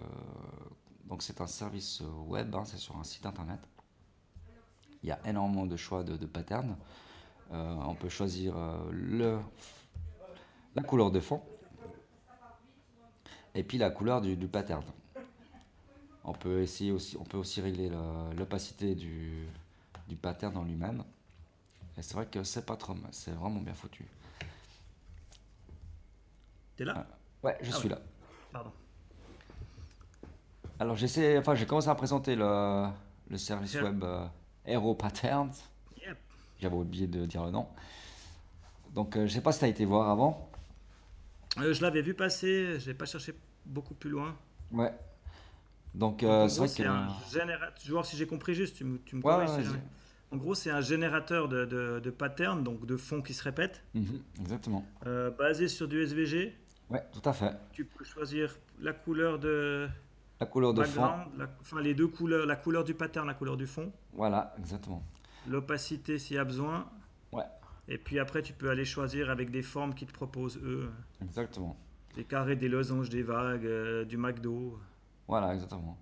donc, 1.06 1.24
c'est 1.24 1.40
un 1.40 1.48
service 1.48 2.04
web, 2.28 2.54
hein, 2.54 2.62
c'est 2.64 2.78
sur 2.78 2.96
un 2.96 3.02
site 3.02 3.26
internet. 3.26 3.58
Il 5.02 5.08
y 5.08 5.10
a 5.12 5.18
énormément 5.26 5.66
de 5.66 5.76
choix 5.76 6.04
de, 6.04 6.24
patterns. 6.24 6.76
Euh, 7.50 7.74
on 7.84 7.96
peut 7.96 8.08
choisir 8.08 8.56
euh, 8.56 8.78
le, 8.92 9.40
la 10.76 10.84
couleur 10.84 11.10
de 11.10 11.18
fond 11.18 11.42
et 13.56 13.64
puis 13.64 13.76
la 13.76 13.90
couleur 13.90 14.20
du 14.20 14.46
pattern. 14.46 14.84
On 16.24 16.32
peut 16.32 16.62
essayer 16.62 16.92
aussi, 16.92 17.16
on 17.18 17.24
peut 17.24 17.36
aussi 17.38 17.60
régler 17.60 17.88
le- 17.88 18.36
l'opacité 18.36 18.94
du, 18.94 19.46
du 20.08 20.16
pattern 20.16 20.56
en 20.56 20.62
lui-même. 20.64 21.02
Et 21.98 22.02
c'est 22.02 22.14
vrai 22.14 22.26
que 22.26 22.42
c'est 22.44 22.64
pas 22.64 22.76
trop 22.76 22.94
mal, 22.94 23.10
c'est 23.12 23.32
vraiment 23.32 23.60
bien 23.60 23.74
foutu. 23.74 24.06
T'es 26.76 26.84
là? 26.84 27.06
Ouais, 27.42 27.58
je 27.60 27.70
Ah 27.72 27.76
suis 27.76 27.88
ouais. 27.88 27.94
là. 27.94 28.00
Pardon. 28.52 28.72
Alors 30.78 30.96
j'essaie, 30.96 31.38
enfin 31.38 31.54
j'ai 31.54 31.66
commencé 31.66 31.88
à 31.88 31.94
présenter 31.94 32.34
le, 32.34 32.86
le 33.28 33.36
service 33.38 33.74
web 33.74 34.02
euh, 34.04 34.26
Aero 34.64 34.94
Patterns. 34.94 35.52
Yep. 36.00 36.18
J'avais 36.60 36.76
oublié 36.76 37.06
de 37.06 37.26
dire 37.26 37.44
le 37.44 37.50
nom. 37.50 37.68
Donc 38.94 39.16
euh, 39.16 39.26
je 39.26 39.32
sais 39.34 39.40
pas 39.40 39.52
si 39.52 39.58
tu 39.60 39.64
as 39.64 39.68
été 39.68 39.84
voir 39.84 40.08
avant. 40.08 40.50
Euh, 41.58 41.72
je 41.74 41.82
l'avais 41.82 42.02
vu 42.02 42.14
passer, 42.14 42.78
j'ai 42.80 42.94
pas 42.94 43.04
cherché 43.04 43.34
beaucoup 43.66 43.94
plus 43.94 44.10
loin. 44.10 44.36
Ouais. 44.72 44.92
Donc 45.94 46.22
euh, 46.22 46.48
c'est 46.48 46.58
vrai 46.58 46.68
c'est 46.68 46.82
que. 46.84 46.88
un 46.88 47.08
générateur. 47.30 47.74
Je 47.80 47.86
vais 47.86 47.92
voir 47.92 48.06
si 48.06 48.16
j'ai 48.16 48.26
compris 48.26 48.54
juste, 48.54 48.76
tu 48.76 48.84
me, 48.84 48.98
tu 49.04 49.16
me 49.16 49.22
Ouais, 49.22 49.32
corriges 49.34 49.68
ouais. 49.70 49.78
En 50.30 50.36
gros, 50.38 50.54
c'est 50.54 50.70
un 50.70 50.80
générateur 50.80 51.46
de, 51.48 51.66
de, 51.66 52.00
de 52.00 52.10
patterns, 52.10 52.64
donc 52.64 52.86
de 52.86 52.96
fonds 52.96 53.20
qui 53.20 53.34
se 53.34 53.42
répètent, 53.44 53.82
Mhm, 53.94 54.22
exactement. 54.40 54.84
euh, 55.06 55.30
basé 55.30 55.68
sur 55.68 55.86
du 55.88 56.00
SVG. 56.02 56.54
Ouais, 56.88 57.02
tout 57.12 57.28
à 57.28 57.34
fait. 57.34 57.52
Tu 57.72 57.84
peux 57.84 58.02
choisir 58.04 58.56
la 58.80 58.94
couleur 58.94 59.38
de 59.38 59.88
La 60.40 60.46
couleur 60.46 60.72
de 60.72 60.82
fond. 60.84 61.02
la- 61.36 61.50
enfin 61.60 61.80
les 61.82 61.92
deux 61.94 62.08
couleurs, 62.08 62.46
la 62.46 62.56
couleur 62.56 62.82
du 62.84 62.94
pattern, 62.94 63.26
la 63.26 63.34
couleur 63.34 63.58
du 63.58 63.66
fond, 63.66 63.92
Voilà, 64.14 64.54
exactement. 64.58 65.02
l'opacité 65.46 66.18
s'il 66.18 66.36
y 66.36 66.38
a 66.38 66.44
besoin. 66.44 66.88
Ouais, 67.32 67.44
Et 67.88 67.98
puis 67.98 68.18
après, 68.18 68.42
tu 68.42 68.52
peux 68.54 68.70
aller 68.70 68.84
choisir 68.86 69.28
avec 69.30 69.50
des 69.50 69.62
formes 69.62 69.94
qu'ils 69.94 70.08
te 70.08 70.12
proposent 70.14 70.58
eux, 70.64 70.90
exactement. 71.22 71.76
des 72.14 72.24
carrés, 72.24 72.56
des 72.56 72.68
losanges, 72.68 73.08
des 73.10 73.22
vagues, 73.22 73.66
euh, 73.66 74.04
du 74.04 74.16
McDo, 74.16 74.78
Voilà, 75.28 75.54
exactement. 75.54 75.96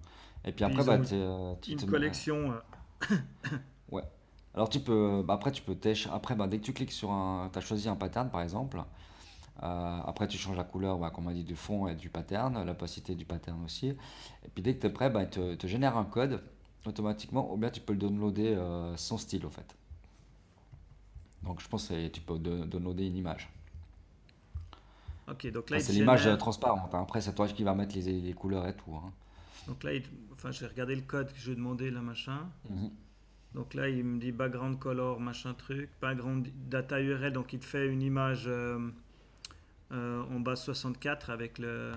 Et 0.44 0.52
puis 0.52 0.64
après, 0.64 0.84
bah, 0.84 0.98
euh, 1.12 1.54
tu 1.60 1.72
une 1.72 1.86
collection. 1.86 2.52
euh, 2.52 2.60
Ouais. 3.92 4.02
Alors 4.54 4.68
tu 4.68 4.80
peux, 4.80 5.22
bah, 5.24 5.34
après 5.34 5.52
tu 5.52 5.62
peux 5.62 5.76
après 6.12 6.34
bah, 6.34 6.46
dès 6.48 6.58
que 6.58 6.64
tu 6.64 6.72
cliques 6.72 6.92
sur 6.92 7.10
un, 7.12 7.48
tu 7.52 7.58
as 7.58 7.62
choisi 7.62 7.88
un 7.88 7.96
pattern 7.96 8.30
par 8.30 8.40
exemple, 8.42 8.82
euh, 9.62 10.00
après 10.06 10.28
tu 10.28 10.38
changes 10.38 10.56
la 10.56 10.64
couleur, 10.64 10.98
bah, 10.98 11.10
comme 11.10 11.26
on 11.26 11.30
a 11.30 11.34
dit, 11.34 11.44
du 11.44 11.56
fond 11.56 11.88
et 11.88 11.94
du 11.96 12.10
pattern, 12.10 12.64
l'opacité 12.64 13.14
du 13.14 13.24
pattern 13.26 13.62
aussi. 13.64 13.88
Et 13.88 14.48
puis 14.54 14.62
dès 14.62 14.74
que 14.76 14.80
tu 14.82 14.86
es 14.88 14.90
prêt, 14.90 15.10
bah, 15.10 15.22
il 15.24 15.30
te, 15.30 15.54
te 15.56 15.66
génère 15.68 15.96
un 15.98 16.04
code 16.04 16.42
automatiquement, 16.86 17.52
ou 17.52 17.56
bien 17.58 17.70
tu 17.70 17.80
peux 17.80 17.92
le 17.94 17.98
downloader 18.00 18.54
euh, 18.56 18.96
sans 18.96 19.18
style 19.18 19.46
au 19.46 19.50
fait. 19.50 19.76
Donc 21.42 21.60
je 21.60 21.68
pense 21.68 21.88
que 21.88 22.08
tu 22.08 22.20
peux 22.20 22.38
do- 22.38 22.64
downloader 22.64 23.06
une 23.06 23.16
image. 23.16 23.48
Ok, 25.30 25.46
donc 25.52 25.70
là, 25.70 25.76
Enfin, 25.76 25.86
c'est 25.86 25.92
l'image 25.92 26.22
génère- 26.22 26.38
transparente. 26.38 26.94
hein. 26.94 27.02
Après 27.02 27.20
c'est 27.20 27.34
toi 27.34 27.46
qui 27.46 27.62
vas 27.64 27.74
mettre 27.74 27.94
les, 27.96 28.20
les 28.20 28.32
couleurs 28.32 28.66
et 28.66 28.74
tout. 28.74 28.94
hein. 28.94 29.12
Donc 29.68 29.84
là, 29.84 29.94
il- 29.94 30.02
enfin, 30.32 30.50
j'ai 30.50 30.66
regardé 30.66 30.94
le 30.96 31.02
code 31.02 31.32
que 31.32 31.38
je 31.38 31.46
lui 31.46 31.52
ai 31.52 31.56
demandé, 31.56 31.90
là, 31.90 32.00
machin. 32.00 32.48
Mhm. 32.68 32.90
Donc 33.54 33.74
là, 33.74 33.88
il 33.88 34.04
me 34.04 34.18
dit 34.20 34.32
background 34.32 34.78
color, 34.78 35.20
machin 35.20 35.54
truc, 35.54 35.90
background 36.00 36.48
data 36.68 37.00
URL, 37.00 37.32
donc 37.32 37.52
il 37.52 37.58
te 37.60 37.64
fait 37.64 37.86
une 37.88 38.00
image 38.02 38.44
euh, 38.46 38.78
euh, 39.92 40.22
en 40.30 40.40
base 40.40 40.62
64 40.62 41.30
avec 41.30 41.58
le. 41.58 41.92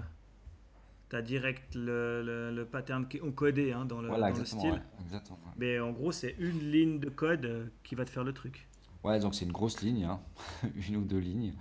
T'as 1.09 1.21
direct 1.21 1.75
le, 1.75 2.23
le, 2.25 2.51
le 2.55 2.65
pattern 2.65 3.07
qui 3.07 3.17
est 3.17 3.21
encodé 3.21 3.71
hein, 3.71 3.85
dans, 3.85 4.01
le, 4.01 4.07
Voilà, 4.07 4.31
dans 4.31 4.39
le 4.39 4.45
style. 4.45 4.71
ouais, 4.71 4.81
exactement, 5.05 5.37
ouais. 5.45 5.51
Mais 5.57 5.79
en 5.79 5.91
gros, 5.91 6.11
c'est 6.11 6.35
une 6.39 6.71
ligne 6.71 6.99
de 6.99 7.09
code 7.09 7.45
euh, 7.45 7.65
qui 7.83 7.93
va 7.93 8.03
te 8.03 8.09
faire 8.09 8.23
le 8.23 8.33
truc. 8.33 8.67
Ouais, 9.03 9.19
donc 9.19 9.35
c'est 9.35 9.45
une 9.45 9.51
grosse 9.51 9.81
ligne, 9.81 10.05
hein. 10.05 10.19
une 10.89 10.97
ou 10.97 11.03
deux 11.03 11.19
lignes. 11.19 11.53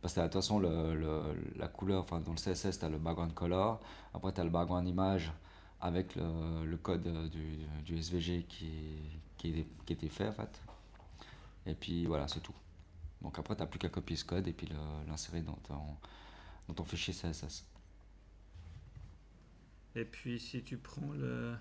Parce 0.00 0.14
que 0.14 0.20
de 0.20 0.24
toute 0.26 0.34
façon, 0.34 0.58
le, 0.60 0.94
le- 0.94 1.34
la 1.56 1.66
couleur, 1.68 2.02
enfin 2.04 2.20
dans 2.20 2.32
le 2.32 2.36
CSS, 2.38 2.78
tu 2.78 2.84
as 2.84 2.88
le 2.88 2.98
background 2.98 3.34
color, 3.34 3.80
après 4.14 4.32
tu 4.32 4.40
as 4.40 4.44
le 4.44 4.50
background 4.50 4.86
image 4.88 5.32
avec 5.80 6.14
le, 6.16 6.64
le 6.64 6.76
code 6.76 7.02
du, 7.30 7.58
du 7.84 7.96
SVG 7.98 8.44
qui, 8.48 8.70
qui, 9.36 9.66
qui 9.86 9.92
était 9.92 10.08
fait 10.08 10.28
en 10.28 10.32
fait. 10.32 10.60
Et 11.66 11.74
puis 11.74 12.06
voilà, 12.06 12.28
c'est 12.28 12.40
tout. 12.40 12.54
Donc 13.22 13.36
après, 13.38 13.56
tu 13.56 13.60
n'as 13.62 13.66
plus 13.66 13.80
qu'à 13.80 13.88
copier 13.88 14.14
ce 14.16 14.24
code 14.24 14.46
et 14.46 14.52
puis 14.52 14.68
l'insérer 15.08 15.40
dans 15.42 15.58
ton, 15.66 15.74
dans 16.68 16.74
ton 16.74 16.84
fichier 16.84 17.12
CSS. 17.12 17.64
Et 19.96 20.04
puis 20.04 20.38
si 20.38 20.62
tu 20.62 20.76
prends 20.76 21.12
le, 21.12 21.54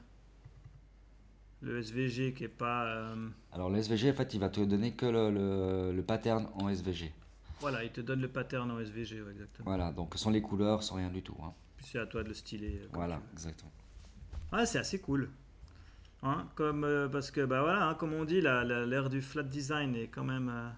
le 1.61 1.79
SVG 1.79 2.33
qui 2.35 2.43
est 2.43 2.47
pas... 2.47 2.85
euh, 2.85 3.29
Alors 3.51 3.69
le 3.71 3.79
SVG, 3.79 4.11
en 4.11 4.13
fait, 4.13 4.33
il 4.35 4.39
va 4.39 4.49
te 4.49 4.61
donner 4.61 4.93
que 4.93 5.05
le, 5.07 5.31
le- 5.31 5.91
le 5.95 6.03
pattern 6.03 6.47
en 6.53 6.69
SVG. 6.69 7.11
Voilà, 7.59 7.83
il 7.83 7.91
te 7.91 8.01
donne 8.01 8.21
le 8.21 8.27
pattern 8.27 8.69
en 8.71 8.79
SVG, 8.79 9.21
ouais, 9.21 9.31
exactement. 9.31 9.65
Voilà, 9.69 9.91
donc 9.91 10.13
sans 10.15 10.29
les 10.31 10.41
couleurs, 10.41 10.83
sans 10.83 10.95
rien 10.95 11.09
du 11.09 11.21
tout. 11.21 11.37
hein. 11.43 11.53
Puis 11.77 11.87
c'est 11.91 11.99
à 11.99 12.05
toi 12.05 12.23
de 12.23 12.29
le 12.29 12.33
styler. 12.33 12.79
euh, 12.83 12.87
Voilà, 12.93 13.21
exactement. 13.33 13.71
Ah, 14.51 14.65
c'est 14.65 14.79
assez 14.79 14.99
cool. 14.99 15.29
Hein, 16.23 16.47
comme, 16.55 16.83
euh, 16.83 17.07
parce 17.07 17.29
que, 17.31 17.41
bah 17.45 17.61
voilà, 17.61 17.89
hein, 17.89 17.93
comme 17.95 18.13
on 18.13 18.25
dit, 18.25 18.41
la- 18.41 18.63
la- 18.63 18.85
l'ère 18.85 19.09
du 19.09 19.21
flat 19.21 19.43
design 19.43 19.95
est 19.95 20.07
quand 20.07 20.23
même 20.23 20.49
euh, 20.49 20.69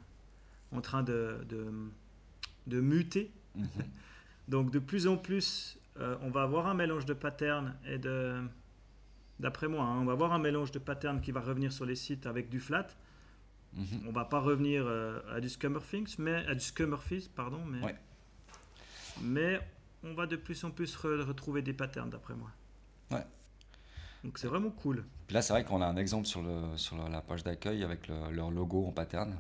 en 0.77 0.82
train 0.82 1.01
de, 1.03 1.38
de, 1.47 1.65
de 2.67 2.82
muter. 2.82 3.32
Mhm. 3.55 3.67
Donc 4.47 4.71
de 4.71 4.80
plus 4.80 5.07
en 5.07 5.15
plus, 5.17 5.77
on 6.21 6.30
va 6.30 6.43
avoir 6.43 6.67
un 6.67 6.73
mélange 6.73 7.05
de 7.05 7.13
patterns 7.13 7.75
et 7.86 7.97
de... 7.97 8.41
D'après 9.39 9.67
moi, 9.67 9.84
hein, 9.84 9.99
on 9.99 10.05
va 10.05 10.13
avoir 10.13 10.32
un 10.34 10.39
mélange 10.39 10.71
de 10.71 10.80
patterns 10.80 11.19
qui 11.21 11.32
va 11.32 11.39
revenir 11.41 11.71
sur 11.73 11.86
les 11.86 11.95
sites 11.95 12.25
avec 12.25 12.49
du 12.49 12.59
flat. 12.59 12.88
Mhm. 13.74 14.03
On 14.07 14.11
va 14.11 14.26
pas 14.26 14.39
revenir 14.39 14.84
euh, 14.86 15.20
à 15.36 15.39
du 15.39 15.49
Scummerfings, 15.49 16.15
mais 16.17 16.45
à 16.47 16.53
du 16.55 16.59
Scummerfizz, 16.61 17.28
pardon, 17.30 17.63
mais 17.65 17.82
Ouais. 17.84 17.95
mais 19.22 19.59
on 20.03 20.13
va 20.13 20.26
de 20.26 20.36
plus 20.36 20.63
en 20.63 20.72
plus 20.72 20.95
re- 20.97 21.22
retrouver 21.22 21.61
des 21.61 21.74
patterns 21.74 22.09
d'après 22.09 22.34
moi. 22.36 22.49
Ouais. 23.11 23.26
Donc 24.24 24.38
c'est 24.38 24.47
vraiment 24.47 24.72
cool. 24.72 25.05
Là, 25.30 25.41
c'est 25.41 25.53
vrai 25.53 25.63
qu'on 25.63 25.82
a 25.82 25.86
un 25.86 25.97
exemple 25.97 26.26
sur, 26.26 26.41
le, 26.41 26.76
sur 26.78 26.97
le- 26.97 27.09
la 27.11 27.22
page 27.22 27.43
d'accueil 27.43 27.84
avec 27.84 28.07
le- 28.07 28.32
leur 28.32 28.49
logo 28.51 28.86
en 28.88 28.91
pattern. 28.91 29.38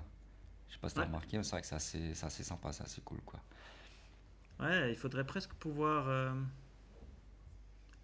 Je 0.69 0.73
sais 0.75 0.79
pas 0.79 0.89
si 0.89 0.93
tu 0.95 0.99
as 0.99 1.03
Ouais. 1.03 1.07
remarqué, 1.07 1.37
mais 1.37 1.43
c'est 1.43 1.51
vrai 1.51 1.61
que 1.61 1.67
c'est 1.67 1.75
assez, 1.75 2.13
c'est 2.13 2.25
assez 2.25 2.43
sympa, 2.43 2.71
c'est 2.71 2.83
assez 2.83 3.01
cool. 3.01 3.19
Quoi. 3.25 3.39
Ouais, 4.59 4.91
il 4.91 4.95
faudrait 4.95 5.25
presque 5.25 5.53
pouvoir 5.53 6.07
euh, 6.07 6.31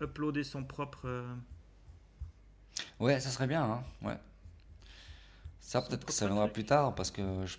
uploader 0.02 0.44
son 0.44 0.64
propre. 0.64 1.02
euh, 1.06 1.34
Ouais, 3.00 3.20
ça 3.20 3.30
serait 3.30 3.48
bien. 3.48 3.64
Hein 3.64 3.84
ouais. 4.02 4.18
Ça, 5.68 5.82
peut-être 5.82 6.06
que 6.06 6.14
ça 6.14 6.28
viendra 6.28 6.48
plus 6.48 6.64
tard 6.64 6.94
parce 6.94 7.10
que 7.10 7.44
je- 7.46 7.58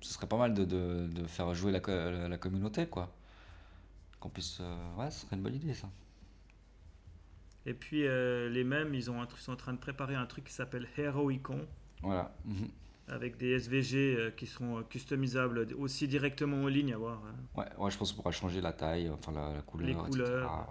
ce 0.00 0.14
serait 0.14 0.28
pas 0.28 0.36
mal 0.38 0.54
de, 0.54 0.64
de, 0.64 1.08
de 1.08 1.26
faire 1.26 1.52
jouer 1.52 1.72
la, 1.72 1.80
co- 1.80 1.90
la, 1.90 2.28
la 2.28 2.38
communauté. 2.38 2.86
quoi. 2.86 3.12
Qu'on 4.20 4.28
puisse. 4.28 4.58
euh, 4.60 4.94
ouais, 4.96 5.10
ce 5.10 5.22
serait 5.26 5.34
une 5.36 5.42
bonne 5.42 5.56
idée 5.56 5.74
ça. 5.74 5.88
Et 7.66 7.74
puis 7.74 8.06
euh, 8.06 8.48
les 8.48 8.62
mêmes, 8.64 8.94
ils, 8.94 9.10
ont 9.10 9.20
un 9.20 9.26
truc- 9.26 9.40
sont 9.40 9.52
en 9.52 9.56
train 9.56 9.72
de 9.72 9.78
préparer 9.78 10.14
un 10.14 10.26
truc 10.26 10.44
qui 10.44 10.52
s'appelle 10.52 10.86
Hero 10.96 11.28
Icon 11.30 11.66
Voilà. 12.02 12.32
Avec 13.08 13.36
des 13.38 13.50
SVG 13.58 13.96
euh, 14.16 14.30
qui 14.30 14.46
seront 14.46 14.84
customisables 14.84 15.66
aussi 15.76 16.06
directement 16.06 16.62
en 16.62 16.66
ligne 16.68 16.92
à 16.94 16.98
voir. 16.98 17.20
euh. 17.26 17.60
Ouais, 17.60 17.66
ouais, 17.78 17.90
je 17.90 17.98
pense 17.98 18.12
qu'on 18.12 18.18
pourra 18.22 18.30
changer 18.30 18.60
la 18.60 18.72
taille, 18.72 19.10
enfin 19.10 19.32
la, 19.32 19.52
la 19.54 19.62
couleur. 19.62 19.88
Les 19.88 19.92
etc. 19.94 20.08
couleurs. 20.08 20.40
Voilà. 20.48 20.66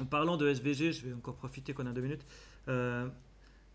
En 0.00 0.06
parlant 0.06 0.36
de 0.38 0.48
SVG, 0.48 0.92
je 0.92 1.06
vais 1.06 1.12
encore 1.12 1.34
profiter 1.36 1.74
qu'on 1.74 1.86
a 1.86 1.92
deux 1.92 2.00
minutes. 2.00 2.24
Euh, 2.68 3.08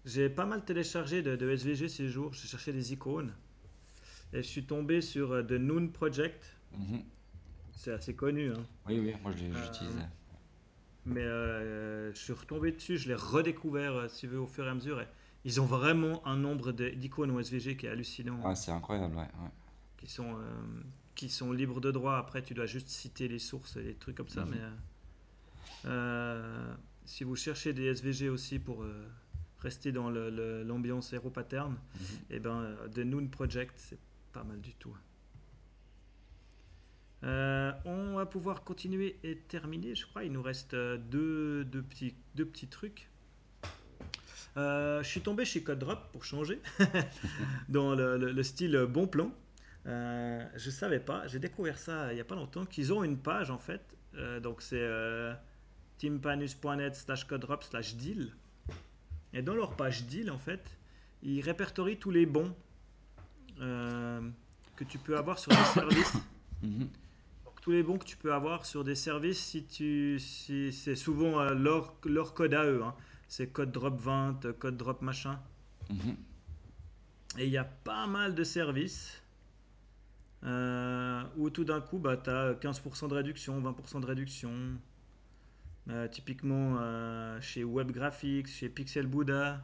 j'ai 0.06 0.30
pas 0.30 0.46
mal 0.46 0.64
téléchargé 0.66 1.22
de, 1.22 1.36
de 1.36 1.50
SVG 1.50 1.88
ces 1.90 2.08
jours. 2.10 2.34
Je 2.34 2.46
cherchais 2.48 2.74
des 2.74 2.94
icônes. 2.94 3.34
Et 4.34 4.38
je 4.38 4.48
suis 4.48 4.66
tombé 4.66 5.02
sur 5.02 5.32
euh, 5.32 5.44
The 5.44 5.52
Noon 5.54 5.88
Project. 5.90 6.58
Mhm. 6.78 7.04
C'est 7.72 7.92
assez 7.92 8.16
connu. 8.16 8.52
hein. 8.52 8.66
Oui, 8.88 9.00
oui, 9.00 9.14
moi 9.22 9.32
je 9.36 9.46
l'ai- 9.46 9.52
Euh. 9.52 10.06
Mais 11.06 11.22
euh, 11.22 12.14
je 12.14 12.18
suis 12.20 12.34
retombé 12.34 12.72
dessus. 12.72 12.98
Je 12.98 13.10
l'ai 13.10 13.16
redécouvert, 13.16 13.94
euh, 13.96 14.08
si 14.08 14.26
veux, 14.26 14.40
au 14.40 14.48
fur 14.48 14.66
et 14.66 14.70
à 14.70 14.74
mesure. 14.74 15.02
Et 15.02 15.08
ils 15.44 15.60
ont 15.60 15.66
vraiment 15.66 16.26
un 16.26 16.38
nombre 16.38 16.72
d'icônes 16.72 17.32
au 17.32 17.40
SVG 17.40 17.76
qui 17.78 17.86
est 17.86 17.90
hallucinant. 17.90 18.40
Ouais, 18.48 18.56
c'est 18.56 18.72
incroyable, 18.72 19.16
ouais. 19.16 19.22
ouais. 19.24 19.50
Qui, 19.98 20.08
sont, 20.08 20.36
euh, 20.38 20.62
qui 21.16 21.30
sont 21.30 21.52
libres 21.52 21.82
de 21.82 21.92
droit. 21.92 22.16
Après, 22.16 22.42
tu 22.42 22.54
dois 22.54 22.66
juste 22.66 22.88
citer 22.88 23.28
les 23.28 23.40
sources 23.40 23.76
et 23.76 23.84
des 23.84 23.96
trucs 23.96 24.16
comme 24.16 24.30
ça. 24.30 24.46
Mhm. 24.46 24.56
Mais 25.84 25.90
si 27.06 27.24
vous 27.26 27.36
cherchez 27.36 27.74
des 27.74 27.86
SVG 27.94 28.30
aussi 28.30 28.60
pour 28.60 28.86
rester 29.64 29.92
dans 29.92 30.10
le- 30.10 30.30
le- 30.30 30.64
l'ambiance 30.64 31.12
Hero 31.14 31.30
Pattern, 31.32 31.72
Mhm. 31.74 32.06
et 32.30 32.40
ben 32.40 32.62
euh, 32.62 32.88
The 32.90 33.00
Noon 33.00 33.28
Project, 33.30 33.74
c'est 33.78 33.98
pas 34.32 34.44
mal 34.44 34.62
du 34.62 34.74
tout. 34.76 34.96
Euh, 37.24 37.72
on 37.86 38.16
va 38.16 38.26
pouvoir 38.26 38.64
continuer 38.64 39.18
et 39.24 39.38
terminer, 39.38 39.96
je 39.96 40.06
crois. 40.06 40.26
Il 40.26 40.34
nous 40.34 40.42
reste 40.42 40.74
euh, 40.74 40.98
deux, 40.98 41.64
deux 41.64 41.82
petits, 41.82 42.16
deux 42.36 42.46
petits 42.46 42.68
trucs. 42.68 43.10
Euh, 44.58 45.02
je 45.02 45.08
suis 45.08 45.22
tombé 45.22 45.46
chez 45.46 45.64
CodeDrop 45.64 46.12
pour 46.12 46.26
changer, 46.26 46.62
dans 47.70 47.96
le, 47.96 48.18
le- 48.18 48.32
le 48.34 48.44
style 48.44 48.78
bon 48.90 49.08
plan. 49.08 49.32
Euh, 49.86 50.46
je 50.56 50.70
savais 50.70 51.00
pas, 51.00 51.26
j'ai 51.28 51.40
découvert 51.40 51.78
ça 51.78 52.14
il 52.14 52.18
y 52.18 52.22
a 52.22 52.26
pas 52.26 52.36
longtemps, 52.36 52.66
qu'ils 52.66 52.94
ont 52.94 53.04
une 53.04 53.18
page 53.18 53.50
en 53.50 53.58
fait. 53.58 53.98
Donc 54.44 54.62
c'est 54.62 54.88
timpanus.net 55.98 56.96
slash 56.96 57.24
codrop 57.26 57.64
slash 57.64 57.96
deal. 57.96 58.32
Et 59.34 59.42
dans 59.42 59.56
leur 59.56 59.76
page 59.76 60.06
deal 60.06 60.30
en 60.32 60.38
fait, 60.38 60.78
ils 61.24 61.42
répertorient 61.42 61.98
tous 61.98 62.12
les 62.12 62.26
bons 62.26 62.54
euh, 63.62 64.22
que 64.76 64.84
tu 64.84 64.98
peux 64.98 65.18
avoir 65.18 65.40
sur 65.40 65.52
des 65.52 65.64
services. 65.74 66.14
Mhm. 66.62 66.90
Donc, 67.46 67.62
tous 67.62 67.72
les 67.72 67.84
bons 67.84 67.98
que 67.98 68.06
tu 68.06 68.18
peux 68.18 68.34
avoir 68.34 68.66
sur 68.66 68.84
des 68.84 68.96
services 68.96 69.40
si 69.40 69.64
tu 69.66 70.20
si 70.20 70.72
c'est 70.74 70.96
souvent 70.96 71.40
euh, 71.40 71.54
leur, 71.54 71.96
leur 72.06 72.34
code 72.34 72.54
à 72.54 72.66
eux 72.66 72.82
hein. 72.84 72.94
c'est 73.28 73.48
code 73.48 73.72
drop 73.72 74.00
20 74.00 74.46
euh, 74.46 74.54
code 74.54 74.78
drop 74.78 75.02
machin 75.02 75.40
Mhm. 75.90 76.16
et 77.38 77.46
il 77.46 77.52
y 77.52 77.58
a 77.58 77.66
pas 77.66 78.08
mal 78.08 78.36
de 78.36 78.44
services 78.46 79.22
euh, 80.46 81.24
où 81.38 81.50
tout 81.50 81.66
d'un 81.66 81.82
coup 81.82 82.00
bah, 82.00 82.16
tu 82.18 82.30
as 82.30 82.54
15% 82.54 83.10
de 83.10 83.14
réduction 83.14 83.62
20% 83.62 84.00
de 84.00 84.06
réduction 84.06 84.52
Euh, 85.90 86.08
typiquement 86.08 86.78
euh, 86.80 87.42
chez 87.42 87.64
Web 87.66 87.92
Graphics 87.92 88.48
chez 88.48 88.70
Pixel 88.70 89.06
Buddha 89.06 89.62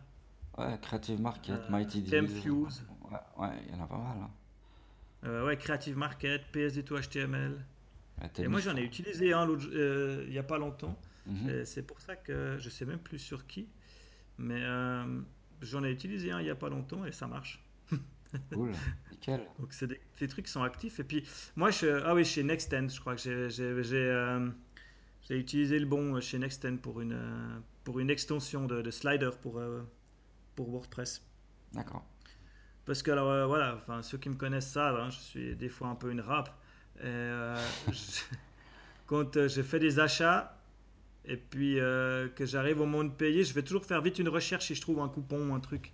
Ouais, 0.57 0.77
Creative 0.81 1.21
Market, 1.21 1.53
Euh, 1.55 1.69
Mighty 1.69 2.01
Deal. 2.01 2.27
Themefuse. 2.27 2.83
Ouais, 3.09 3.17
ouais, 3.37 3.49
il 3.67 3.73
y 3.73 3.79
en 3.79 3.83
a 3.85 3.87
pas 3.87 3.97
mal. 3.97 4.17
Hein. 4.23 4.29
euh, 5.23 5.45
ouais, 5.45 5.55
Creative 5.55 5.95
Market 5.97 6.41
PSD2HTML 6.53 7.53
Ouais, 8.21 8.29
et 8.43 8.47
moi 8.49 8.59
j'en 8.59 8.75
ai 8.75 8.81
utilisé 8.83 9.31
un 9.31 9.49
euh, 9.49 10.25
il 10.27 10.33
y 10.33 10.39
a 10.39 10.43
pas 10.43 10.57
longtemps 10.57 10.99
Mhm. 11.27 11.63
C'est 11.63 11.83
pour 11.83 12.01
ça 12.01 12.15
que 12.15 12.57
je 12.57 12.69
sais 12.69 12.85
même 12.85 12.97
plus 12.99 13.19
sur 13.19 13.45
qui, 13.45 13.67
mais 14.39 14.61
j'en 15.61 15.83
ai 15.83 15.91
utilisé 15.91 16.31
un 16.31 16.39
il 16.41 16.47
y 16.47 16.49
a 16.49 16.55
pas 16.55 16.69
longtemps 16.69 17.05
et 17.05 17.11
ça 17.11 17.27
marche. 17.27 17.63
Cool, 18.53 18.71
nickel. 19.11 19.41
Donc 19.59 19.71
c'est 19.73 19.87
des, 19.87 19.99
des 20.19 20.27
trucs 20.27 20.45
qui 20.45 20.51
sont 20.51 20.61
actifs. 20.63 20.99
Et 20.99 21.03
puis 21.03 21.23
moi, 21.55 21.71
je, 21.71 22.01
ah 22.05 22.13
oui, 22.15 22.23
chez 22.25 22.43
Nextend, 22.43 22.87
je 22.89 22.99
crois 22.99 23.15
que 23.15 23.21
j'ai- 23.21 23.49
j'ai 25.27 25.35
euh, 25.35 25.39
utilisé 25.39 25.79
le 25.79 25.85
bon 25.85 26.19
chez 26.21 26.37
Nextend 26.39 26.77
pour 26.77 27.01
une, 27.01 27.13
euh, 27.13 27.59
pour 27.83 27.99
une 27.99 28.09
extension 28.09 28.65
de, 28.65 28.81
de 28.81 28.91
slider 28.91 29.29
pour, 29.41 29.59
euh, 29.59 29.81
pour 30.55 30.69
WordPress. 30.69 31.25
D'accord. 31.73 32.05
Parce 32.85 33.03
que 33.03 33.11
alors 33.11 33.29
euh, 33.29 33.45
voilà, 33.45 33.75
enfin 33.75 34.01
ceux 34.01 34.17
qui 34.17 34.29
me 34.29 34.35
connaissent 34.35 34.71
savent, 34.71 34.97
hein, 34.99 35.09
je 35.11 35.19
suis 35.19 35.55
des 35.55 35.69
fois 35.69 35.89
un 35.89 35.95
peu 35.95 36.11
une 36.11 36.21
rap. 36.21 36.49
Et, 36.99 37.03
euh, 37.05 37.55
je- 37.91 38.23
quand 39.05 39.37
euh, 39.37 39.47
je 39.47 39.61
fais 39.61 39.79
des 39.79 39.99
achats 39.99 40.55
et 41.25 41.37
puis 41.37 41.79
euh, 41.79 42.27
que 42.29 42.45
j'arrive 42.45 42.81
au 42.81 42.85
moment 42.85 43.03
de 43.03 43.09
payer, 43.13 43.43
je 43.43 43.53
vais 43.53 43.63
toujours 43.63 43.85
faire 43.85 44.01
vite 44.01 44.19
une 44.19 44.29
recherche 44.29 44.67
si 44.67 44.75
je 44.75 44.81
trouve 44.81 44.99
un 44.99 45.09
coupon 45.09 45.49
ou 45.49 45.53
un 45.53 45.59
truc 45.59 45.93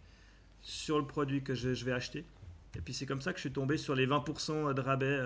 sur 0.61 0.97
le 0.99 1.05
produit 1.07 1.43
que 1.43 1.53
je, 1.55 1.73
je 1.73 1.85
vais 1.85 1.91
acheter. 1.91 2.25
Et 2.77 2.81
puis 2.81 2.93
c'est 2.93 3.05
comme 3.05 3.21
ça 3.21 3.31
que 3.33 3.37
je 3.37 3.41
suis 3.41 3.51
tombé 3.53 3.77
sur 3.77 3.95
les 3.95 4.05
20% 4.07 4.73
de 4.73 4.81
rabais. 4.81 5.19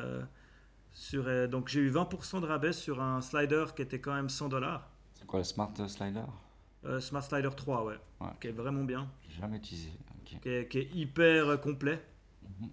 Euh, 0.89 0.93
sur, 0.93 1.27
euh, 1.27 1.47
donc 1.47 1.69
j'ai 1.69 1.79
eu 1.81 1.91
20% 1.91 2.41
de 2.41 2.45
rabais 2.45 2.73
sur 2.73 3.01
un 3.01 3.21
slider 3.21 3.65
qui 3.75 3.81
était 3.81 3.99
quand 3.99 4.13
même 4.13 4.29
100 4.29 4.49
dollars. 4.49 4.89
C'est 5.15 5.25
quoi 5.25 5.39
le 5.39 5.43
Smart 5.45 5.71
Slider? 5.87 6.23
Euh, 6.85 6.99
Smart 6.99 7.23
Slider 7.23 7.49
3, 7.55 7.85
ouais, 7.85 7.95
Ouais. 8.21 8.27
qui 8.41 8.47
est 8.47 8.51
vraiment 8.51 8.83
bien, 8.83 9.09
jamais 9.39 9.57
utilisé. 9.57 9.89
Qui 10.25 10.37
est, 10.49 10.67
qui 10.67 10.77
est 10.79 10.95
hyper 10.95 11.47
euh, 11.49 11.57
complet. 11.57 12.03
Mhm. 12.59 12.69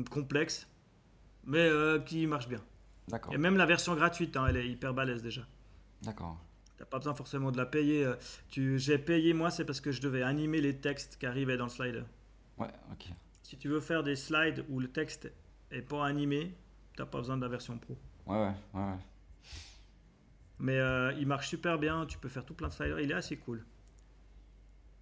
Mm, 0.00 0.04
complexe, 0.04 0.68
mais 1.44 1.58
euh, 1.68 1.98
qui 2.00 2.26
marche 2.26 2.48
bien. 2.48 2.60
D'accord. 3.08 3.32
Et 3.34 3.38
même 3.38 3.56
la 3.56 3.66
version 3.66 3.94
gratuite, 3.94 4.36
hein, 4.36 4.46
elle 4.48 4.56
est 4.58 4.68
hyper 4.68 4.94
balèze 4.94 5.22
déjà. 5.22 5.42
D'accord. 6.02 6.38
T'as 6.76 6.84
pas 6.84 6.98
besoin 6.98 7.14
forcément 7.14 7.50
de 7.52 7.56
la 7.56 7.66
payer. 7.66 8.04
euh, 8.04 8.14
Tu, 8.48 8.78
j'ai 8.78 8.98
payé 8.98 9.32
moi, 9.34 9.50
c'est 9.50 9.64
parce 9.64 9.80
que 9.80 9.90
je 9.92 10.00
devais 10.00 10.22
animer 10.22 10.60
les 10.60 10.76
textes 10.78 11.16
qui 11.18 11.26
arrivaient 11.26 11.56
dans 11.56 11.64
le 11.66 11.70
slider. 11.70 12.02
Ouais, 12.58 12.70
ok. 12.92 13.06
Si 13.42 13.56
tu 13.56 13.68
veux 13.68 13.80
faire 13.80 14.02
des 14.02 14.16
slides 14.16 14.64
où 14.68 14.78
le 14.80 14.88
texte 14.88 15.32
est 15.70 15.82
pas 15.82 16.04
animé, 16.06 16.54
t'as 16.96 17.06
pas 17.06 17.18
besoin 17.18 17.36
de 17.36 17.42
la 17.42 17.48
version 17.48 17.78
pro. 17.78 17.96
Ouais, 18.26 18.36
ouais, 18.38 18.54
ouais. 18.74 18.96
Mais 20.58 20.78
euh, 20.78 21.12
il 21.18 21.26
marche 21.26 21.48
super 21.48 21.78
bien. 21.78 22.06
Tu 22.06 22.18
peux 22.18 22.28
faire 22.28 22.44
tout 22.44 22.54
plein 22.54 22.68
de 22.68 22.72
sliders. 22.72 23.00
Il 23.00 23.10
est 23.10 23.14
assez 23.14 23.36
cool. 23.36 23.64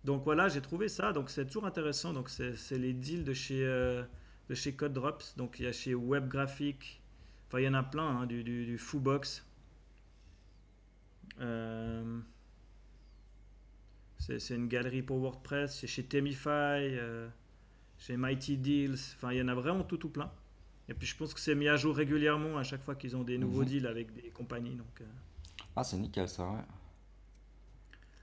Donc 0.05 0.25
voilà, 0.25 0.49
j'ai 0.49 0.63
trouvé 0.63 0.89
ça. 0.89 1.13
Donc 1.13 1.29
c'est 1.31 1.45
toujours 1.47 1.67
intéressant. 1.67 2.13
Donc 2.13 2.31
c'est 2.31 2.79
les 2.79 2.93
deals 2.95 3.25
de 3.25 3.35
chez, 3.35 3.65
euh, 3.65 4.03
de 4.49 4.55
chez 4.55 4.75
Code 4.75 4.95
Drops. 4.95 5.37
Donc 5.37 5.59
il 5.61 5.65
y 5.65 5.69
a 5.69 5.73
chez 5.73 5.95
Web 5.95 6.29
Graphic. 6.29 7.03
Enfin, 7.49 7.61
il 7.61 7.65
y 7.65 7.69
en 7.69 7.75
a 7.75 7.83
plein. 7.83 8.21
hein, 8.21 8.27
du, 8.27 8.43
du, 8.43 8.65
du 8.65 8.79
Foobox. 8.79 9.45
Euh, 11.41 12.21
c'est 14.19 14.39
c'est 14.39 14.55
une 14.55 14.69
galerie 14.69 15.03
pour 15.03 15.19
WordPress. 15.19 15.79
C'est 15.81 15.87
chez 15.87 16.05
Temify. 16.05 16.49
euh, 16.49 17.29
chez 17.99 18.17
Mighty 18.17 18.57
Deals. 18.57 18.99
Enfin, 19.17 19.33
il 19.33 19.39
y 19.39 19.43
en 19.43 19.49
a 19.49 19.55
vraiment 19.55 19.85
tout, 19.85 19.99
tout 19.99 20.09
plein. 20.09 20.33
Et 20.91 20.95
puis 20.95 21.07
je 21.07 21.17
pense 21.17 21.33
que 21.33 21.41
c'est 21.41 21.55
mis 21.55 21.69
à 21.69 21.77
jour 21.77 21.97
régulièrement 21.97 22.59
à 22.59 22.65
chaque 22.65 22.83
fois 22.83 22.95
qu'ils 22.97 23.17
ont 23.17 23.23
des 23.23 23.39
nouveaux 23.39 23.63
Mhm. 23.63 23.69
deals 23.69 23.87
avec 23.87 24.13
des 24.13 24.29
compagnies. 24.31 24.75
Donc. 24.75 25.01
euh, 25.01 25.05
Ah, 25.77 25.85
c'est 25.85 25.97
nickel 25.97 26.29
ça, 26.29 26.45
ouais. 26.51 26.59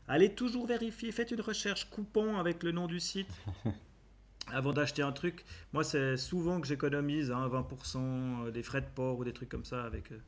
Allez 0.10 0.34
toujours 0.36 0.68
vérifier, 0.68 1.12
faites 1.12 1.32
une 1.32 1.42
recherche 1.42 1.90
coupon 1.90 2.38
avec 2.38 2.64
le 2.64 2.72
nom 2.72 2.88
du 2.88 3.00
site 3.00 3.28
avant 4.48 4.74
d'acheter 4.74 5.02
un 5.02 5.12
truc. 5.14 5.44
Moi, 5.74 5.84
c'est 5.84 6.18
souvent 6.18 6.60
que 6.62 6.68
j'économise 6.68 7.32
hein, 7.32 7.48
20% 7.48 8.52
des 8.52 8.64
frais 8.64 8.82
de 8.82 8.88
port 8.94 9.18
ou 9.20 9.24
des 9.24 9.34
trucs 9.34 9.50
comme 9.50 9.66
ça 9.66 9.84
avec. 9.86 10.12
euh. 10.12 10.20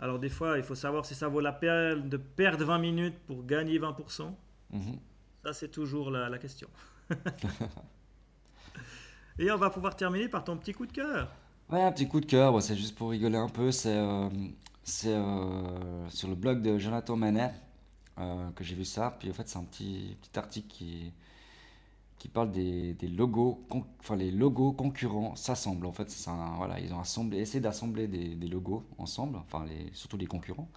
Alors 0.00 0.18
des 0.18 0.30
fois, 0.30 0.56
il 0.56 0.62
faut 0.64 0.74
savoir 0.74 1.04
si 1.04 1.14
ça 1.14 1.28
vaut 1.28 1.40
la 1.40 1.52
peine 1.52 2.08
de 2.08 2.16
perdre 2.16 2.64
20 2.64 2.78
minutes 2.78 3.18
pour 3.26 3.44
gagner 3.44 3.78
20%. 3.78 4.34
Mhm. 4.70 4.98
Ça, 5.44 5.52
c'est 5.52 5.68
toujours 5.68 6.10
la, 6.10 6.28
la 6.30 6.38
question. 6.38 6.68
Et 9.40 9.50
on 9.50 9.56
va 9.56 9.70
pouvoir 9.70 9.96
terminer 9.96 10.28
par 10.28 10.44
ton 10.44 10.56
petit 10.56 10.72
coup 10.72 10.86
de 10.86 10.92
cœur. 10.92 11.32
Ouais, 11.70 11.82
un 11.82 11.92
petit 11.92 12.08
coup 12.08 12.20
de 12.20 12.26
cœur, 12.26 12.60
c'est 12.62 12.76
juste 12.76 12.94
pour 12.96 13.10
rigoler 13.10 13.36
un 13.38 13.48
peu. 13.48 13.70
C'est 13.72 13.96
euh, 13.96 14.28
euh, 15.06 16.08
sur 16.10 16.28
le 16.28 16.34
blog 16.34 16.62
de 16.62 16.78
Jonathan 16.78 17.16
Manet 17.16 17.52
euh, 18.18 18.50
que 18.52 18.64
j'ai 18.64 18.74
vu 18.74 18.84
ça. 18.84 19.16
Puis 19.18 19.30
en 19.30 19.32
fait, 19.32 19.48
c'est 19.48 19.58
un 19.58 19.64
petit, 19.64 20.16
petit 20.20 20.38
article 20.38 20.68
qui, 20.68 21.12
qui 22.18 22.28
parle 22.28 22.50
des, 22.50 22.94
des 22.94 23.08
logos, 23.08 23.64
con- 23.68 23.84
enfin 24.00 24.16
les 24.16 24.30
logos 24.30 24.72
concurrents 24.72 25.36
s'assemblent. 25.36 25.86
En 25.86 25.92
fait, 25.92 26.10
c'est 26.10 26.28
un- 26.30 26.54
voilà, 26.56 26.78
ils 26.80 26.92
ont 26.92 27.00
assemblé, 27.00 27.38
essayé 27.38 27.60
d'assembler 27.60 28.08
des, 28.08 28.34
des 28.34 28.48
logos 28.48 28.84
ensemble, 28.98 29.38
enfin 29.38 29.64
les, 29.66 29.90
surtout 29.94 30.16
les 30.18 30.26
concurrents. 30.26 30.68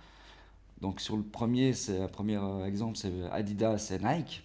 Donc 0.82 1.01
sur 1.01 1.18
le 1.18 1.24
premier, 1.24 1.74
c'est 1.74 2.01
un 2.01 2.07
premier 2.07 2.39
exemple, 2.66 2.97
c'est 2.97 3.11
Adidas 3.32 3.91
et 3.91 3.99
Nike. 4.03 4.43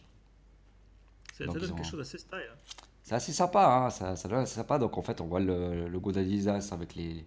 Ça, 1.35 1.45
Donc, 1.47 1.55
ça 1.55 1.61
donne 1.61 1.73
ont- 1.73 1.77
quelque 1.77 1.87
chose 1.91 1.99
d'assez 2.01 2.19
style. 2.19 2.39
hein. 2.51 2.57
C'est 3.09 3.15
assez 3.15 3.33
sympa, 3.33 3.65
hein, 3.87 3.91
ça, 3.91 4.17
ça 4.17 4.29
donne 4.29 4.41
assez 4.41 4.57
sympa. 4.57 4.79
Donc 4.79 4.99
en 4.99 5.03
fait, 5.03 5.23
on 5.23 5.27
voit 5.27 5.41
le, 5.41 5.75
le 5.75 5.89
logo 5.89 6.13
d'Adidas 6.13 6.69
avec 6.73 6.95
les, 6.95 7.25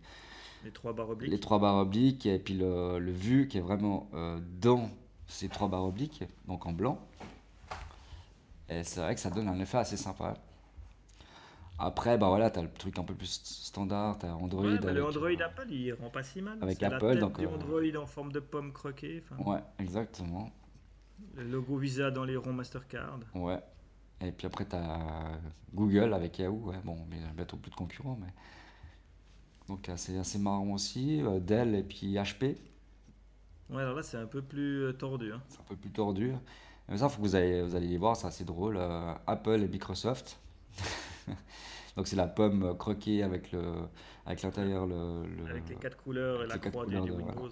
Les 0.63 0.71
trois 0.71 0.93
barres 0.93 1.09
obliques. 1.09 1.31
les 1.31 1.39
trois 1.39 1.57
barres 1.59 1.77
obliques 1.77 2.25
et 2.27 2.37
puis 2.37 2.53
le, 2.53 2.99
le 2.99 3.11
vu 3.11 3.47
qui 3.47 3.57
est 3.57 3.61
vraiment 3.61 4.07
euh, 4.13 4.39
dans 4.59 4.89
ces 5.27 5.49
trois 5.49 5.67
barres 5.67 5.85
obliques, 5.85 6.23
donc 6.47 6.65
en 6.67 6.71
blanc. 6.71 6.99
Et 8.69 8.83
c'est 8.83 8.99
vrai 9.01 9.15
que 9.15 9.21
ça 9.21 9.29
donne 9.31 9.47
un 9.49 9.59
effet 9.59 9.77
assez 9.79 9.97
sympa. 9.97 10.35
Après, 11.79 12.17
bah 12.17 12.27
voilà, 12.27 12.51
t'as 12.51 12.61
le 12.61 12.71
truc 12.71 12.99
un 12.99 13.03
peu 13.03 13.15
plus 13.15 13.41
standard, 13.43 14.19
t'as 14.19 14.33
Android. 14.33 14.63
Ouais, 14.65 14.77
bah, 14.79 14.93
le 14.93 15.03
Android 15.03 15.29
euh, 15.29 15.45
Apple, 15.45 15.65
il 15.71 15.93
rend 15.93 16.11
pas 16.11 16.21
si 16.23 16.41
mal. 16.41 16.59
avec 16.61 16.77
C'est 16.79 16.87
la 16.87 16.97
Apple, 16.97 17.13
tête 17.13 17.19
donc, 17.19 17.39
du 17.39 17.47
euh, 17.47 17.49
Android 17.49 17.95
en 17.97 18.05
forme 18.05 18.31
de 18.31 18.39
pomme 18.39 18.71
croquée. 18.71 19.23
Ouais, 19.39 19.63
exactement. 19.79 20.51
Le 21.35 21.43
logo 21.43 21.77
Visa 21.77 22.11
dans 22.11 22.23
les 22.25 22.37
ronds 22.37 22.53
Mastercard. 22.53 23.19
Ouais. 23.33 23.59
Et 24.23 24.31
puis 24.31 24.45
après, 24.47 24.65
t'as 24.65 24.99
Google 25.73 26.13
avec 26.13 26.37
Yahoo, 26.39 26.69
ouais, 26.69 26.79
bon, 26.83 26.97
mais 27.09 27.17
bientôt 27.35 27.57
plus 27.57 27.71
de 27.71 27.75
concurrents, 27.75 28.17
mais. 28.21 28.31
Donc 29.67 29.89
c'est 29.95 30.17
assez 30.17 30.37
marrant 30.37 30.67
aussi. 30.73 31.21
euh, 31.23 31.39
Dell 31.39 31.75
et 31.75 31.83
puis 31.83 32.15
HP. 32.15 32.57
Ouais, 33.69 33.81
alors 33.81 33.95
là, 33.95 34.03
c'est 34.03 34.17
un 34.17 34.25
peu 34.25 34.41
plus 34.41 34.83
euh, 34.83 34.93
tordu. 34.93 35.31
hein. 35.31 35.41
C'est 35.47 35.59
un 35.59 35.63
peu 35.63 35.75
plus 35.77 35.91
tordu. 35.91 36.33
Mais 36.89 36.97
ça, 36.97 37.07
faut 37.07 37.17
que 37.21 37.27
vous 37.27 37.35
allez, 37.35 37.61
vous 37.63 37.75
allez 37.75 37.87
les 37.87 37.97
voir, 37.97 38.15
c'est 38.17 38.27
assez 38.27 38.43
drôle. 38.43 38.75
Euh, 38.77 39.13
Apple 39.27 39.61
et 39.63 39.67
Microsoft. 39.67 40.39
Donc 41.97 42.07
c'est 42.07 42.15
la 42.15 42.27
pomme 42.27 42.75
croquée 42.77 43.23
avec 43.23 43.51
le, 43.51 43.61
avec 44.25 44.41
l'intérieur 44.41 44.85
le, 44.87 45.25
le- 45.25 45.49
Avec 45.49 45.67
les 45.69 45.75
quatre 45.75 45.97
couleurs 45.97 46.43
et 46.43 46.47
la 46.47 46.57
croix 46.57 46.85
du, 46.85 46.95
Windows. 46.97 47.17
voilà. 47.17 47.49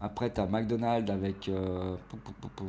Après 0.00 0.30
t'as 0.30 0.46
McDonald's 0.46 1.10
avec 1.10 1.48
euh, 1.48 1.96
pou, 2.08 2.16
pou, 2.18 2.32
pou, 2.48 2.64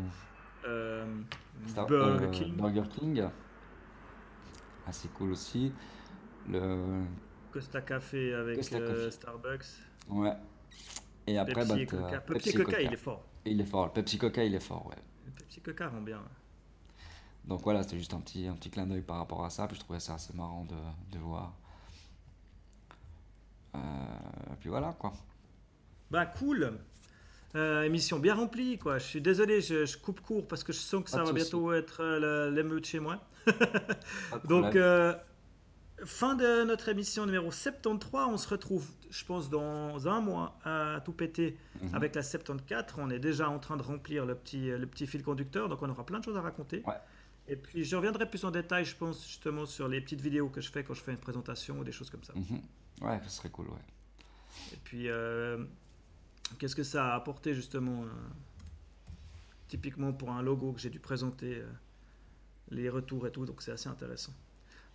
Burger 0.64 1.94
euh, 1.96 2.32
King, 2.32 2.56
Burger 2.56 2.84
King. 2.90 3.24
Assez 4.88 5.08
cool 5.10 5.32
aussi. 5.32 5.74
Le 6.50 7.04
Costa 7.52 7.82
Café 7.82 8.34
avec 8.34 8.58
Costa 8.58 8.78
euh. 8.78 9.12
Starbucks, 9.12 9.66
ouais. 10.10 10.34
Et 11.28 11.38
après 11.38 11.54
Pepsi 11.54 11.70
bah, 11.70 11.80
et 11.80 11.86
Coca. 11.86 12.20
Pepsi 12.20 12.54
Coca. 12.54 12.82
il 12.82 12.94
est 12.94 12.98
fort. 12.98 13.26
Il 13.46 13.62
est 13.62 13.66
fort. 13.66 13.86
Le 13.86 13.92
Pepsi 13.92 14.18
Coca, 14.18 14.44
il 14.44 14.56
est 14.56 14.60
fort, 14.60 14.88
ouais. 14.88 14.98
Le 15.26 15.32
Pepsi 15.32 15.62
Coca 15.62 15.88
rend 15.88 16.02
bien. 16.02 16.22
Donc 17.46 17.62
voilà, 17.64 17.84
c'était 17.84 17.98
juste 17.98 18.14
un 18.14 18.20
petit, 18.20 18.48
un 18.48 18.56
petit 18.56 18.70
clin 18.70 18.88
d'œil 18.88 19.02
par 19.02 19.18
rapport 19.18 19.44
à 19.46 19.50
ça. 19.50 19.68
Puis 19.68 19.76
je 19.76 19.82
trouvais 19.82 20.00
ça 20.00 20.16
assez 20.16 20.34
marrant 20.34 20.66
de, 20.66 21.16
de 21.18 21.20
voir. 21.20 21.54
Euh, 23.76 23.80
puis 24.60 24.70
voilà 24.70 24.94
quoi. 24.94 25.14
Bah 26.12 26.26
cool. 26.26 26.78
Euh, 27.56 27.84
émission 27.84 28.18
bien 28.20 28.34
remplie 28.34 28.78
quoi. 28.80 28.98
Je 28.98 29.04
suis 29.06 29.22
désolé, 29.22 29.62
je, 29.62 29.86
je 29.86 29.98
coupe 29.98 30.22
court 30.22 30.48
parce 30.48 30.64
que 30.64 30.74
je 30.74 30.80
sens 30.80 31.04
que 31.04 31.10
ça 31.12 31.24
va 31.24 31.32
bientôt 31.34 31.72
être 31.74 32.02
euh, 32.02 32.50
l'émeute 32.50 32.86
chez 32.86 33.00
moi. 33.00 33.24
Donc 34.46 34.76
euh, 34.76 35.14
fin 36.06 36.34
de 36.36 36.64
notre 36.64 36.90
émission 36.90 37.26
numéro 37.28 37.52
73. 37.52 38.28
On 38.30 38.38
se 38.38 38.48
retrouve, 38.50 38.88
je 39.12 39.24
pense, 39.24 39.50
dans 39.52 40.08
un 40.08 40.20
mois 40.20 40.58
à 40.66 41.00
tout 41.06 41.14
péter 41.14 41.58
Mhm. 41.82 41.96
avec 41.96 42.16
la 42.16 42.24
74. 42.24 42.96
On 42.98 43.10
est 43.12 43.20
déjà 43.20 43.50
en 43.50 43.60
train 43.60 43.78
de 43.78 43.84
remplir 43.84 44.26
le 44.26 44.34
petit, 44.36 44.70
le 44.70 44.86
petit 44.88 45.06
fil 45.06 45.22
conducteur, 45.24 45.70
donc 45.70 45.82
on 45.82 45.90
aura 45.90 46.06
plein 46.06 46.20
de 46.20 46.24
choses 46.26 46.38
à 46.38 46.42
raconter. 46.42 46.82
Ouais. 46.88 46.94
Et 47.48 47.56
puis 47.58 47.84
je 47.84 47.96
reviendrai 47.96 48.28
plus 48.30 48.46
en 48.46 48.52
détail, 48.52 48.86
je 48.86 48.96
pense, 48.96 49.28
justement 49.28 49.66
sur 49.66 49.88
les 49.88 50.00
petites 50.02 50.22
vidéos 50.22 50.50
que 50.50 50.62
je 50.62 50.72
fais 50.72 50.84
quand 50.84 50.94
je 50.94 51.02
fais 51.02 51.12
une 51.12 51.18
présentation 51.18 51.78
ou 51.80 51.84
des 51.84 51.92
choses 51.92 52.10
comme 52.10 52.24
ça. 52.24 52.34
Mhm. 52.36 52.62
Ouais, 53.08 53.20
ce 53.26 53.30
serait 53.30 53.50
cool, 53.50 53.68
ouais. 53.68 54.74
Et 54.74 54.78
puis, 54.84 55.08
qu'est-ce 56.60 56.76
que 56.76 56.84
ça 56.84 57.14
a 57.14 57.16
apporté 57.16 57.54
justement, 57.54 58.04
euh, 58.04 58.08
typiquement 59.68 60.14
pour 60.14 60.32
un 60.32 60.42
logo 60.42 60.72
que 60.74 60.80
j'ai 60.80 60.90
dû 60.90 61.00
présenter, 61.00 61.56
euh, 61.56 61.68
les 62.70 62.90
retours 62.90 63.28
et 63.28 63.32
tout, 63.32 63.46
donc 63.46 63.62
c'est 63.62 63.72
assez 63.72 63.90
intéressant. 63.90 64.34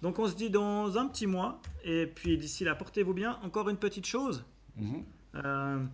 Donc 0.02 0.18
on 0.18 0.26
se 0.28 0.34
dit 0.34 0.50
dans 0.50 0.96
un 0.96 1.06
petit 1.08 1.26
mois, 1.26 1.60
et 1.84 2.06
puis 2.06 2.38
d'ici 2.38 2.64
là, 2.64 2.74
portez-vous 2.74 3.14
bien. 3.14 3.38
Encore 3.42 3.68
une 3.68 3.76
petite 3.76 4.06
chose, 4.06 4.44
Mhm. 4.76 5.04
Euh, 5.34 5.84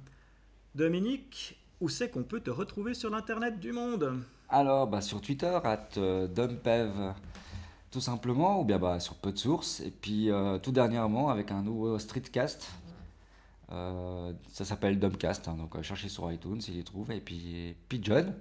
Dominique, 0.75 1.59
où 1.81 1.89
c'est 1.89 2.11
qu'on 2.11 2.23
peut 2.23 2.41
te 2.41 2.51
retrouver 2.51 2.93
sur 2.93 3.09
l'internet 3.09 3.59
du 3.59 3.73
monde? 3.73 4.21
Alors, 4.51 4.87
bah, 4.87 5.01
sur 5.01 5.21
Twitter, 5.23 5.59
at 5.65 5.89
euh, 5.97 6.29
Dumpev, 6.29 7.15
tout 7.91 8.01
simplement, 8.01 8.61
ou 8.61 8.65
bien 8.65 8.79
bah, 8.79 9.01
sur 9.01 9.15
peu 9.15 9.33
de 9.33 9.39
sources. 9.39 9.81
Et 9.81 9.91
puis, 9.91 10.29
tout 10.63 10.71
dernièrement, 10.73 11.31
avec 11.31 11.51
un 11.51 11.63
nouveau 11.63 11.99
streetcast. 11.99 12.71
Euh, 13.73 14.33
ça 14.53 14.65
s'appelle 14.65 14.99
Dumbcast, 14.99 15.49
hein, 15.49 15.55
donc 15.55 15.75
euh, 15.77 15.83
cherchez 15.83 16.09
sur 16.09 16.31
iTunes, 16.31 16.61
il 16.69 16.79
y 16.79 16.85
trouve. 16.85 17.11
Et 17.13 17.21
puis, 17.21 17.77
Pigeon. 17.89 18.35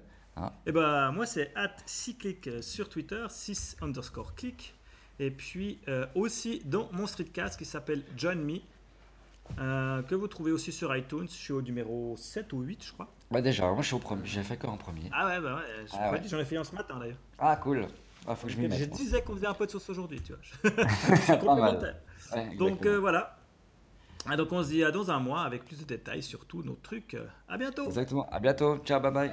Et 0.65 0.71
ben 0.71 1.11
moi 1.11 1.28
c'est 1.28 1.51
at 1.55 1.76
6click 1.86 2.61
sur 2.63 2.89
Twitter, 2.89 3.24
6 3.30 3.78
underscore 3.82 4.34
click. 4.34 4.74
Et 5.19 5.30
puis 5.30 5.80
euh, 5.88 6.07
aussi 6.15 6.59
dans 6.65 6.89
mon 6.91 7.05
streetcast 7.05 7.57
qui 7.59 7.65
s'appelle 7.65 8.01
John 8.17 8.43
Me, 8.43 8.57
euh, 9.59 10.01
que 10.01 10.15
vous 10.15 10.28
trouvez 10.28 10.51
aussi 10.51 10.71
sur 10.71 10.95
iTunes. 10.95 11.28
Je 11.28 11.34
suis 11.36 11.53
au 11.53 11.61
numéro 11.61 12.15
7 12.17 12.51
ou 12.53 12.61
8 12.61 12.84
je 12.84 12.91
crois. 12.93 13.13
Bah, 13.30 13.41
déjà, 13.41 13.67
moi 13.71 13.82
je 13.82 13.88
suis 13.88 13.95
au 13.95 13.99
premier, 13.99 14.26
j'ai 14.26 14.41
fait 14.41 14.57
que 14.57 14.65
en 14.65 14.76
premier. 14.78 15.07
Ah 15.13 15.28
ouais, 15.28 15.39
bah 15.39 15.55
ouais, 15.57 15.61
je 15.86 15.91
Ah 15.93 15.97
crois 15.97 16.11
ouais. 16.13 16.21
que 16.21 16.28
j'en 16.28 16.39
ai 16.39 16.45
fait 16.45 16.57
un 16.57 16.63
ce 16.63 16.74
matin 16.74 16.97
d'ailleurs. 16.99 17.17
Ah, 17.38 17.55
cool. 17.57 17.86
Ah, 18.26 18.36
faut 18.36 18.47
que 18.47 18.53
je 18.53 18.57
Je 18.57 18.61
mette. 18.61 18.71
moi. 18.89 18.97
disais 18.97 19.21
qu'on 19.21 19.36
faisait 19.36 19.47
un 19.47 19.53
peu 19.53 19.67
de 19.67 19.71
sauce 19.71 19.88
aujourd'hui, 19.89 20.19
tu 20.21 20.34
vois. 20.34 20.71
C'est 21.17 21.39
complémentaire. 21.39 21.97
Ouais, 22.36 22.55
Donc 22.55 22.86
euh, 22.88 22.97
voilà. 22.99 23.38
Ah, 24.26 24.38
donc 24.38 24.51
on 24.51 24.63
se 24.63 24.69
dit 24.69 24.84
à 24.84 24.91
dans 24.91 25.11
un 25.11 25.19
mois 25.19 25.41
avec 25.41 25.65
plus 25.65 25.80
de 25.80 25.86
détails 25.86 26.24
sur 26.24 26.45
tous 26.45 26.63
nos 26.63 26.76
trucs. 26.76 27.13
Euh, 27.13 27.26
à 27.47 27.57
bientôt. 27.57 27.86
Exactement. 27.86 28.28
À 28.32 28.39
bientôt. 28.39 28.78
Ciao, 28.86 28.99
bye 29.01 29.11
bye. 29.11 29.32